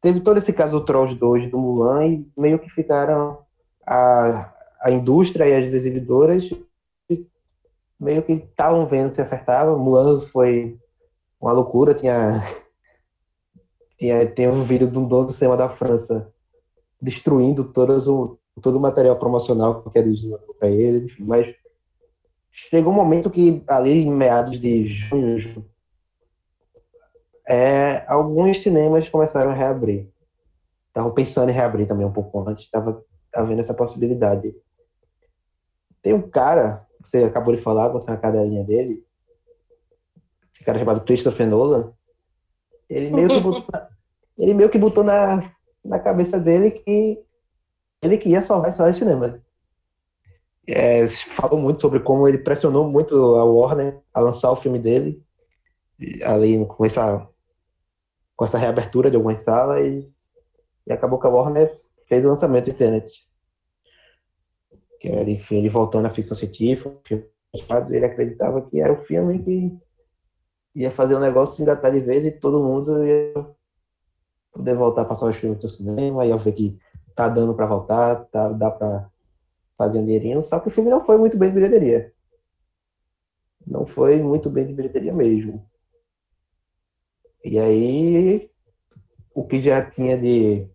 teve 0.02 0.20
todo 0.20 0.38
esse 0.38 0.52
caso 0.52 0.78
do 0.78 0.84
Trolls 0.84 1.18
2 1.18 1.50
do 1.50 1.58
Mulan 1.58 2.06
e 2.06 2.26
meio 2.36 2.58
que 2.58 2.68
ficaram 2.68 3.38
a, 3.86 4.52
a 4.82 4.90
indústria 4.90 5.46
e 5.46 5.64
as 5.64 5.72
exibidoras 5.72 6.50
meio 7.98 8.22
que 8.22 8.32
estavam 8.32 8.86
vendo 8.86 9.14
se 9.14 9.20
acertava. 9.20 9.76
Mulan 9.76 10.20
foi 10.20 10.78
uma 11.40 11.52
loucura, 11.52 11.94
tinha 11.94 12.42
tinha, 13.98 14.26
tem 14.26 14.48
um 14.48 14.62
vídeo 14.62 14.86
do 14.86 15.06
dono 15.06 15.28
do 15.28 15.32
cinema 15.32 15.56
da 15.56 15.68
França 15.68 16.32
destruindo 17.00 17.64
todas 17.64 18.08
o, 18.08 18.38
todo 18.60 18.76
o 18.76 18.80
material 18.80 19.16
promocional 19.16 19.82
que 19.82 19.98
eles 19.98 20.20
para 20.58 20.68
eles, 20.68 21.04
enfim, 21.04 21.24
mas 21.24 21.54
chegou 22.50 22.92
um 22.92 22.96
momento 22.96 23.30
que 23.30 23.62
ali 23.66 24.04
em 24.04 24.10
meados 24.10 24.58
de 24.58 24.86
junho, 24.88 25.64
é, 27.46 28.04
alguns 28.08 28.62
cinemas 28.62 29.08
começaram 29.08 29.50
a 29.50 29.54
reabrir. 29.54 30.08
Estavam 30.88 31.12
pensando 31.12 31.50
em 31.50 31.54
reabrir 31.54 31.86
também 31.86 32.06
um 32.06 32.12
pouco 32.12 32.48
antes, 32.48 32.64
estava 32.64 33.04
havendo 33.32 33.60
essa 33.60 33.74
possibilidade. 33.74 34.54
Tem 36.02 36.14
um 36.14 36.22
cara, 36.22 36.85
você 37.06 37.18
acabou 37.18 37.54
de 37.54 37.62
falar, 37.62 37.88
você 37.88 38.10
na 38.10 38.16
cadelinha 38.16 38.64
dele, 38.64 39.04
esse 40.54 40.64
cara 40.64 40.78
chamado 40.78 41.04
Christopher 41.04 41.46
Nolan, 41.46 41.92
ele 42.88 43.10
meio 43.10 43.28
que 43.28 43.40
botou, 43.40 43.64
ele 44.38 44.54
meio 44.54 44.70
que 44.70 44.78
botou 44.78 45.04
na, 45.04 45.52
na 45.84 45.98
cabeça 45.98 46.38
dele 46.38 46.70
que 46.70 47.22
ele 48.02 48.18
queria 48.18 48.42
salvar 48.42 48.68
a 48.68 48.70
história 48.70 48.92
do 48.92 48.98
cinema. 48.98 49.40
É, 50.68 51.06
falou 51.06 51.60
muito 51.60 51.80
sobre 51.80 52.00
como 52.00 52.26
ele 52.26 52.38
pressionou 52.38 52.90
muito 52.90 53.14
a 53.36 53.44
Warner 53.44 54.00
a 54.12 54.20
lançar 54.20 54.50
o 54.50 54.56
filme 54.56 54.80
dele, 54.80 55.22
ali 56.24 56.64
com 56.66 56.84
essa, 56.84 57.26
com 58.34 58.44
essa 58.44 58.58
reabertura 58.58 59.08
de 59.08 59.16
algumas 59.16 59.42
salas, 59.42 59.86
e, 59.86 60.12
e 60.86 60.92
acabou 60.92 61.20
que 61.20 61.26
a 61.26 61.30
Warner 61.30 61.80
fez 62.06 62.24
o 62.24 62.28
lançamento 62.28 62.64
de 62.64 62.72
Tenet. 62.72 63.26
Que 65.00 65.08
era, 65.08 65.28
enfim, 65.30 65.56
ele 65.56 65.68
voltando 65.68 66.06
à 66.06 66.10
ficção 66.10 66.36
científica, 66.36 66.92
ele 67.90 68.04
acreditava 68.04 68.62
que 68.62 68.80
era 68.80 68.92
o 68.92 69.04
filme 69.04 69.42
que 69.42 69.78
ia 70.74 70.90
fazer 70.90 71.14
o 71.14 71.16
um 71.16 71.20
negócio 71.20 71.62
engatar 71.62 71.90
de 71.92 72.00
vez 72.00 72.24
e 72.24 72.30
todo 72.30 72.62
mundo 72.62 73.04
ia 73.04 73.32
poder 74.52 74.74
voltar 74.74 75.02
a 75.02 75.04
passar 75.06 75.26
os 75.26 75.36
filmes 75.36 75.58
do 75.60 75.68
cinema, 75.68 76.26
eu 76.26 76.38
ver 76.38 76.52
que 76.52 76.78
tá 77.14 77.28
dando 77.28 77.54
para 77.54 77.66
voltar, 77.66 78.24
tá, 78.26 78.50
dá 78.50 78.70
para 78.70 79.10
fazer 79.76 79.98
um 79.98 80.04
dinheirinho, 80.04 80.44
só 80.44 80.58
que 80.60 80.68
o 80.68 80.70
filme 80.70 80.90
não 80.90 81.00
foi 81.00 81.16
muito 81.16 81.36
bem 81.36 81.48
de 81.48 81.54
bilheteria. 81.54 82.12
Não 83.66 83.86
foi 83.86 84.22
muito 84.22 84.48
bem 84.48 84.66
de 84.66 84.72
bilheteria 84.72 85.12
mesmo. 85.12 85.66
E 87.44 87.58
aí, 87.58 88.50
o 89.34 89.46
que 89.46 89.60
já 89.60 89.84
tinha 89.84 90.16
de, 90.16 90.68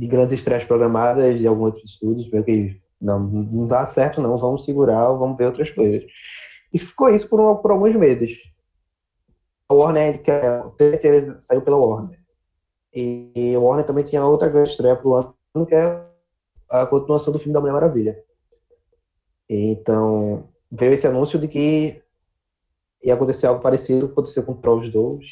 de 0.00 0.06
grandes 0.06 0.32
estreias 0.32 0.64
programadas 0.64 1.38
de 1.38 1.46
alguns 1.46 1.74
outros 1.74 1.90
estúdios, 1.90 2.30
meio 2.30 2.42
que 2.42 2.80
não, 2.98 3.20
não 3.20 3.66
dá 3.66 3.84
certo 3.84 4.20
não, 4.20 4.38
vamos 4.38 4.64
segurar, 4.64 5.12
vamos 5.12 5.36
ver 5.36 5.44
outras 5.44 5.70
coisas. 5.70 6.02
E 6.72 6.78
ficou 6.78 7.10
isso 7.10 7.28
por, 7.28 7.56
por 7.58 7.70
alguns 7.70 7.94
meses 7.94 8.38
a 9.68 9.74
Warner, 9.74 10.22
que 10.22 10.30
é, 10.30 10.60
o 10.62 11.40
saiu 11.40 11.60
pela 11.60 11.76
Warner. 11.76 12.18
E, 12.94 13.30
e 13.34 13.54
a 13.54 13.60
Warner 13.60 13.86
também 13.86 14.04
tinha 14.04 14.24
outra 14.24 14.48
grande 14.48 14.70
estreia 14.70 14.96
pro 14.96 15.14
ano, 15.14 15.66
que 15.68 15.74
é 15.74 16.02
a 16.70 16.86
continuação 16.86 17.32
do 17.32 17.38
filme 17.38 17.52
da 17.52 17.60
Mulher 17.60 17.74
Maravilha. 17.74 18.24
Então, 19.48 20.48
veio 20.72 20.94
esse 20.94 21.06
anúncio 21.06 21.38
de 21.38 21.46
que 21.46 22.02
ia 23.04 23.14
acontecer 23.14 23.46
algo 23.46 23.60
parecido 23.60 24.06
aconteceu 24.06 24.42
com 24.44 24.54
Trolls 24.54 24.90
2. 24.90 25.24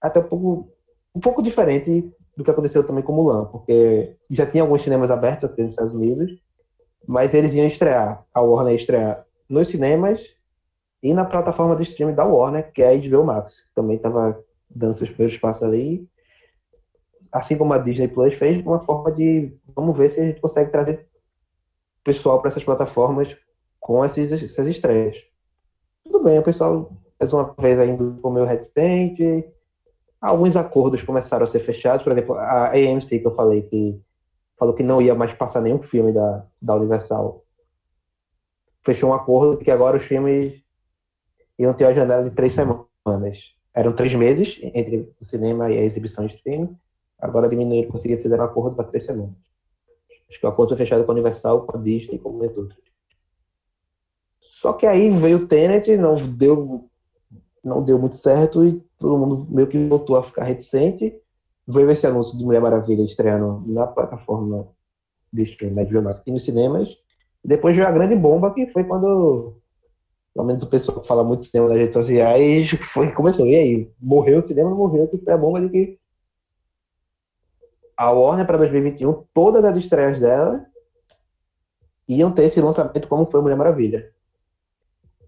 Até 0.00 0.18
um 0.18 0.28
pouco, 0.28 0.72
um 1.14 1.20
pouco 1.20 1.42
diferente 1.42 2.12
do 2.40 2.44
que 2.44 2.50
aconteceu 2.50 2.82
também 2.82 3.04
com 3.04 3.12
Mulan, 3.12 3.44
porque 3.46 4.16
já 4.30 4.46
tinha 4.46 4.62
alguns 4.62 4.82
cinemas 4.82 5.10
abertos 5.10 5.50
aqui 5.50 5.62
nos 5.62 5.72
Estados 5.72 5.92
Unidos, 5.92 6.32
mas 7.06 7.34
eles 7.34 7.52
iam 7.52 7.66
estrear, 7.66 8.24
a 8.32 8.40
Warner 8.40 8.72
ia 8.72 8.80
estrear 8.80 9.26
nos 9.48 9.68
cinemas 9.68 10.24
e 11.02 11.12
na 11.12 11.24
plataforma 11.24 11.76
de 11.76 11.82
streaming 11.82 12.14
da 12.14 12.24
Warner, 12.24 12.72
que 12.72 12.82
é 12.82 12.88
a 12.88 12.96
HBO 12.96 13.24
Max, 13.24 13.60
que 13.60 13.74
também 13.74 13.96
estava 13.96 14.42
dando 14.68 14.96
seus 14.96 15.10
primeiros 15.10 15.38
passos 15.38 15.62
ali. 15.62 16.08
Assim 17.30 17.56
como 17.56 17.74
a 17.74 17.78
Disney 17.78 18.08
Plus 18.08 18.34
fez, 18.34 18.64
uma 18.64 18.80
forma 18.80 19.12
de 19.12 19.54
vamos 19.74 19.96
ver 19.96 20.10
se 20.10 20.20
a 20.20 20.24
gente 20.24 20.40
consegue 20.40 20.70
trazer 20.70 21.06
pessoal 22.02 22.40
para 22.40 22.50
essas 22.50 22.64
plataformas 22.64 23.36
com 23.78 24.04
essas, 24.04 24.32
essas 24.32 24.66
estreias. 24.66 25.16
Tudo 26.04 26.24
bem, 26.24 26.38
o 26.38 26.42
pessoal 26.42 26.90
mais 27.20 27.32
uma 27.32 27.54
vez 27.58 27.78
ainda 27.78 28.18
com 28.20 28.28
o 28.28 28.32
meu 28.32 28.46
headstand. 28.46 29.44
Alguns 30.20 30.54
acordos 30.54 31.02
começaram 31.02 31.44
a 31.44 31.48
ser 31.48 31.60
fechados, 31.60 32.04
por 32.04 32.12
exemplo, 32.12 32.34
a 32.34 32.72
AMC 32.72 33.20
que 33.20 33.26
eu 33.26 33.34
falei 33.34 33.62
que 33.62 33.98
falou 34.58 34.74
que 34.74 34.82
não 34.82 35.00
ia 35.00 35.14
mais 35.14 35.32
passar 35.32 35.62
nenhum 35.62 35.82
filme 35.82 36.12
da, 36.12 36.44
da 36.60 36.74
Universal. 36.76 37.42
Fechou 38.84 39.10
um 39.10 39.14
acordo 39.14 39.56
que 39.56 39.70
agora 39.70 39.96
os 39.96 40.04
filmes 40.04 40.62
iam 41.58 41.72
ter 41.72 41.86
a 41.86 41.94
janela 41.94 42.24
de 42.24 42.30
três 42.30 42.52
semanas. 42.52 42.86
eram 43.72 43.94
três 43.94 44.14
meses 44.14 44.58
entre 44.62 45.10
o 45.18 45.24
cinema 45.24 45.70
e 45.70 45.78
a 45.78 45.82
exibição 45.82 46.26
de 46.26 46.34
streaming. 46.34 46.76
Agora 47.18 47.48
diminuíram, 47.48 47.90
conseguiram 47.90 48.22
fazer 48.22 48.38
um 48.38 48.44
acordo 48.44 48.76
para 48.76 48.84
três 48.84 49.04
semanas. 49.04 49.34
Acho 50.28 50.38
que 50.38 50.46
o 50.46 50.48
acordo 50.50 50.76
foi 50.76 50.84
fechado 50.84 51.04
com 51.04 51.10
a 51.10 51.14
Universal, 51.14 51.66
com 51.66 51.78
a 51.78 51.80
Disney 51.80 52.18
com 52.18 52.28
o 52.28 52.42
outros. 52.42 52.76
Só 54.60 54.74
que 54.74 54.86
aí 54.86 55.10
veio 55.18 55.38
o 55.38 55.46
Tenet, 55.46 55.96
não 55.96 56.16
deu, 56.30 56.88
não 57.64 57.82
deu 57.82 57.98
muito 57.98 58.16
certo 58.16 58.64
e 58.64 58.82
todo 59.00 59.18
mundo 59.18 59.46
meio 59.50 59.66
que 59.66 59.88
voltou 59.88 60.16
a 60.16 60.22
ficar 60.22 60.44
reticente. 60.44 61.18
Veio 61.66 61.90
esse 61.90 62.06
anúncio 62.06 62.36
de 62.36 62.44
Mulher 62.44 62.60
Maravilha 62.60 63.02
estreando 63.02 63.64
na 63.66 63.86
plataforma 63.86 64.68
de 65.32 65.42
streaming 65.42 65.84
HBO 65.86 66.02
Max 66.02 66.22
e 66.26 66.30
nos 66.30 66.44
cinemas. 66.44 66.88
Depois 67.42 67.74
veio 67.74 67.88
a 67.88 67.92
grande 67.92 68.14
bomba 68.14 68.52
que 68.52 68.66
foi 68.66 68.84
quando, 68.84 69.56
pelo 70.34 70.46
menos 70.46 70.62
o 70.62 70.66
pessoal 70.66 71.00
que 71.00 71.08
fala 71.08 71.24
muito 71.24 71.40
de 71.40 71.48
cinema 71.48 71.70
nas 71.70 71.78
redes 71.78 71.94
sociais, 71.94 72.70
foi 72.92 73.10
começou. 73.12 73.46
E 73.46 73.56
aí, 73.56 73.90
morreu 73.98 74.38
o 74.38 74.42
cinema, 74.42 74.70
morreu, 74.70 75.08
que 75.08 75.16
foi 75.18 75.32
a 75.32 75.38
bomba 75.38 75.60
de 75.60 75.70
que 75.70 75.98
a 77.96 78.12
Warner 78.12 78.46
para 78.46 78.58
2021, 78.58 79.24
todas 79.32 79.64
as 79.64 79.76
estreias 79.76 80.18
dela 80.20 80.64
iam 82.08 82.32
ter 82.32 82.44
esse 82.44 82.60
lançamento 82.60 83.08
como 83.08 83.30
foi 83.30 83.40
Mulher 83.40 83.56
Maravilha. 83.56 84.10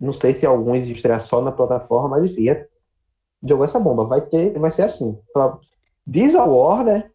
Não 0.00 0.12
sei 0.12 0.34
se 0.34 0.44
alguns 0.44 0.86
estreiam 0.88 1.20
só 1.20 1.40
na 1.40 1.52
plataforma, 1.52 2.08
mas 2.08 2.24
enfim, 2.24 2.48
é, 2.48 2.68
jogou 3.42 3.64
essa 3.64 3.78
bomba. 3.78 4.04
Vai 4.04 4.20
ter, 4.20 4.58
vai 4.58 4.70
ser 4.70 4.82
assim. 4.82 5.18
Diz 6.06 6.34
a 6.34 6.44
Warner 6.44 7.12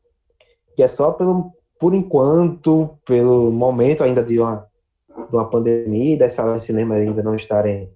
que 0.78 0.84
é 0.84 0.88
só 0.88 1.12
pelo, 1.12 1.52
por 1.80 1.96
enquanto, 1.96 3.00
pelo 3.04 3.52
momento 3.52 4.04
ainda 4.04 4.24
de 4.24 4.40
uma, 4.40 4.68
de 5.10 5.36
uma 5.36 5.50
pandemia, 5.50 6.16
das 6.20 6.34
salas 6.34 6.62
de 6.62 6.68
cinema 6.68 6.94
ainda 6.94 7.24
não 7.24 7.36
estarem 7.36 7.92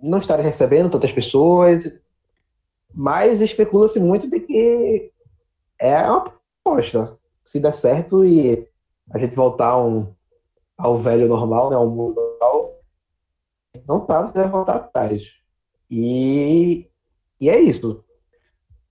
não 0.00 0.18
estarem 0.18 0.44
recebendo 0.44 0.90
tantas 0.90 1.10
pessoas, 1.10 1.90
mas 2.94 3.40
especula-se 3.40 3.98
muito 3.98 4.30
de 4.30 4.38
que 4.38 5.10
é 5.80 6.02
uma 6.02 6.32
aposta. 6.62 7.18
Se 7.42 7.58
der 7.58 7.72
certo 7.72 8.24
e 8.24 8.68
a 9.10 9.18
gente 9.18 9.34
voltar 9.34 9.76
um, 9.78 10.14
ao 10.78 11.02
velho 11.02 11.26
normal, 11.26 11.70
né, 11.70 11.76
ao 11.76 11.88
mundo 11.88 12.14
normal, 12.14 12.78
não 13.88 14.00
se 14.02 14.38
vai 14.38 14.48
voltar 14.48 14.76
atrás. 14.76 15.22
E, 15.90 16.88
e 17.40 17.48
é 17.48 17.60
isso. 17.60 18.04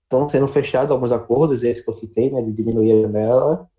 Estão 0.04 0.28
sendo 0.28 0.48
fechados 0.48 0.90
alguns 0.90 1.12
acordos, 1.12 1.62
esse 1.62 1.82
que 1.82 1.90
eu 1.90 1.94
citei, 1.94 2.30
né, 2.30 2.40
de 2.42 2.52
diminuir 2.52 2.92
a 2.92 3.02
janela, 3.02 3.70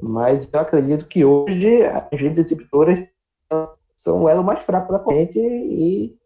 mas 0.00 0.48
eu 0.50 0.60
acredito 0.60 1.06
que 1.06 1.24
hoje 1.24 1.84
as 1.84 2.18
redes 2.18 2.46
exibidoras 2.46 3.06
são 3.98 4.22
o 4.22 4.28
elo 4.28 4.42
mais 4.42 4.64
fraco 4.64 4.92
da 4.92 4.98
corrente 4.98 5.38
e 5.38 6.16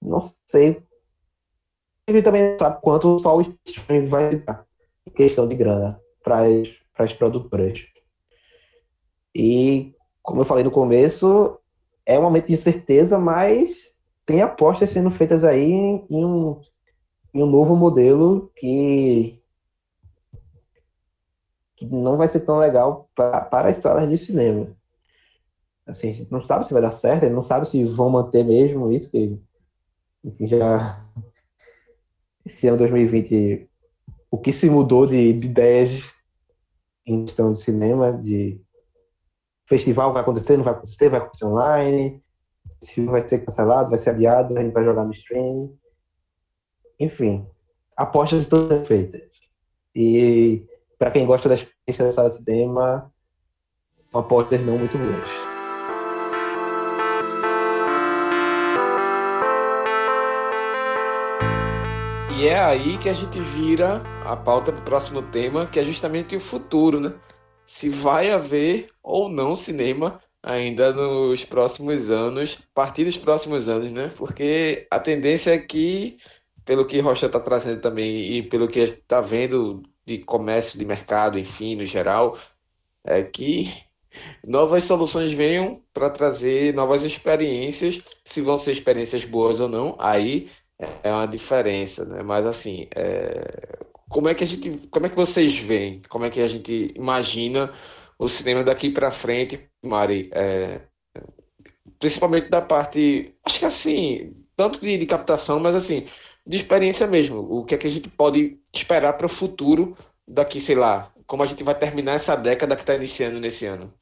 não 0.00 0.32
sei. 0.46 0.82
Ele 2.06 2.22
também 2.22 2.58
sabe 2.58 2.80
quanto 2.82 3.18
só 3.18 3.36
o 3.36 3.42
streaming 3.66 4.08
vai 4.08 4.36
dar 4.36 4.66
em 5.06 5.10
questão 5.10 5.46
de 5.46 5.54
grana 5.54 6.00
para 6.22 6.44
as 6.98 7.12
produtoras. 7.12 7.78
E, 9.34 9.94
como 10.22 10.40
eu 10.40 10.44
falei 10.44 10.64
no 10.64 10.70
começo, 10.70 11.58
é 12.06 12.18
um 12.18 12.22
momento 12.22 12.46
de 12.46 12.54
incerteza, 12.54 13.18
mas 13.18 13.93
tem 14.26 14.42
apostas 14.42 14.90
sendo 14.90 15.10
feitas 15.10 15.44
aí 15.44 15.70
em, 15.70 16.24
um, 16.24 16.60
em 17.32 17.42
um 17.42 17.46
novo 17.46 17.76
modelo 17.76 18.50
que, 18.56 19.40
que 21.76 21.86
não 21.86 22.16
vai 22.16 22.28
ser 22.28 22.40
tão 22.40 22.58
legal 22.58 23.08
pra, 23.14 23.40
para 23.42 23.68
as 23.68 23.76
salas 23.78 24.08
de 24.08 24.18
cinema. 24.18 24.74
Assim, 25.86 26.10
a 26.10 26.12
gente 26.14 26.32
não 26.32 26.42
sabe 26.42 26.66
se 26.66 26.72
vai 26.72 26.80
dar 26.80 26.92
certo, 26.92 27.28
não 27.28 27.42
sabe 27.42 27.68
se 27.68 27.84
vão 27.84 28.08
manter 28.08 28.42
mesmo 28.42 28.90
isso, 28.90 29.10
que 29.10 29.38
enfim, 30.24 30.46
já 30.46 31.04
esse 32.44 32.66
ano 32.66 32.78
2020 32.78 33.68
o 34.30 34.38
que 34.38 34.52
se 34.52 34.68
mudou 34.70 35.06
de, 35.06 35.32
de 35.34 35.46
ideias 35.46 36.02
em 37.06 37.26
questão 37.26 37.52
de 37.52 37.58
cinema, 37.58 38.12
de 38.12 38.58
festival 39.66 40.12
vai 40.12 40.22
acontecer, 40.22 40.56
não 40.56 40.64
vai 40.64 40.72
acontecer, 40.72 41.08
vai 41.10 41.20
acontecer 41.20 41.44
online, 41.44 42.23
se 42.84 43.04
vai 43.04 43.26
ser 43.26 43.44
cancelado, 43.44 43.90
vai 43.90 43.98
ser 43.98 44.10
adiado, 44.10 44.56
a 44.56 44.62
gente 44.62 44.72
vai 44.72 44.84
jogar 44.84 45.04
no 45.04 45.12
streaming. 45.12 45.76
Enfim, 47.00 47.46
apostas 47.96 48.42
estão 48.42 48.68
sendo 48.68 48.84
feitas. 48.86 49.22
E 49.94 50.62
para 50.98 51.10
quem 51.10 51.26
gosta 51.26 51.48
da 51.48 51.54
experiência 51.54 52.04
da 52.04 52.12
sala 52.12 52.30
de 52.30 52.38
cinema, 52.38 53.12
apostas 54.12 54.64
não 54.64 54.78
muito 54.78 54.96
boas. 54.96 55.54
E 62.36 62.48
é 62.48 62.58
aí 62.58 62.98
que 62.98 63.08
a 63.08 63.14
gente 63.14 63.40
vira 63.40 64.02
a 64.24 64.36
pauta 64.36 64.72
para 64.72 64.80
o 64.80 64.84
próximo 64.84 65.22
tema, 65.22 65.66
que 65.66 65.78
é 65.78 65.84
justamente 65.84 66.36
o 66.36 66.40
futuro, 66.40 67.00
né? 67.00 67.14
Se 67.64 67.88
vai 67.88 68.30
haver 68.30 68.88
ou 69.02 69.28
não 69.28 69.54
cinema 69.56 70.20
ainda 70.44 70.92
nos 70.92 71.44
próximos 71.44 72.10
anos, 72.10 72.58
partir 72.74 73.04
dos 73.04 73.16
próximos 73.16 73.68
anos, 73.68 73.90
né? 73.90 74.10
Porque 74.16 74.86
a 74.90 75.00
tendência 75.00 75.52
é 75.54 75.58
que, 75.58 76.18
pelo 76.64 76.86
que 76.86 77.00
Rocha 77.00 77.26
está 77.26 77.40
trazendo 77.40 77.80
também 77.80 78.34
e 78.34 78.42
pelo 78.42 78.68
que 78.68 78.80
está 78.80 79.20
vendo 79.20 79.82
de 80.06 80.18
comércio, 80.18 80.78
de 80.78 80.84
mercado, 80.84 81.38
enfim, 81.38 81.76
no 81.76 81.86
geral, 81.86 82.38
é 83.04 83.22
que 83.24 83.72
novas 84.46 84.84
soluções 84.84 85.32
venham 85.32 85.82
para 85.92 86.10
trazer 86.10 86.74
novas 86.74 87.04
experiências, 87.04 88.02
se 88.24 88.40
vão 88.40 88.58
ser 88.58 88.72
experiências 88.72 89.24
boas 89.24 89.60
ou 89.60 89.68
não, 89.68 89.96
aí 89.98 90.50
é 91.02 91.10
uma 91.12 91.26
diferença, 91.26 92.04
né? 92.04 92.22
Mas 92.22 92.46
assim, 92.46 92.88
é... 92.94 93.78
como 94.08 94.28
é 94.28 94.34
que 94.34 94.44
a 94.44 94.46
gente, 94.46 94.88
como 94.90 95.06
é 95.06 95.08
que 95.08 95.16
vocês 95.16 95.58
veem? 95.58 96.02
Como 96.08 96.24
é 96.24 96.30
que 96.30 96.40
a 96.40 96.46
gente 96.46 96.92
imagina 96.96 97.72
o 98.18 98.28
cinema 98.28 98.62
daqui 98.64 98.90
para 98.90 99.10
frente, 99.10 99.70
Mari? 99.86 100.30
É... 100.32 100.82
Principalmente 101.98 102.48
da 102.48 102.60
parte, 102.60 103.34
acho 103.44 103.58
que 103.58 103.64
assim, 103.64 104.34
tanto 104.56 104.80
de, 104.80 104.98
de 104.98 105.06
captação, 105.06 105.58
mas 105.60 105.74
assim, 105.74 106.06
de 106.46 106.56
experiência 106.56 107.06
mesmo. 107.06 107.40
O 107.40 107.64
que 107.64 107.74
é 107.74 107.78
que 107.78 107.86
a 107.86 107.90
gente 107.90 108.08
pode 108.08 108.60
esperar 108.72 109.14
para 109.14 109.26
o 109.26 109.28
futuro 109.28 109.96
daqui, 110.26 110.60
sei 110.60 110.76
lá, 110.76 111.12
como 111.26 111.42
a 111.42 111.46
gente 111.46 111.62
vai 111.62 111.78
terminar 111.78 112.14
essa 112.14 112.36
década 112.36 112.76
que 112.76 112.82
está 112.82 112.94
iniciando 112.94 113.40
nesse 113.40 113.66
ano? 113.66 113.92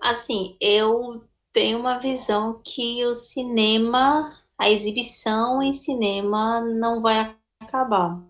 Assim, 0.00 0.56
eu 0.60 1.24
tenho 1.52 1.78
uma 1.78 1.98
visão 1.98 2.60
que 2.64 3.04
o 3.04 3.14
cinema 3.14 4.32
a 4.58 4.68
exibição 4.68 5.62
em 5.62 5.72
cinema 5.72 6.60
não 6.60 7.00
vai 7.00 7.36
acabar. 7.60 8.20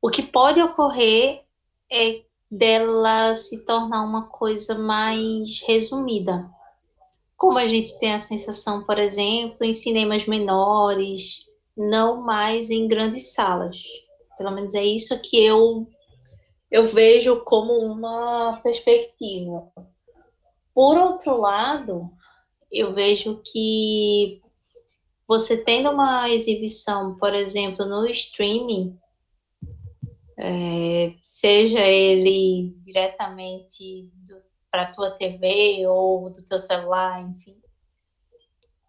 O 0.00 0.08
que 0.08 0.22
pode 0.22 0.62
ocorrer 0.62 1.44
é 1.90 2.24
dela 2.50 3.34
se 3.34 3.64
tornar 3.64 4.02
uma 4.02 4.28
coisa 4.28 4.76
mais 4.78 5.60
resumida. 5.66 6.48
Como 7.36 7.58
a 7.58 7.66
gente 7.66 7.98
tem 7.98 8.14
a 8.14 8.18
sensação, 8.18 8.84
por 8.84 8.98
exemplo, 8.98 9.64
em 9.64 9.72
cinemas 9.72 10.26
menores, 10.26 11.46
não 11.76 12.22
mais 12.22 12.70
em 12.70 12.88
grandes 12.88 13.34
salas. 13.34 13.76
Pelo 14.38 14.52
menos 14.52 14.74
é 14.74 14.84
isso 14.84 15.20
que 15.20 15.44
eu 15.44 15.86
eu 16.70 16.84
vejo 16.84 17.44
como 17.44 17.72
uma 17.72 18.60
perspectiva. 18.62 19.70
Por 20.74 20.98
outro 20.98 21.40
lado, 21.40 22.10
eu 22.72 22.92
vejo 22.92 23.40
que 23.44 24.40
você 25.26 25.56
tendo 25.56 25.90
uma 25.90 26.28
exibição, 26.28 27.16
por 27.16 27.34
exemplo, 27.34 27.86
no 27.86 28.06
streaming, 28.08 28.98
é, 30.38 31.14
seja 31.22 31.80
ele 31.80 32.74
diretamente 32.80 34.10
para 34.70 34.82
a 34.82 34.92
tua 34.92 35.10
TV 35.12 35.86
ou 35.86 36.30
do 36.30 36.42
teu 36.42 36.58
celular, 36.58 37.22
enfim, 37.22 37.56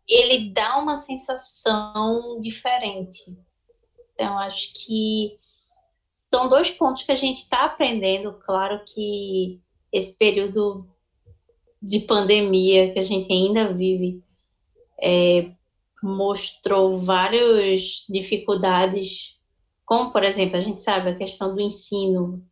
ele 0.08 0.50
dá 0.50 0.78
uma 0.78 0.96
sensação 0.96 2.40
diferente. 2.40 3.38
Então, 4.14 4.38
acho 4.40 4.74
que 4.74 5.38
são 6.10 6.50
dois 6.50 6.70
pontos 6.72 7.04
que 7.04 7.12
a 7.12 7.16
gente 7.16 7.38
está 7.38 7.66
aprendendo. 7.66 8.34
Claro 8.46 8.84
que 8.86 9.62
esse 9.92 10.18
período 10.18 10.88
de 11.82 12.00
pandemia 12.02 12.92
que 12.92 13.00
a 13.00 13.04
gente 13.04 13.32
ainda 13.32 13.74
vive 13.74 14.24
é, 15.02 15.52
mostrou 16.02 16.98
várias 16.98 18.06
dificuldades, 18.10 19.37
como, 19.88 20.12
por 20.12 20.22
exemplo, 20.22 20.58
a 20.58 20.62
gente 20.62 20.82
sabe 20.82 21.10
a 21.10 21.16
questão 21.16 21.56
do 21.56 21.62
ensino 21.62 22.44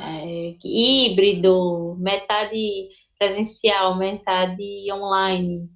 é, 0.00 0.56
híbrido, 0.64 1.94
metade 2.00 2.88
presencial, 3.18 3.98
metade 3.98 4.90
online, 4.90 5.68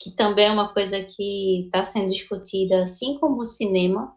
que 0.00 0.10
também 0.10 0.46
é 0.46 0.50
uma 0.50 0.74
coisa 0.74 1.00
que 1.00 1.66
está 1.66 1.84
sendo 1.84 2.08
discutida, 2.08 2.82
assim 2.82 3.14
como 3.20 3.40
o 3.40 3.44
cinema, 3.44 4.12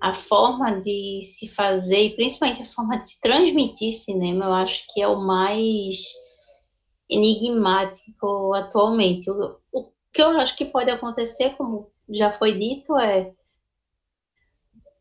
a 0.00 0.14
forma 0.14 0.80
de 0.80 1.20
se 1.22 1.48
fazer, 1.48 2.04
e 2.04 2.14
principalmente 2.14 2.62
a 2.62 2.66
forma 2.66 2.96
de 2.96 3.08
se 3.08 3.20
transmitir 3.20 3.92
cinema, 3.92 4.44
eu 4.44 4.52
acho 4.52 4.84
que 4.94 5.02
é 5.02 5.08
o 5.08 5.20
mais 5.20 5.96
enigmático 7.08 8.54
atualmente. 8.54 9.28
O, 9.28 9.56
o 9.72 9.90
que 10.12 10.22
eu 10.22 10.28
acho 10.38 10.56
que 10.56 10.66
pode 10.66 10.88
acontecer, 10.88 11.50
como 11.56 11.90
já 12.08 12.30
foi 12.30 12.56
dito, 12.56 12.96
é 12.96 13.28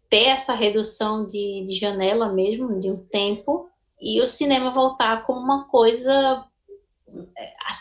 ter 0.09 0.25
essa 0.25 0.53
redução 0.53 1.25
de, 1.25 1.61
de 1.63 1.75
janela 1.75 2.29
mesmo, 2.29 2.79
de 2.79 2.89
um 2.89 2.97
tempo, 2.97 3.69
e 4.01 4.21
o 4.21 4.27
cinema 4.27 4.71
voltar 4.71 5.25
como 5.25 5.39
uma 5.39 5.65
coisa. 5.65 6.45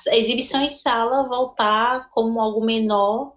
A 0.09 0.17
exibição 0.17 0.63
em 0.63 0.71
sala 0.71 1.29
voltar 1.29 2.09
como 2.11 2.41
algo 2.41 2.65
menor, 2.65 3.35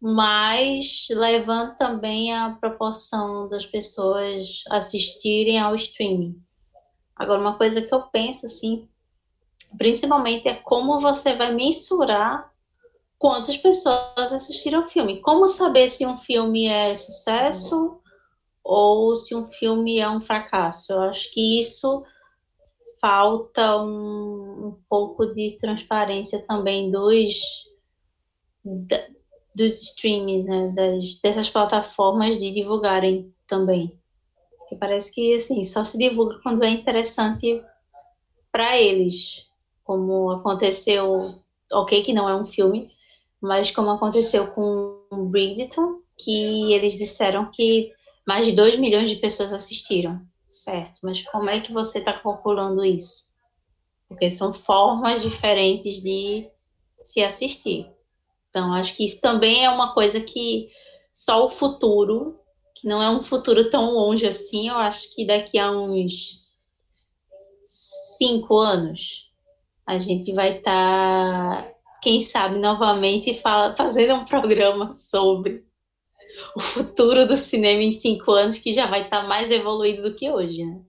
mas 0.00 1.06
levando 1.10 1.76
também 1.76 2.34
a 2.34 2.56
proporção 2.58 3.48
das 3.48 3.66
pessoas 3.66 4.62
assistirem 4.70 5.58
ao 5.58 5.74
streaming. 5.74 6.40
Agora, 7.14 7.40
uma 7.40 7.56
coisa 7.56 7.82
que 7.82 7.92
eu 7.92 8.02
penso, 8.04 8.46
assim, 8.46 8.88
principalmente 9.76 10.48
é 10.48 10.54
como 10.54 11.00
você 11.00 11.34
vai 11.34 11.52
mensurar 11.52 12.50
quantas 13.18 13.58
pessoas 13.58 14.32
assistiram 14.32 14.84
o 14.84 14.88
filme. 14.88 15.20
Como 15.20 15.46
saber 15.46 15.90
se 15.90 16.06
um 16.06 16.16
filme 16.16 16.66
é 16.66 16.96
sucesso 16.96 18.00
ou 18.62 19.16
se 19.16 19.34
um 19.34 19.46
filme 19.46 19.98
é 19.98 20.08
um 20.08 20.20
fracasso? 20.20 20.92
Eu 20.92 21.00
acho 21.02 21.30
que 21.32 21.60
isso 21.60 22.02
falta 23.00 23.82
um, 23.82 24.66
um 24.68 24.76
pouco 24.88 25.26
de 25.26 25.56
transparência 25.58 26.44
também 26.46 26.90
dos 26.90 27.68
da, 28.64 28.98
dos 29.54 29.80
streams, 29.80 30.44
né, 30.44 30.72
das, 30.74 31.20
dessas 31.20 31.48
plataformas 31.48 32.38
de 32.38 32.50
divulgarem 32.50 33.32
também. 33.46 33.98
Porque 34.58 34.76
parece 34.76 35.12
que 35.12 35.34
assim 35.34 35.64
só 35.64 35.82
se 35.82 35.98
divulga 35.98 36.38
quando 36.42 36.62
é 36.62 36.70
interessante 36.70 37.62
para 38.52 38.78
eles, 38.78 39.46
como 39.82 40.30
aconteceu, 40.30 41.38
ok 41.72 42.02
que 42.02 42.12
não 42.12 42.28
é 42.28 42.36
um 42.36 42.44
filme, 42.44 42.90
mas 43.40 43.70
como 43.70 43.90
aconteceu 43.90 44.48
com 44.48 45.00
Bridgerton, 45.30 46.00
que 46.16 46.72
eles 46.72 46.92
disseram 46.92 47.50
que 47.50 47.92
mais 48.30 48.46
de 48.46 48.52
2 48.52 48.76
milhões 48.76 49.10
de 49.10 49.16
pessoas 49.16 49.52
assistiram, 49.52 50.22
certo? 50.46 51.00
Mas 51.02 51.20
como 51.24 51.50
é 51.50 51.58
que 51.58 51.72
você 51.72 51.98
está 51.98 52.12
calculando 52.12 52.84
isso? 52.84 53.24
Porque 54.06 54.30
são 54.30 54.54
formas 54.54 55.20
diferentes 55.20 56.00
de 56.00 56.48
se 57.02 57.24
assistir. 57.24 57.90
Então, 58.48 58.72
acho 58.72 58.94
que 58.94 59.02
isso 59.04 59.20
também 59.20 59.64
é 59.64 59.68
uma 59.68 59.92
coisa 59.92 60.20
que 60.20 60.68
só 61.12 61.44
o 61.44 61.50
futuro, 61.50 62.38
que 62.76 62.86
não 62.86 63.02
é 63.02 63.10
um 63.10 63.24
futuro 63.24 63.68
tão 63.68 63.90
longe 63.90 64.24
assim, 64.24 64.68
eu 64.68 64.76
acho 64.76 65.12
que 65.12 65.26
daqui 65.26 65.58
a 65.58 65.72
uns 65.72 66.40
cinco 68.16 68.58
anos 68.58 69.28
a 69.84 69.98
gente 69.98 70.32
vai 70.32 70.58
estar 70.58 71.64
tá 71.64 71.72
quem 72.00 72.22
sabe, 72.22 72.60
novamente 72.60 73.40
fala, 73.40 73.74
fazer 73.74 74.12
um 74.12 74.24
programa 74.24 74.92
sobre 74.92 75.68
o 76.56 76.60
futuro 76.60 77.26
do 77.26 77.36
cinema 77.36 77.82
em 77.82 77.92
cinco 77.92 78.32
anos, 78.32 78.58
que 78.58 78.72
já 78.72 78.86
vai 78.86 79.02
estar 79.02 79.26
mais 79.26 79.50
evoluído 79.50 80.02
do 80.02 80.14
que 80.14 80.30
hoje, 80.30 80.64
né? 80.64 80.80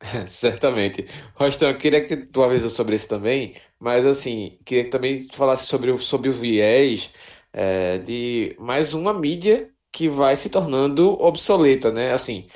Certamente. 0.26 1.06
Rostão, 1.34 1.68
eu 1.68 1.78
queria 1.78 2.04
que 2.04 2.16
tu 2.16 2.42
avisa 2.42 2.68
sobre 2.70 2.94
isso 2.94 3.08
também, 3.08 3.54
mas 3.78 4.04
assim, 4.04 4.58
queria 4.64 4.84
que 4.84 4.90
também 4.90 5.26
tu 5.26 5.36
falasse 5.36 5.66
sobre 5.66 5.90
o, 5.90 5.98
sobre 5.98 6.28
o 6.28 6.32
viés 6.32 7.12
é, 7.52 7.98
de 7.98 8.56
mais 8.58 8.94
uma 8.94 9.12
mídia 9.12 9.70
que 9.92 10.08
vai 10.08 10.36
se 10.36 10.50
tornando 10.50 11.12
obsoleta, 11.22 11.92
né? 11.92 12.12
Assim, 12.12 12.48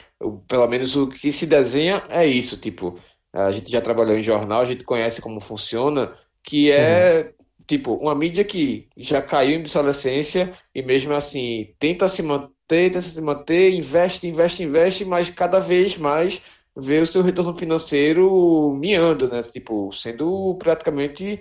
pelo 0.48 0.66
menos 0.66 0.96
o 0.96 1.06
que 1.08 1.30
se 1.30 1.46
desenha 1.46 2.02
é 2.08 2.26
isso, 2.26 2.60
tipo, 2.60 2.98
a 3.32 3.52
gente 3.52 3.70
já 3.70 3.80
trabalhou 3.80 4.16
em 4.16 4.22
jornal, 4.22 4.60
a 4.60 4.64
gente 4.64 4.84
conhece 4.84 5.20
como 5.22 5.40
funciona, 5.40 6.12
que 6.42 6.70
é 6.70 7.32
tipo, 7.68 7.94
uma 7.94 8.14
mídia 8.14 8.44
que 8.44 8.88
já 8.96 9.22
caiu 9.22 9.58
em 9.58 9.60
obsolescência 9.60 10.52
e 10.74 10.82
mesmo 10.82 11.14
assim 11.14 11.74
tenta 11.78 12.08
se 12.08 12.22
manter, 12.22 12.50
tenta 12.66 13.00
se 13.00 13.20
manter, 13.20 13.74
investe, 13.74 14.26
investe, 14.26 14.62
investe, 14.64 15.04
mas 15.04 15.30
cada 15.30 15.60
vez 15.60 15.96
mais 15.98 16.42
vê 16.76 17.00
o 17.00 17.06
seu 17.06 17.22
retorno 17.22 17.54
financeiro 17.56 18.74
miando, 18.80 19.28
né? 19.28 19.42
Tipo, 19.42 19.92
sendo 19.92 20.54
praticamente 20.56 21.40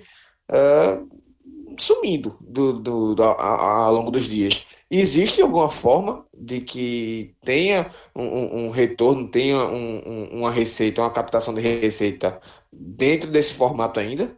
uh, 0.52 1.08
sumindo 1.80 2.38
do, 2.42 2.74
do, 2.80 3.16
do 3.16 3.24
a, 3.24 3.86
ao 3.86 3.94
longo 3.94 4.12
dos 4.12 4.26
dias. 4.26 4.68
Existe 4.90 5.42
alguma 5.42 5.70
forma 5.70 6.26
de 6.34 6.62
que 6.62 7.36
tenha 7.42 7.92
um, 8.16 8.68
um 8.68 8.70
retorno, 8.70 9.30
tenha 9.30 9.58
um, 9.66 10.02
um, 10.06 10.40
uma 10.40 10.52
receita, 10.52 11.02
uma 11.02 11.12
captação 11.12 11.54
de 11.54 11.62
receita 11.62 12.40
dentro 12.72 13.30
desse 13.30 13.54
formato 13.54 14.00
ainda? 14.00 14.36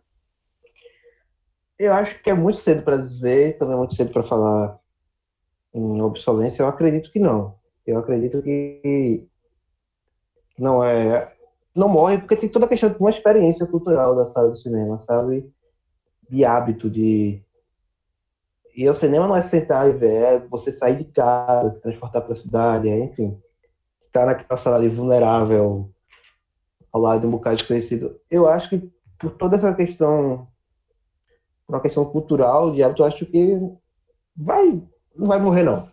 Eu 1.79 1.93
acho 1.93 2.21
que 2.21 2.29
é 2.29 2.33
muito 2.33 2.59
cedo 2.59 2.83
para 2.83 2.97
dizer, 2.97 3.57
também 3.57 3.73
é 3.73 3.77
muito 3.77 3.95
cedo 3.95 4.11
para 4.11 4.21
falar 4.21 4.77
em 5.73 6.01
obsolência. 6.01 6.61
Eu 6.61 6.67
acredito 6.67 7.09
que 7.09 7.19
não. 7.19 7.55
Eu 7.87 7.97
acredito 7.97 8.41
que 8.41 9.25
não 10.57 10.83
é. 10.83 11.33
Não 11.73 11.87
morre, 11.87 12.17
porque 12.17 12.35
tem 12.35 12.49
toda 12.49 12.65
a 12.65 12.67
questão 12.67 12.89
de 12.89 12.99
uma 12.99 13.09
experiência 13.09 13.65
cultural 13.65 14.13
da 14.13 14.27
sala 14.27 14.51
de 14.51 14.61
cinema, 14.61 14.99
sabe? 14.99 15.49
De 16.29 16.43
hábito, 16.43 16.89
de. 16.89 17.41
E 18.75 18.87
o 18.87 18.93
cinema 18.93 19.27
não 19.27 19.35
é 19.37 19.41
sentar 19.41 19.89
e 19.89 19.93
ver, 19.93 20.23
é 20.23 20.39
você 20.39 20.73
sair 20.73 20.97
de 20.97 21.05
casa, 21.05 21.73
se 21.73 21.81
transportar 21.81 22.21
para 22.23 22.33
a 22.33 22.37
cidade, 22.37 22.89
é, 22.89 22.99
enfim. 22.99 23.41
Estar 24.01 24.25
naquela 24.25 24.59
sala 24.59 24.75
ali 24.75 24.89
vulnerável, 24.89 25.89
ao 26.91 27.01
lado 27.01 27.21
de 27.21 27.27
um 27.27 27.31
bocado 27.31 27.55
desconhecido. 27.55 28.19
Eu 28.29 28.49
acho 28.49 28.69
que 28.69 28.91
por 29.17 29.31
toda 29.31 29.55
essa 29.55 29.73
questão 29.73 30.48
uma 31.69 31.79
questão 31.79 32.03
cultural, 32.03 32.73
de 32.73 32.81
hábito, 32.81 33.03
eu 33.03 33.05
acho 33.05 33.25
que 33.25 33.59
vai, 34.35 34.81
não 35.15 35.27
vai 35.27 35.39
morrer, 35.39 35.63
não. 35.63 35.89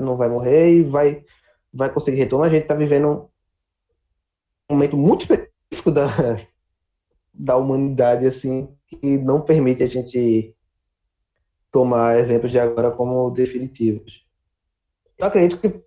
Não 0.00 0.16
vai 0.16 0.28
morrer 0.28 0.74
e 0.74 0.82
vai, 0.82 1.24
vai 1.72 1.90
conseguir 1.92 2.18
retorno. 2.18 2.44
A 2.44 2.50
gente 2.50 2.62
está 2.62 2.74
vivendo 2.74 3.30
um 4.68 4.74
momento 4.74 4.96
muito 4.96 5.22
específico 5.22 5.90
da, 5.92 6.06
da 7.32 7.56
humanidade, 7.56 8.26
assim, 8.26 8.76
que 8.86 9.18
não 9.18 9.40
permite 9.40 9.84
a 9.84 9.86
gente 9.86 10.54
tomar 11.70 12.18
exemplos 12.18 12.50
de 12.50 12.58
agora 12.58 12.90
como 12.90 13.30
definitivos. 13.30 14.26
Eu 15.16 15.26
acredito 15.26 15.60
que 15.60 15.80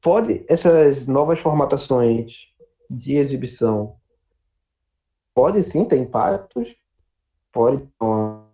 pode 0.00 0.44
essas 0.48 1.06
novas 1.06 1.38
formatações 1.38 2.48
de 2.88 3.16
exibição 3.16 3.96
pode 5.34 5.62
sim 5.62 5.84
ter 5.84 5.98
impactos, 5.98 6.74
pode 7.52 7.78
ter 7.78 7.90
uma, 8.00 8.44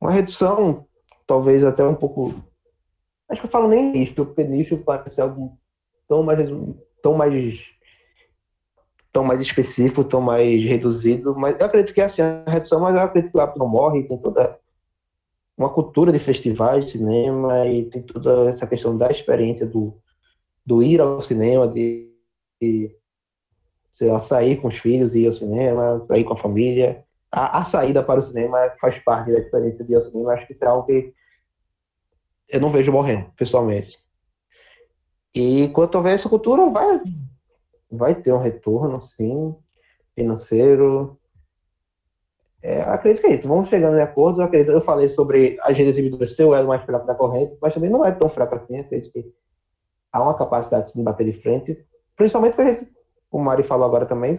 uma, 0.00 0.10
redução, 0.10 0.86
talvez 1.26 1.64
até 1.64 1.84
um 1.84 1.94
pouco. 1.94 2.34
Acho 3.28 3.40
que 3.40 3.46
eu 3.46 3.50
falo 3.50 3.68
nem 3.68 3.92
nicho, 3.92 4.14
porque 4.14 4.44
nicho 4.44 4.76
parece 4.78 5.20
algo 5.20 5.58
tão 6.08 6.22
mais, 6.22 6.48
tão 7.02 7.14
mais 7.14 7.58
tão 9.12 9.24
mais 9.24 9.40
específico, 9.40 10.02
tão 10.02 10.20
mais 10.20 10.64
reduzido, 10.64 11.36
mas 11.36 11.54
eu 11.60 11.66
acredito 11.66 11.92
que 11.92 12.00
é 12.00 12.04
assim, 12.04 12.22
a 12.22 12.44
redução, 12.48 12.80
mas 12.80 12.94
eu 12.94 13.02
acredito 13.02 13.30
que 13.30 13.38
app 13.38 13.58
não 13.58 13.68
morre, 13.68 14.04
tem 14.04 14.16
toda 14.16 14.58
uma 15.56 15.68
cultura 15.68 16.10
de 16.10 16.18
festivais 16.18 16.86
de 16.86 16.92
cinema 16.92 17.66
e 17.66 17.84
tem 17.84 18.02
toda 18.02 18.48
essa 18.48 18.66
questão 18.66 18.96
da 18.96 19.10
experiência 19.10 19.66
do, 19.66 19.94
do 20.64 20.82
ir 20.82 21.00
ao 21.00 21.20
cinema, 21.20 21.68
de, 21.68 22.10
de 22.60 22.96
sei 23.92 24.10
lá, 24.10 24.20
sair 24.22 24.56
com 24.60 24.68
os 24.68 24.78
filhos 24.78 25.14
e 25.14 25.20
ir 25.20 25.26
ao 25.26 25.32
cinema, 25.32 26.00
sair 26.00 26.24
com 26.24 26.32
a 26.32 26.36
família. 26.36 27.04
A, 27.30 27.60
a, 27.60 27.64
saída 27.64 28.02
para 28.02 28.20
o 28.20 28.22
cinema 28.22 28.58
faz 28.80 28.98
parte 28.98 29.30
da 29.30 29.38
experiência 29.38 29.84
de 29.84 29.92
ir 29.92 29.96
ao 29.96 30.02
cinema. 30.02 30.32
Acho 30.32 30.46
que 30.46 30.52
isso 30.52 30.64
é 30.64 30.68
algo 30.68 30.86
que 30.86 31.14
eu 32.48 32.60
não 32.60 32.70
vejo 32.70 32.90
morrendo, 32.90 33.30
pessoalmente. 33.36 33.98
E 35.34 35.68
quanto 35.68 35.94
houver 35.94 36.14
essa 36.14 36.28
cultura, 36.28 36.68
vai, 36.68 37.00
vai 37.90 38.14
ter 38.14 38.32
um 38.32 38.38
retorno, 38.38 39.00
sim, 39.00 39.54
financeiro. 40.14 41.18
É, 42.62 42.82
acredito 42.82 43.22
que 43.22 43.28
é 43.28 43.34
isso. 43.36 43.48
Vamos 43.48 43.68
chegando 43.68 43.98
em 43.98 44.02
acordos. 44.02 44.38
Eu, 44.38 44.46
acredito, 44.46 44.72
eu 44.72 44.82
falei 44.82 45.08
sobre 45.08 45.58
a 45.60 45.68
agenda 45.68 45.90
exibidora 45.90 46.26
ser 46.26 46.44
o 46.44 46.54
elo 46.54 46.68
mais 46.68 46.82
fraco 46.84 47.06
da 47.06 47.14
corrente, 47.14 47.56
mas 47.60 47.74
também 47.74 47.90
não 47.90 48.04
é 48.04 48.12
tão 48.12 48.28
fraco 48.28 48.54
assim. 48.54 48.78
Acredito 48.78 49.12
que 49.12 49.32
há 50.12 50.22
uma 50.22 50.36
capacidade 50.36 50.86
de 50.86 50.92
se 50.92 51.02
bater 51.02 51.24
de 51.24 51.40
frente, 51.40 51.82
principalmente 52.14 52.54
porque 52.54 52.70
a 52.70 52.74
gente 52.74 53.01
o 53.32 53.38
Mari 53.38 53.62
falou 53.64 53.86
agora 53.86 54.06
também, 54.06 54.36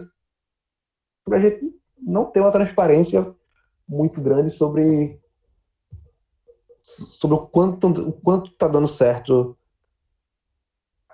para 1.26 1.38
a 1.38 1.40
gente 1.40 1.74
não 1.98 2.26
ter 2.26 2.40
uma 2.40 2.52
transparência 2.52 3.34
muito 3.88 4.22
grande 4.22 4.52
sobre, 4.52 5.20
sobre 6.84 7.36
o 7.36 7.48
quanto 7.48 7.88
o 7.88 8.14
quanto 8.14 8.52
está 8.52 8.68
dando 8.68 8.88
certo 8.88 9.58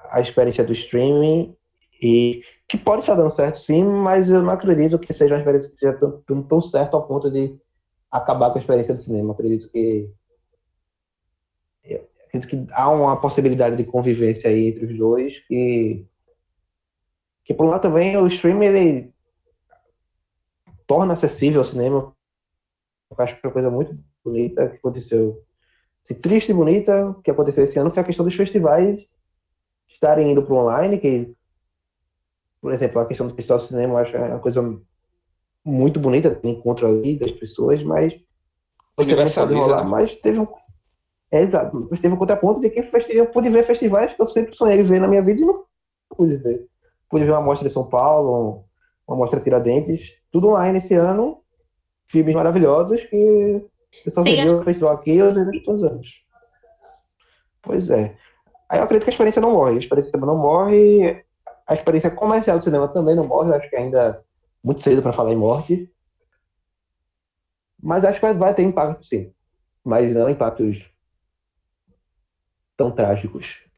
a 0.09 0.19
experiência 0.19 0.63
do 0.63 0.73
streaming 0.73 1.55
e 2.01 2.43
que 2.67 2.77
pode 2.77 3.01
estar 3.01 3.15
dando 3.15 3.35
certo 3.35 3.59
sim, 3.59 3.83
mas 3.83 4.29
eu 4.29 4.41
não 4.41 4.51
acredito 4.51 4.99
que 4.99 5.13
seja 5.13 5.33
uma 5.33 5.39
experiência 5.39 5.69
que 5.69 5.75
esteja 5.75 5.97
tão, 6.25 6.43
tão 6.43 6.61
certo 6.61 6.95
ao 6.95 7.07
ponto 7.07 7.31
de 7.31 7.57
acabar 8.11 8.51
com 8.51 8.57
a 8.57 8.61
experiência 8.61 8.93
do 8.93 8.99
cinema. 8.99 9.33
Acredito 9.33 9.69
que 9.69 10.11
acredito 12.27 12.47
que 12.47 12.73
há 12.73 12.89
uma 12.89 13.19
possibilidade 13.19 13.75
de 13.75 13.83
convivência 13.83 14.49
aí 14.49 14.67
entre 14.67 14.85
os 14.85 14.97
dois 14.97 15.39
que 15.47 16.05
que 17.49 17.53
por 17.55 17.65
um 17.65 17.69
lado 17.69 17.81
também 17.81 18.15
o 18.15 18.27
streaming 18.27 18.65
ele 18.67 19.13
torna 20.85 21.15
acessível 21.15 21.61
o 21.61 21.65
cinema. 21.65 22.15
Eu 23.09 23.17
acho 23.17 23.33
que 23.33 23.41
é 23.43 23.47
uma 23.47 23.53
coisa 23.53 23.71
muito 23.71 23.97
bonita 24.23 24.69
que 24.69 24.75
aconteceu. 24.75 25.43
Triste 26.21 26.51
e 26.51 26.53
bonita 26.53 27.15
que 27.23 27.31
aconteceu 27.31 27.63
esse 27.63 27.79
ano 27.79 27.89
foi 27.89 28.03
a 28.03 28.05
questão 28.05 28.23
dos 28.23 28.35
festivais 28.35 29.03
estarem 29.87 30.31
indo 30.31 30.43
para 30.43 30.53
o 30.53 30.57
online, 30.57 30.99
que, 30.99 31.33
por 32.61 32.71
exemplo, 32.71 33.01
a 33.01 33.07
questão 33.07 33.27
do 33.27 33.33
festival 33.33 33.57
de 33.57 33.67
cinema 33.67 33.93
eu 33.93 33.97
acho 33.97 34.15
é 34.15 34.29
uma 34.29 34.39
coisa 34.39 34.79
muito 35.65 35.99
bonita, 35.99 36.35
tem 36.35 36.51
encontro 36.51 36.85
ali 36.85 37.17
das 37.17 37.31
pessoas, 37.31 37.81
mas 37.81 38.13
Universaliza, 38.95 39.59
rolar, 39.59 39.83
né? 39.85 39.89
mas 39.89 40.15
teve 40.17 40.39
um 40.39 40.47
é, 41.31 41.41
exato, 41.41 41.87
mas 41.89 41.99
teve 41.99 42.13
um 42.13 42.17
contraponto 42.17 42.61
de 42.61 42.69
que 42.69 42.79
eu 43.09 43.25
pude 43.25 43.49
ver 43.49 43.65
festivais 43.65 44.13
que 44.13 44.21
eu 44.21 44.29
sempre 44.29 44.55
sonhei 44.55 44.83
ver 44.83 44.99
na 44.99 45.07
minha 45.07 45.23
vida 45.23 45.41
e 45.41 45.45
não 45.45 45.65
pude 46.15 46.37
ver. 46.37 46.69
Pude 47.09 47.25
ver 47.25 47.31
uma 47.31 47.41
mostra 47.41 47.67
de 47.67 47.73
São 47.73 47.87
Paulo, 47.87 48.65
uma 49.07 49.17
mostra 49.17 49.39
Tiradentes, 49.39 50.15
tudo 50.31 50.49
online 50.49 50.77
esse 50.77 50.93
ano, 50.93 51.41
filmes 52.07 52.35
maravilhosos 52.35 53.01
que 53.05 53.65
eu 54.05 54.11
só 54.11 54.21
vejo 54.21 54.59
o 54.59 54.63
festival 54.63 54.93
aqui 54.93 55.15
eu 55.17 55.33
vejo 55.33 55.63
todos 55.63 55.83
os 55.83 55.91
anos. 55.91 56.07
Pois 57.61 57.89
é. 57.89 58.15
Aí 58.69 58.79
eu 58.79 58.83
acredito 58.83 59.05
que 59.05 59.09
a 59.09 59.13
experiência 59.13 59.41
não 59.41 59.51
morre, 59.51 59.75
a 59.75 59.79
experiência 59.79 60.11
também 60.11 60.27
não 60.27 60.37
morre, 60.37 61.25
a 61.67 61.73
experiência 61.73 62.11
comercial 62.11 62.57
do 62.57 62.63
cinema 62.63 62.87
também 62.87 63.15
não 63.15 63.25
morre, 63.25 63.49
eu 63.49 63.55
acho 63.55 63.69
que 63.69 63.75
ainda 63.75 63.99
é 64.01 64.21
muito 64.63 64.81
cedo 64.81 65.01
para 65.01 65.13
falar 65.13 65.31
em 65.31 65.37
morte. 65.37 65.91
Mas 67.81 68.05
acho 68.05 68.19
que 68.19 68.33
vai 68.33 68.53
ter 68.53 68.63
impacto 68.63 69.03
sim. 69.05 69.33
Mas 69.83 70.13
não 70.13 70.29
impactos 70.29 70.83
tão 72.77 72.91
trágicos. 72.91 73.68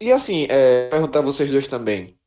E 0.00 0.12
assim, 0.12 0.46
é, 0.50 0.88
perguntar 0.88 1.20
a 1.20 1.22
vocês 1.22 1.50
dois 1.50 1.66
também, 1.68 2.18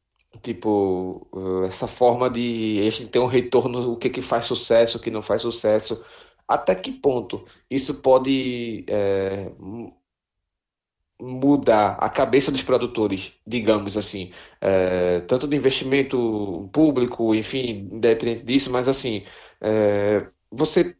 tipo, 0.42 1.28
eh, 1.64 1.68
essa 1.68 1.88
forma 1.88 2.30
de 2.30 2.80
a 2.82 2.90
gente 2.90 3.08
ter 3.10 3.20
um 3.20 3.26
retorno, 3.28 3.92
o 3.94 3.98
que 3.98 4.10
que 4.10 4.22
faz 4.22 4.46
sucesso, 4.46 4.98
o 4.98 5.02
que 5.02 5.12
não 5.12 5.22
faz 5.22 5.42
sucesso, 5.44 6.04
até 6.48 6.76
que 6.76 6.92
ponto 6.92 7.46
isso 7.70 8.02
pode 8.02 8.86
é, 8.88 9.52
mu- 9.60 9.94
mudar 11.20 11.94
a 12.00 12.10
cabeça 12.10 12.52
dos 12.52 12.62
produtores, 12.64 13.34
digamos 13.46 13.98
assim, 13.98 14.32
é, 14.62 15.22
tanto 15.22 15.48
do 15.48 15.56
investimento 15.56 16.70
público, 16.72 17.34
enfim, 17.34 17.90
independente 17.92 18.44
disso, 18.44 18.70
mas 18.72 18.88
assim, 18.88 19.24
é, 19.60 20.28
você, 20.52 20.96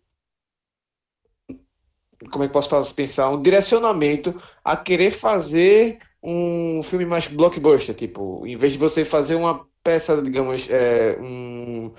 como 2.32 2.44
é 2.44 2.48
que 2.48 2.54
posso 2.54 2.94
pensar, 2.96 3.30
um 3.30 3.42
direcionamento 3.42 4.34
a 4.64 4.76
querer 4.76 5.12
fazer 5.12 6.00
um 6.24 6.82
filme 6.84 7.06
mais 7.06 7.28
blockbuster, 7.28 7.96
tipo, 7.96 8.46
em 8.46 8.56
vez 8.56 8.74
de 8.74 8.78
você 8.80 9.06
fazer 9.06 9.36
uma 9.36 9.66
peça, 9.84 10.22
digamos, 10.22 10.70
é, 10.70 11.18
um, 11.22 11.94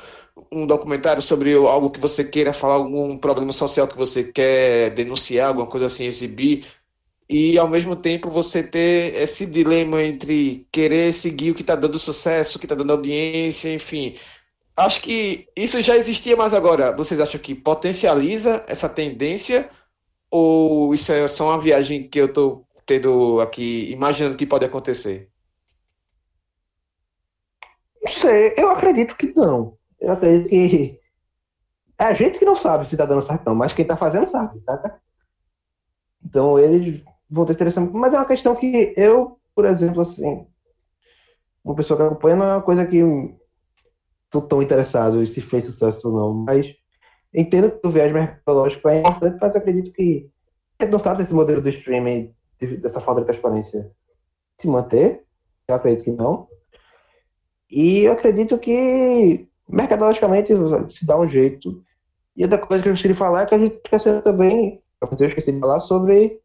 um 0.52 0.66
documentário 0.66 1.22
sobre 1.22 1.54
algo 1.54 1.90
que 1.90 2.00
você 2.00 2.24
queira 2.24 2.52
falar, 2.52 2.74
algum 2.74 3.16
problema 3.18 3.52
social 3.52 3.88
que 3.88 3.96
você 3.96 4.24
quer 4.24 4.90
denunciar, 4.94 5.48
alguma 5.48 5.66
coisa 5.66 5.86
assim, 5.86 6.04
exibir, 6.04 6.66
e 7.28 7.58
ao 7.58 7.68
mesmo 7.68 7.94
tempo 7.96 8.30
você 8.30 8.62
ter 8.62 9.14
esse 9.16 9.46
dilema 9.46 10.02
entre 10.02 10.66
querer 10.72 11.12
seguir 11.12 11.50
o 11.50 11.54
que 11.54 11.60
está 11.62 11.76
dando 11.76 11.98
sucesso, 11.98 12.56
o 12.56 12.60
que 12.60 12.64
está 12.66 12.74
dando 12.74 12.92
audiência, 12.92 13.72
enfim. 13.72 14.14
Acho 14.76 15.02
que 15.02 15.48
isso 15.56 15.80
já 15.82 15.96
existia, 15.96 16.36
mas 16.36 16.54
agora 16.54 16.92
vocês 16.96 17.20
acham 17.20 17.40
que 17.40 17.54
potencializa 17.54 18.64
essa 18.68 18.88
tendência? 18.88 19.70
Ou 20.30 20.94
isso 20.94 21.12
é 21.12 21.26
só 21.28 21.48
uma 21.48 21.60
viagem 21.60 22.08
que 22.08 22.18
eu 22.20 22.32
tô 22.32 22.64
tendo 22.88 23.38
aqui, 23.42 23.92
imaginando 23.92 24.34
que 24.34 24.46
pode 24.46 24.64
acontecer? 24.64 25.30
Não 28.00 28.10
sei, 28.10 28.54
eu 28.56 28.70
acredito 28.70 29.14
que 29.14 29.30
não. 29.36 29.76
Eu 30.00 30.12
acredito 30.12 30.48
que 30.48 30.98
é 31.98 32.04
a 32.04 32.14
gente 32.14 32.38
que 32.38 32.46
não 32.46 32.56
sabe 32.56 32.88
se 32.88 32.96
tá 32.96 33.04
dando 33.04 33.20
certo, 33.20 33.44
não, 33.44 33.54
mas 33.54 33.74
quem 33.74 33.84
tá 33.84 33.94
fazendo 33.94 34.26
sabe, 34.26 34.64
saca? 34.64 34.98
Então 36.24 36.58
eles 36.58 37.04
vão 37.28 37.44
ter 37.44 37.52
interessante. 37.52 37.92
Mas 37.92 38.14
é 38.14 38.16
uma 38.16 38.24
questão 38.24 38.56
que 38.56 38.94
eu, 38.96 39.38
por 39.54 39.66
exemplo, 39.66 40.00
assim, 40.00 40.46
uma 41.62 41.74
pessoa 41.74 41.98
que 41.98 42.02
acompanha 42.04 42.36
não 42.36 42.46
é 42.46 42.54
uma 42.54 42.62
coisa 42.62 42.86
que 42.86 43.02
tô 44.30 44.40
tão 44.40 44.62
interessado 44.62 45.24
se 45.26 45.42
fez 45.42 45.64
sucesso 45.64 46.08
ou 46.08 46.14
não, 46.14 46.32
mas 46.32 46.74
entendo 47.34 47.70
que 47.70 47.86
o 47.86 47.90
viés 47.90 48.10
mercadológico 48.10 48.88
é 48.88 49.00
importante, 49.00 49.36
mas 49.38 49.54
acredito 49.54 49.92
que 49.92 50.30
a 50.78 50.84
gente 50.84 50.92
não 50.92 50.98
sabe 50.98 51.30
modelo 51.34 51.60
do 51.60 51.68
streaming, 51.68 52.34
dessa 52.66 53.00
falta 53.00 53.20
de 53.20 53.26
transparência, 53.26 53.90
se 54.58 54.68
manter. 54.68 55.24
Eu 55.66 55.74
acredito 55.74 56.04
que 56.04 56.12
não. 56.12 56.48
E 57.70 58.04
eu 58.04 58.12
acredito 58.12 58.58
que 58.58 59.46
mercadologicamente 59.68 60.52
se 60.88 61.06
dá 61.06 61.18
um 61.18 61.28
jeito. 61.28 61.82
E 62.36 62.42
outra 62.42 62.58
coisa 62.58 62.82
que 62.82 62.88
eu 62.88 62.92
gostaria 62.92 63.12
de 63.12 63.18
falar 63.18 63.42
é 63.42 63.46
que 63.46 63.54
a 63.54 63.58
gente 63.58 63.76
esqueceu 63.76 64.22
também, 64.22 64.82
eu 65.00 65.28
esqueci 65.28 65.52
de 65.52 65.60
falar 65.60 65.80
sobre 65.80 66.40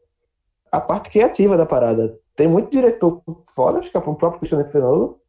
a 0.72 0.82
parte 0.82 1.10
criativa 1.10 1.56
da 1.56 1.66
parada. 1.66 2.20
Tem 2.36 2.48
muito 2.48 2.72
diretor 2.72 3.22
foda, 3.56 3.80
acho 3.80 3.92
que 3.92 3.96
é 3.96 4.00
o 4.00 4.16
próprio 4.16 4.40
Cristiano 4.40 4.66
Fenolo. 4.66 5.22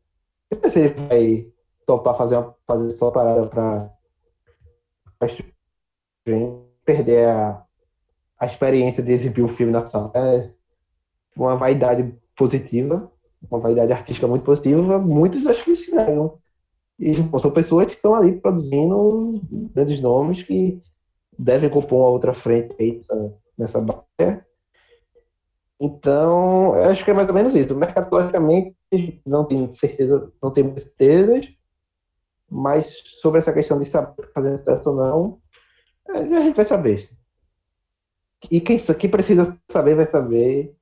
Eu 0.50 0.58
não 0.62 0.70
sei 0.70 0.70
se 0.70 0.78
ele 0.80 1.06
vai 1.06 1.52
topar 1.86 2.16
fazer, 2.16 2.36
uma, 2.36 2.56
fazer 2.66 2.90
só 2.90 3.10
parada 3.10 3.46
pra, 3.46 3.90
perder 6.84 7.28
a, 7.28 7.62
a 8.38 8.46
experiência 8.46 9.02
de 9.02 9.12
exibir 9.12 9.44
um 9.44 9.48
filme 9.48 9.72
na 9.72 9.86
sala. 9.86 10.10
É 10.14 10.50
uma 11.36 11.56
vaidade 11.56 12.14
positiva, 12.36 13.10
uma 13.50 13.60
vaidade 13.60 13.92
artística 13.92 14.26
muito 14.26 14.44
positiva, 14.44 14.98
muitos 14.98 15.46
acho 15.46 15.64
que 15.64 15.76
se 15.76 15.94
negam. 15.94 16.38
E 16.98 17.14
são 17.16 17.50
pessoas 17.50 17.86
que 17.86 17.94
estão 17.94 18.14
ali 18.14 18.40
produzindo 18.40 19.40
grandes 19.74 20.00
nomes 20.00 20.42
que 20.42 20.80
devem 21.36 21.68
compor 21.68 21.98
uma 21.98 22.08
outra 22.08 22.32
frente 22.32 22.74
nessa, 22.78 23.34
nessa 23.58 23.80
batalha. 23.80 24.46
Então, 25.80 26.74
acho 26.74 27.04
que 27.04 27.10
é 27.10 27.14
mais 27.14 27.28
ou 27.28 27.34
menos 27.34 27.54
isso. 27.54 27.76
Mercadologicamente, 27.76 28.76
não 29.26 29.44
tem 29.44 29.72
certeza, 29.74 30.32
não 30.40 30.52
muitas 30.62 30.84
certezas, 30.84 31.48
mas 32.48 32.86
sobre 33.20 33.40
essa 33.40 33.52
questão 33.52 33.78
de 33.80 33.86
saber 33.86 34.30
fazer 34.32 34.58
certo 34.58 34.90
ou 34.90 34.96
não, 34.96 35.38
a 36.08 36.42
gente 36.42 36.54
vai 36.54 36.64
saber. 36.64 37.10
E 38.50 38.60
quem, 38.60 38.78
quem 38.78 39.10
precisa 39.10 39.58
saber, 39.68 39.94
vai 39.96 40.06
saber. 40.06 40.74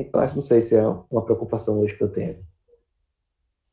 Então, 0.00 0.20
acho 0.20 0.32
que 0.32 0.38
não 0.38 0.44
sei 0.46 0.60
se 0.60 0.74
é 0.74 0.86
uma 1.10 1.22
preocupação 1.22 1.80
hoje 1.80 1.96
que 1.96 2.02
eu 2.02 2.08
tenho. 2.12 2.38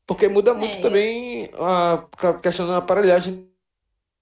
Porque 0.06 0.28
muda 0.28 0.54
muito 0.54 0.78
É. 0.78 0.80
também 0.80 1.50
a 1.58 2.34
questão 2.34 2.66
da 2.68 2.76
aparelhagem, 2.76 3.48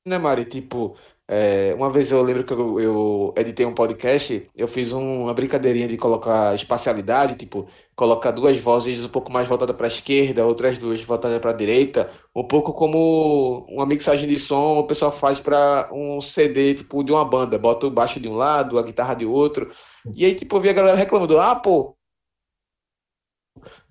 né, 0.06 0.16
Mari? 0.18 0.44
Tipo, 0.46 0.96
é, 1.28 1.74
uma 1.74 1.90
vez 1.90 2.10
eu 2.12 2.22
lembro 2.22 2.44
que 2.44 2.52
eu, 2.52 2.80
eu 2.80 3.34
editei 3.36 3.64
um 3.64 3.74
podcast, 3.74 4.46
eu 4.54 4.68
fiz 4.68 4.92
um- 4.92 5.22
uma 5.24 5.34
brincadeirinha 5.34 5.88
de 5.88 5.96
colocar 5.96 6.54
espacialidade, 6.54 7.34
tipo, 7.36 7.66
colocar 7.96 8.30
duas 8.30 8.58
vozes 8.60 9.04
um 9.04 9.08
pouco 9.08 9.32
mais 9.32 9.48
voltadas 9.48 9.74
para 9.76 9.86
a 9.86 9.88
esquerda, 9.88 10.44
outras 10.46 10.76
duas 10.78 11.02
voltadas 11.02 11.38
para 11.40 11.50
a 11.50 11.54
direita, 11.54 12.10
um 12.34 12.44
pouco 12.46 12.72
como 12.74 13.64
uma 13.68 13.86
mixagem 13.86 14.28
de 14.28 14.38
som 14.38 14.78
o 14.80 14.86
pessoal 14.86 15.10
faz 15.12 15.40
para 15.40 15.88
um 15.92 16.20
CD, 16.20 16.74
tipo, 16.74 17.02
de 17.02 17.12
uma 17.12 17.24
banda, 17.24 17.58
bota 17.58 17.86
o 17.86 17.90
baixo 17.90 18.20
de 18.20 18.28
um 18.28 18.34
lado, 18.36 18.78
a 18.78 18.82
guitarra 18.82 19.14
de 19.14 19.24
outro, 19.26 19.70
e 20.16 20.24
aí, 20.24 20.34
tipo, 20.34 20.56
eu 20.56 20.60
vi 20.60 20.68
a 20.68 20.72
galera 20.74 20.96
reclamando, 20.98 21.38
ah, 21.40 21.54
pô, 21.54 21.96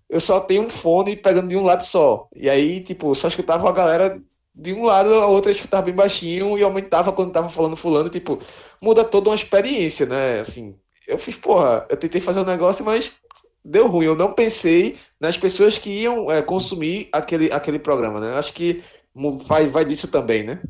eu 0.10 0.20
só 0.20 0.40
tenho 0.40 0.64
um 0.66 0.70
fone 0.70 1.16
pegando 1.16 1.48
de 1.50 1.56
um 1.58 1.64
lado 1.64 1.84
só. 1.84 2.28
E 2.36 2.50
aí, 2.50 2.82
tipo, 2.84 3.14
só 3.16 3.28
escutava 3.28 3.68
a 3.70 3.72
galera 3.72 4.22
de 4.56 4.74
um 4.74 4.86
lado, 4.86 5.14
a 5.16 5.26
outra 5.26 5.52
escutava 5.52 5.84
bem 5.84 5.96
baixinho 5.96 6.58
e 6.58 6.64
aumentava 6.64 7.12
quando 7.12 7.32
tava 7.32 7.50
falando 7.50 7.76
fulano, 7.76 8.10
tipo, 8.10 8.40
muda 8.82 9.04
toda 9.04 9.30
uma 9.30 9.36
experiência, 9.36 10.06
né? 10.06 10.40
Assim, 10.40 10.78
eu 11.08 11.18
fiz, 11.18 11.36
porra, 11.36 11.86
eu 11.90 11.98
tentei 11.98 12.22
fazer 12.22 12.40
um 12.40 12.46
negócio, 12.46 12.86
mas 12.86 13.20
deu 13.66 13.88
ruim. 13.88 14.06
Eu 14.06 14.16
não 14.16 14.34
pensei 14.34 14.98
nas 15.20 15.38
pessoas 15.38 15.78
que 15.78 15.90
iam, 15.90 16.32
é, 16.32 16.42
consumir 16.42 17.10
aquele, 17.12 17.52
aquele 17.52 17.80
programa, 17.80 18.20
né? 18.20 18.34
Acho 18.38 18.54
que 18.54 18.84
vai, 19.46 19.68
vai 19.68 19.86
disso 19.86 20.12
também, 20.12 20.44
né? 20.44 20.62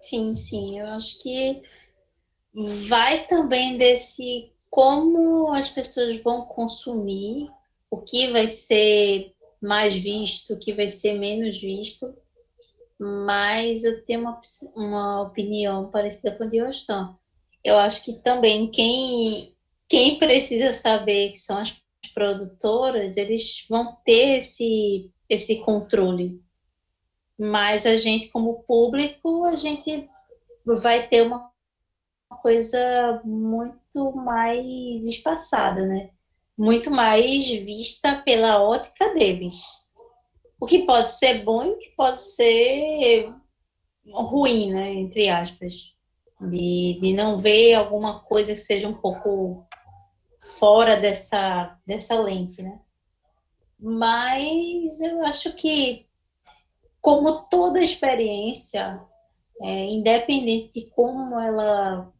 Sim, 0.00 0.34
sim, 0.34 0.78
eu 0.78 0.86
acho 0.88 1.18
que 1.20 1.62
vai 2.86 3.26
também 3.26 3.76
desse 3.76 4.52
como 4.70 5.52
as 5.52 5.68
pessoas 5.68 6.20
vão 6.20 6.46
consumir, 6.46 7.48
o 7.90 7.98
que 7.98 8.30
vai 8.32 8.48
ser 8.48 9.32
mais 9.62 9.94
visto, 9.94 10.52
o 10.54 10.58
que 10.58 10.72
vai 10.72 10.88
ser 10.88 11.14
menos 11.14 11.60
visto, 11.60 12.12
mas 12.98 13.84
eu 13.84 14.04
tenho 14.04 14.20
uma, 14.20 14.40
uma 14.76 15.22
opinião 15.22 15.90
parecida 15.90 16.36
com 16.36 16.44
a 16.44 16.46
de 16.46 16.60
Austin. 16.60 17.14
Eu 17.62 17.78
acho 17.78 18.04
que 18.04 18.14
também 18.20 18.70
quem, 18.70 19.54
quem 19.88 20.18
precisa 20.18 20.72
saber 20.72 21.30
que 21.30 21.38
são 21.38 21.58
as 21.58 21.82
produtoras, 22.14 23.16
eles 23.16 23.66
vão 23.68 23.96
ter 24.04 24.38
esse, 24.38 25.10
esse 25.28 25.56
controle. 25.60 26.40
Mas 27.38 27.84
a 27.86 27.96
gente, 27.96 28.28
como 28.28 28.62
público, 28.64 29.44
a 29.44 29.56
gente 29.56 30.08
vai 30.64 31.08
ter 31.08 31.22
uma 31.22 31.50
coisa 32.42 33.20
muito 33.24 34.12
mais 34.12 35.04
espaçada, 35.04 35.84
né? 35.84 36.10
Muito 36.56 36.90
mais 36.90 37.48
vista 37.48 38.22
pela 38.22 38.62
ótica 38.62 39.12
deles. 39.14 39.56
O 40.64 40.66
que 40.66 40.86
pode 40.86 41.10
ser 41.12 41.44
bom 41.44 41.62
e 41.62 41.70
o 41.72 41.76
que 41.76 41.90
pode 41.90 42.18
ser 42.18 43.30
ruim, 44.10 44.72
né? 44.72 44.94
Entre 44.94 45.28
aspas. 45.28 45.92
De, 46.40 46.98
de 47.00 47.12
não 47.12 47.38
ver 47.38 47.74
alguma 47.74 48.20
coisa 48.20 48.52
que 48.52 48.58
seja 48.58 48.88
um 48.88 48.94
pouco 48.94 49.64
fora 50.58 50.96
dessa, 50.96 51.78
dessa 51.86 52.18
lente, 52.18 52.62
né? 52.62 52.80
Mas 53.78 55.00
eu 55.00 55.24
acho 55.24 55.52
que, 55.54 56.06
como 57.00 57.44
toda 57.44 57.80
experiência, 57.80 59.00
é, 59.62 59.84
independente 59.86 60.80
de 60.80 60.90
como 60.90 61.38
ela, 61.38 62.10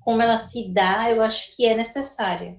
como 0.00 0.22
ela 0.22 0.36
se 0.36 0.68
dá, 0.68 1.10
eu 1.10 1.22
acho 1.22 1.54
que 1.56 1.66
é 1.66 1.74
necessária 1.74 2.58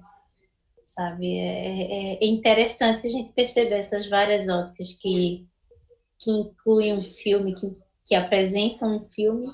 sabe? 0.98 1.38
É, 1.38 2.14
é, 2.16 2.24
é, 2.24 2.26
interessante 2.26 3.06
a 3.06 3.10
gente 3.10 3.32
perceber 3.32 3.76
essas 3.76 4.08
várias 4.08 4.48
óticas 4.48 4.94
que, 4.94 5.46
que 6.18 6.30
incluem 6.30 6.98
um 6.98 7.04
filme, 7.04 7.54
que, 7.54 7.78
que 8.04 8.16
apresentam 8.16 8.96
um 8.96 9.08
filme, 9.08 9.46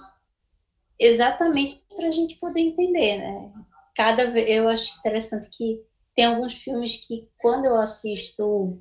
exatamente 0.99 1.85
para 1.95 2.09
a 2.09 2.11
gente 2.11 2.37
poder 2.37 2.61
entender, 2.61 3.19
né? 3.19 3.53
Cada 3.95 4.31
vez, 4.31 4.49
eu 4.49 4.69
acho 4.69 4.99
interessante 4.99 5.51
que 5.51 5.83
tem 6.17 6.25
alguns 6.25 6.55
filmes 6.55 6.97
que 7.07 7.29
quando 7.39 7.67
eu 7.67 7.77
assisto, 7.77 8.81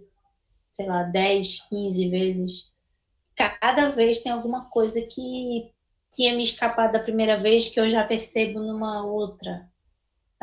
sei 0.70 0.86
lá, 0.86 1.04
10, 1.04 1.68
15 1.68 2.10
vezes, 2.10 2.52
cada 3.36 3.90
vez 3.90 4.20
tem 4.20 4.32
alguma 4.32 4.70
coisa 4.70 5.02
que 5.02 5.70
tinha 6.14 6.34
me 6.34 6.44
escapado 6.44 6.94
da 6.94 7.00
primeira 7.00 7.38
vez 7.38 7.68
que 7.68 7.80
eu 7.80 7.90
já 7.90 8.06
percebo 8.06 8.62
numa 8.62 9.06
outra, 9.06 9.70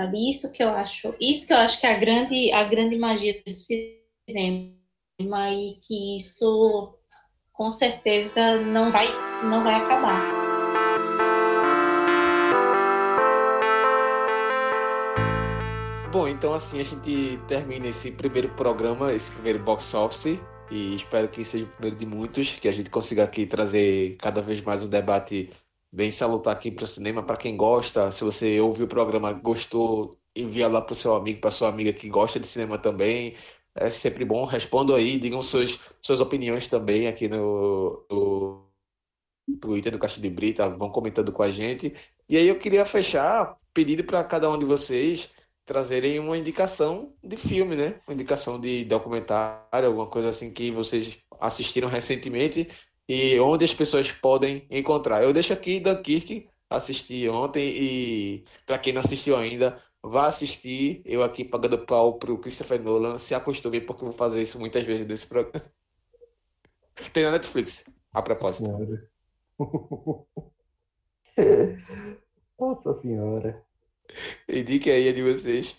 sabe? 0.00 0.30
Isso 0.30 0.50
que 0.50 0.62
eu 0.62 0.70
acho, 0.70 1.14
isso 1.20 1.46
que 1.46 1.52
eu 1.52 1.58
acho 1.58 1.78
que 1.78 1.86
é 1.86 1.94
a 1.94 1.98
grande, 1.98 2.50
a 2.52 2.64
grande 2.64 2.96
magia 2.96 3.42
do 3.46 3.54
cinema 3.54 4.72
e 5.52 5.78
que 5.82 6.16
isso 6.16 6.98
com 7.52 7.70
certeza 7.70 8.56
não 8.56 8.90
vai, 8.90 9.06
não 9.44 9.62
vai 9.62 9.74
acabar. 9.74 10.40
Bom, 16.10 16.26
então 16.26 16.54
assim 16.54 16.80
a 16.80 16.84
gente 16.84 17.38
termina 17.46 17.86
esse 17.86 18.10
primeiro 18.10 18.48
programa, 18.54 19.12
esse 19.12 19.30
primeiro 19.30 19.58
box 19.58 19.94
office 19.94 20.40
e 20.70 20.94
espero 20.94 21.28
que 21.28 21.44
seja 21.44 21.66
o 21.66 21.68
primeiro 21.68 21.96
de 21.96 22.06
muitos, 22.06 22.52
que 22.52 22.66
a 22.66 22.72
gente 22.72 22.88
consiga 22.88 23.24
aqui 23.24 23.44
trazer 23.44 24.16
cada 24.18 24.40
vez 24.40 24.62
mais 24.62 24.82
um 24.82 24.88
debate 24.88 25.50
bem 25.92 26.10
salutar 26.10 26.54
aqui 26.54 26.70
para 26.70 26.84
o 26.84 26.86
cinema. 26.86 27.22
Para 27.22 27.36
quem 27.36 27.56
gosta, 27.56 28.10
se 28.10 28.24
você 28.24 28.60
ouviu 28.60 28.86
o 28.86 28.88
programa, 28.88 29.32
gostou, 29.32 30.18
envia 30.34 30.68
lá 30.68 30.80
para 30.80 30.92
o 30.92 30.96
seu 30.96 31.14
amigo, 31.14 31.40
para 31.40 31.50
sua 31.50 31.68
amiga 31.68 31.92
que 31.92 32.08
gosta 32.08 32.38
de 32.40 32.46
cinema 32.46 32.78
também. 32.78 33.34
É 33.74 33.88
sempre 33.90 34.24
bom. 34.24 34.44
Respondam 34.44 34.96
aí, 34.96 35.18
digam 35.18 35.42
suas, 35.42 35.78
suas 36.00 36.20
opiniões 36.20 36.68
também 36.68 37.06
aqui 37.06 37.28
no, 37.28 38.04
no 38.10 38.70
Twitter 39.60 39.92
do 39.92 39.98
Caixa 39.98 40.20
de 40.20 40.30
Brita, 40.30 40.68
vão 40.68 40.90
comentando 40.90 41.32
com 41.32 41.42
a 41.42 41.50
gente. 41.50 41.94
E 42.28 42.36
aí 42.36 42.46
eu 42.48 42.58
queria 42.58 42.84
fechar 42.84 43.54
pedindo 43.74 44.04
para 44.04 44.22
cada 44.24 44.50
um 44.50 44.58
de 44.58 44.64
vocês 44.64 45.30
trazerem 45.64 46.18
uma 46.18 46.36
indicação 46.36 47.14
de 47.22 47.36
filme, 47.36 47.76
né? 47.76 48.00
Uma 48.06 48.14
indicação 48.14 48.58
de 48.60 48.84
documentário, 48.84 49.86
alguma 49.86 50.06
coisa 50.06 50.30
assim 50.30 50.52
que 50.52 50.70
vocês 50.70 51.20
assistiram 51.40 51.88
recentemente 51.88 52.68
e 53.10 53.40
onde 53.40 53.64
as 53.64 53.74
pessoas 53.74 54.12
podem 54.12 54.64
encontrar. 54.70 55.24
Eu 55.24 55.32
deixo 55.32 55.52
aqui 55.52 55.80
Dunkirk, 55.80 56.48
assisti 56.70 57.28
ontem 57.28 57.68
e 57.68 58.44
para 58.64 58.78
quem 58.78 58.92
não 58.92 59.00
assistiu 59.00 59.36
ainda, 59.36 59.82
vá 60.00 60.28
assistir. 60.28 61.02
Eu 61.04 61.24
aqui 61.24 61.44
pagando 61.44 61.84
pau 61.84 62.20
pro 62.20 62.38
Christopher 62.38 62.80
Nolan, 62.80 63.18
se 63.18 63.34
acostume 63.34 63.80
porque 63.80 64.04
eu 64.04 64.10
vou 64.10 64.16
fazer 64.16 64.40
isso 64.40 64.60
muitas 64.60 64.84
vezes 64.84 65.04
nesse 65.08 65.26
programa. 65.26 65.60
Tem 67.12 67.24
na 67.24 67.32
Netflix, 67.32 67.84
a 68.14 68.22
propósito. 68.22 68.70
Nossa 72.60 72.94
senhora. 72.94 73.60
Indique 74.48 74.88
aí 74.88 75.08
a 75.08 75.12
de 75.12 75.22
vocês. 75.24 75.76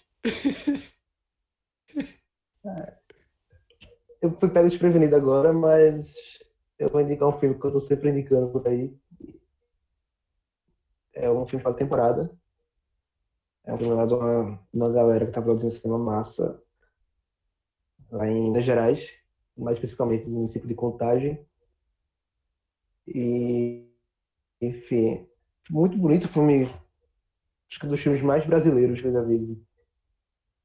Eu 4.21 4.37
fui 4.37 4.49
pego 4.49 4.67
desprevenido 4.67 5.15
agora, 5.15 5.53
mas 5.53 6.13
eu 6.81 6.89
vou 6.89 6.99
indicar 6.99 7.29
um 7.29 7.39
filme 7.39 7.59
que 7.59 7.63
eu 7.63 7.71
tô 7.71 7.79
sempre 7.79 8.09
indicando 8.09 8.49
por 8.49 8.67
aí. 8.67 8.91
É 11.13 11.29
um 11.29 11.45
filme 11.45 11.61
para 11.61 11.75
temporada. 11.75 12.35
É 13.63 13.71
um 13.71 13.77
filme 13.77 13.93
lá 13.93 14.07
de 14.07 14.15
uma, 14.15 14.59
uma 14.73 14.91
galera 14.91 15.27
que 15.27 15.31
tá 15.31 15.39
produzindo 15.43 15.75
cinema 15.75 15.99
massa 15.99 16.59
lá 18.09 18.27
em 18.27 18.45
Minas 18.45 18.65
Gerais, 18.65 19.07
mais 19.55 19.77
especificamente 19.77 20.25
no 20.25 20.39
município 20.39 20.67
de 20.67 20.73
Contagem. 20.73 21.45
E, 23.07 23.87
enfim, 24.59 25.29
muito 25.69 25.95
bonito 25.99 26.25
o 26.25 26.33
filme. 26.33 26.63
Acho 26.63 27.79
que 27.79 27.85
é 27.85 27.87
um 27.87 27.91
dos 27.91 27.99
filmes 27.99 28.23
mais 28.23 28.43
brasileiros 28.47 28.99
que 28.99 29.05
eu 29.05 29.13
já 29.13 29.21
vi 29.21 29.63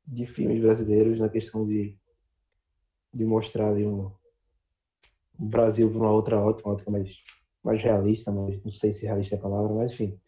de 0.07 0.27
filmes 0.27 0.63
brasileiros 0.63 1.19
na 1.19 1.29
questão 1.29 1.67
de, 1.67 1.95
de 3.13 3.25
mostrar 3.27 3.69
ali 3.69 3.85
um, 3.85 4.11
o 5.39 5.45
Brasil 5.45 5.91
para 5.91 5.99
uma 5.99 6.13
outra 6.13 6.39
ótica, 6.41 6.69
uma 6.69 6.75
ótica 6.75 6.91
mais, 6.91 7.11
mais 7.63 7.83
realista, 7.83 8.31
mas 8.31 8.63
não 8.65 8.73
sei 8.73 8.93
se 8.93 9.05
realista 9.05 9.35
é 9.35 9.39
a 9.39 9.43
palavra, 9.43 9.73
mas 9.75 9.93
enfim. 9.93 10.19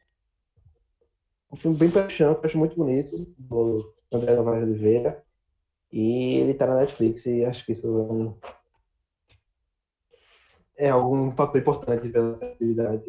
Um 1.50 1.56
filme 1.56 1.76
bem 1.76 1.90
paixão, 1.90 2.32
eu 2.32 2.40
acho 2.42 2.58
muito 2.58 2.76
bonito, 2.76 3.26
do 3.38 3.94
André 4.12 4.36
Novaes 4.36 4.62
Oliveira. 4.62 5.24
E 5.90 6.34
ele 6.36 6.52
está 6.52 6.66
na 6.66 6.80
Netflix 6.80 7.24
e 7.24 7.44
acho 7.44 7.64
que 7.64 7.72
isso 7.72 7.86
é, 7.86 7.90
um, 7.90 8.38
é 10.76 10.90
algum 10.90 11.32
fator 11.32 11.58
importante 11.58 12.08
pela 12.10 12.32
atividade 12.34 13.04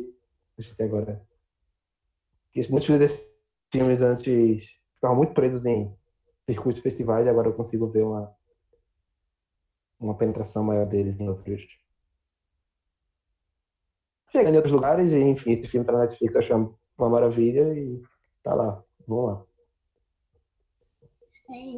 que 0.55 0.83
agora. 0.83 1.21
Porque 2.45 2.69
muitos 2.71 2.97
desses 2.97 3.19
filmes 3.71 4.01
antes 4.01 4.65
ficavam 4.95 5.17
muito 5.17 5.33
presos 5.33 5.65
em 5.65 5.93
circuitos 6.45 6.81
festivais 6.81 7.25
e 7.25 7.29
agora 7.29 7.49
eu 7.49 7.53
consigo 7.53 7.87
ver 7.87 8.03
uma, 8.03 8.33
uma 9.99 10.15
penetração 10.15 10.63
maior 10.63 10.85
deles 10.85 11.19
em 11.19 11.27
outros 11.27 11.61
chegando 14.31 14.53
em 14.53 14.57
outros 14.57 14.73
lugares, 14.73 15.11
e 15.11 15.17
enfim, 15.17 15.53
esse 15.53 15.67
filme 15.67 15.85
tá 15.85 15.91
na 15.91 16.05
Netflix, 16.05 16.35
acho 16.35 16.75
uma 16.97 17.09
maravilha 17.09 17.73
e 17.73 18.01
tá 18.43 18.53
lá. 18.53 18.83
Vamos 19.07 19.25
lá. 19.25 19.45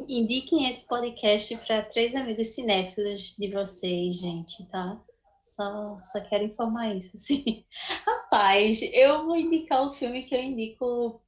Indiquem 0.08 0.68
esse 0.68 0.86
podcast 0.86 1.56
para 1.58 1.82
três 1.82 2.14
amigos 2.14 2.48
cinéfilos 2.48 3.34
de 3.38 3.48
vocês, 3.48 4.16
gente, 4.16 4.66
tá? 4.66 5.00
Só, 5.42 5.98
só 6.04 6.20
quero 6.20 6.44
informar 6.44 6.94
isso, 6.94 7.16
assim. 7.18 7.64
Rapaz, 8.06 8.80
eu 8.92 9.24
vou 9.24 9.36
indicar 9.36 9.86
o 9.86 9.94
filme 9.94 10.24
que 10.24 10.34
eu 10.34 10.42
indico 10.42 11.22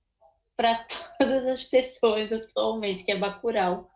para 0.57 0.87
todas 1.19 1.47
as 1.47 1.65
pessoas 1.65 2.31
atualmente, 2.33 3.05
que 3.05 3.13
é 3.13 3.19
Bacurau, 3.19 3.91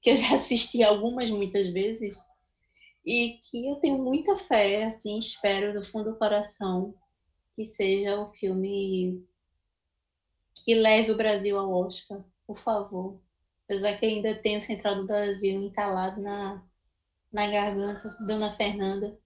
que 0.00 0.10
eu 0.10 0.16
já 0.16 0.34
assisti 0.34 0.82
algumas, 0.82 1.30
muitas 1.30 1.68
vezes 1.68 2.16
e 3.04 3.40
que 3.42 3.68
eu 3.68 3.76
tenho 3.76 3.98
muita 3.98 4.36
fé, 4.36 4.84
assim, 4.84 5.18
espero 5.18 5.72
do 5.72 5.84
fundo 5.84 6.12
do 6.12 6.18
coração 6.18 6.94
que 7.56 7.64
seja 7.64 8.20
o 8.20 8.32
filme 8.32 9.24
que 10.64 10.74
leve 10.74 11.10
o 11.10 11.16
Brasil 11.16 11.58
ao 11.58 11.72
Oscar, 11.72 12.24
por 12.46 12.58
favor. 12.58 13.20
Apesar 13.64 13.96
que 13.96 14.06
ainda 14.06 14.34
tem 14.34 14.56
o 14.56 14.62
Central 14.62 14.96
do 14.96 15.06
Brasil 15.06 15.62
entalado 15.62 16.20
na, 16.20 16.64
na 17.32 17.46
garganta, 17.50 18.16
Dona 18.26 18.54
Fernanda. 18.56 19.18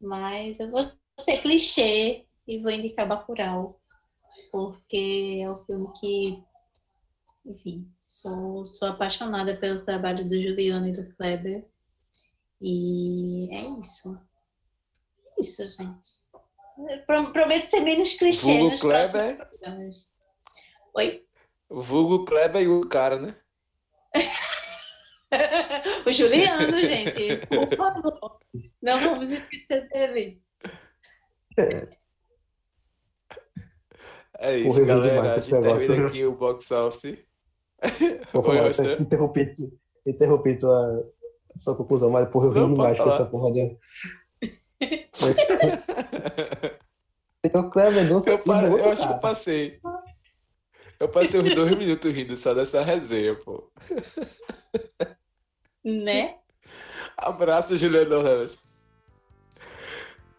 Mas 0.00 0.58
eu 0.60 0.70
vou 0.70 0.80
ser 1.20 1.40
clichê 1.40 2.26
e 2.46 2.58
vou 2.58 2.70
indicar 2.70 3.08
Bacurau, 3.08 3.80
porque 4.50 5.40
é 5.42 5.50
o 5.50 5.64
filme 5.64 5.88
que, 5.98 6.42
enfim, 7.46 7.90
sou, 8.04 8.64
sou 8.66 8.88
apaixonada 8.88 9.56
pelo 9.56 9.84
trabalho 9.84 10.26
do 10.26 10.40
Juliano 10.40 10.88
e 10.88 10.92
do 10.92 11.14
Kleber 11.14 11.71
e 12.62 13.48
é 13.50 13.78
isso. 13.78 14.16
É 15.26 15.40
isso, 15.40 15.68
gente. 15.68 17.02
Prometo 17.32 17.66
ser 17.66 17.80
menos 17.80 18.14
clichê 18.14 18.46
Vulgo 18.58 18.70
nos 18.70 18.80
Kleber. 18.80 19.36
próximos 19.36 20.10
Oi? 20.94 21.26
O 21.68 21.82
vulgo 21.82 22.24
Kleber 22.24 22.62
e 22.62 22.68
o 22.68 22.88
cara, 22.88 23.18
né? 23.18 23.36
o 26.06 26.12
Juliano, 26.12 26.78
gente. 26.80 27.46
Por 27.46 27.76
favor. 27.76 28.38
Não 28.80 29.00
vamos 29.00 29.32
esquecer 29.32 29.88
dele. 29.88 30.42
É 34.38 34.58
isso, 34.58 34.84
galera. 34.84 35.34
A 35.34 35.40
gente 35.40 35.50
termina 35.60 36.06
aqui 36.06 36.24
o 36.24 36.36
box 36.36 36.70
office. 36.70 37.18
Interrompi, 39.00 39.54
interrompi 40.06 40.58
tua, 40.58 41.12
sua 41.58 41.74
conclusão, 41.74 42.10
mas 42.10 42.28
porra, 42.28 42.46
eu 42.46 42.52
ri 42.52 42.68
demais 42.68 42.98
com 42.98 43.10
essa 43.10 43.24
porra 43.24 43.52
dele. 43.52 43.78
eu, 47.42 47.70
Cleber, 47.70 48.10
não 48.10 48.22
eu, 48.24 48.38
pare, 48.38 48.66
eu 48.66 48.90
acho 48.90 49.06
que 49.06 49.12
eu 49.12 49.18
passei. 49.18 49.80
Eu 50.98 51.08
passei 51.08 51.40
uns 51.40 51.54
dois 51.54 51.76
minutos 51.76 52.12
rindo 52.12 52.36
só 52.36 52.54
dessa 52.54 52.82
resenha, 52.82 53.34
pô. 53.34 53.70
Né? 55.84 56.36
Abraço, 57.16 57.76
Juliano 57.76 58.22
Ramos. 58.22 58.58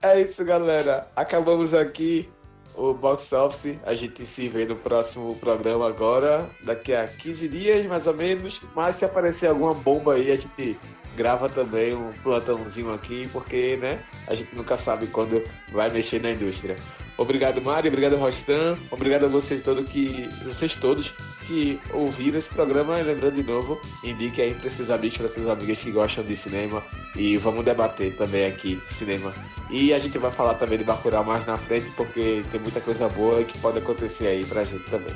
É 0.02 0.20
isso, 0.20 0.44
galera. 0.44 1.08
Acabamos 1.16 1.74
aqui 1.74 2.30
o 2.76 2.94
Box 2.94 3.32
Office. 3.34 3.78
A 3.84 3.94
gente 3.94 4.26
se 4.26 4.48
vê 4.48 4.66
no 4.66 4.76
próximo 4.76 5.36
programa 5.36 5.88
agora, 5.88 6.50
daqui 6.64 6.94
a 6.94 7.08
15 7.08 7.48
dias 7.48 7.86
mais 7.86 8.08
ou 8.08 8.14
menos. 8.14 8.62
Mas 8.76 8.98
se 8.98 9.06
aparecer 9.06 9.48
alguma 9.48 9.74
bomba 9.74 10.16
aí, 10.16 10.32
a 10.32 10.36
gente 10.36 10.78
grava 11.16 11.50
também 11.50 11.94
um 11.94 12.12
plantãozinho 12.24 12.94
aqui, 12.94 13.28
porque 13.32 13.78
né, 13.78 14.00
a 14.28 14.36
gente 14.36 14.56
nunca 14.56 14.78
sabe 14.78 15.08
quando 15.08 15.44
vai 15.72 15.90
mexer 15.90 16.22
na 16.22 16.32
indústria. 16.32 16.76
Obrigado, 17.16 17.62
Mari, 17.62 17.90
obrigado, 17.90 18.18
Rostan, 18.18 18.76
obrigado 18.90 19.26
a 19.26 19.28
vocês 19.28 19.64
todos 19.64 19.88
que, 19.88 20.28
vocês 20.44 20.76
todos 20.76 21.14
que 21.46 21.80
ouviram 21.92 22.40
esse 22.40 22.50
programa. 22.50 23.00
E 23.00 23.04
lembrando 23.04 23.36
de 23.36 23.44
novo, 23.44 23.80
indique 24.04 24.42
aí 24.42 24.54
para 24.56 24.68
esses 24.68 24.90
amigos, 24.90 25.18
para 25.18 25.28
essas 25.28 25.48
amigas 25.48 25.78
que 25.78 25.92
gostam 25.92 26.24
de 26.24 26.36
cinema 26.36 26.84
e 27.16 27.38
vamos 27.38 27.64
debater 27.64 28.16
também 28.16 28.46
aqui 28.48 28.82
cinema. 28.86 29.32
E 29.70 29.94
a 29.94 30.00
gente 30.00 30.18
vai 30.18 30.32
falar 30.32 30.56
também 30.56 30.78
de 30.78 30.84
Bacurau 30.84 31.24
mais 31.24 31.46
na 31.46 31.58
frente, 31.58 31.90
porque 31.92 32.44
tem 32.52 32.60
muita 32.60 32.82
coisa 32.82 33.08
boa 33.10 33.44
que 33.44 33.58
pode 33.60 33.78
acontecer 33.78 34.28
aí 34.28 34.46
pra 34.46 34.64
gente 34.64 34.84
também. 34.90 35.16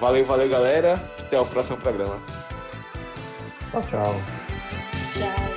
Valeu, 0.00 0.24
valeu, 0.24 0.48
galera. 0.48 0.94
Até 1.18 1.40
o 1.40 1.46
próximo 1.46 1.76
programa. 1.78 2.20
Tchau, 3.70 3.82
tchau. 3.90 4.45
sky. 5.16 5.55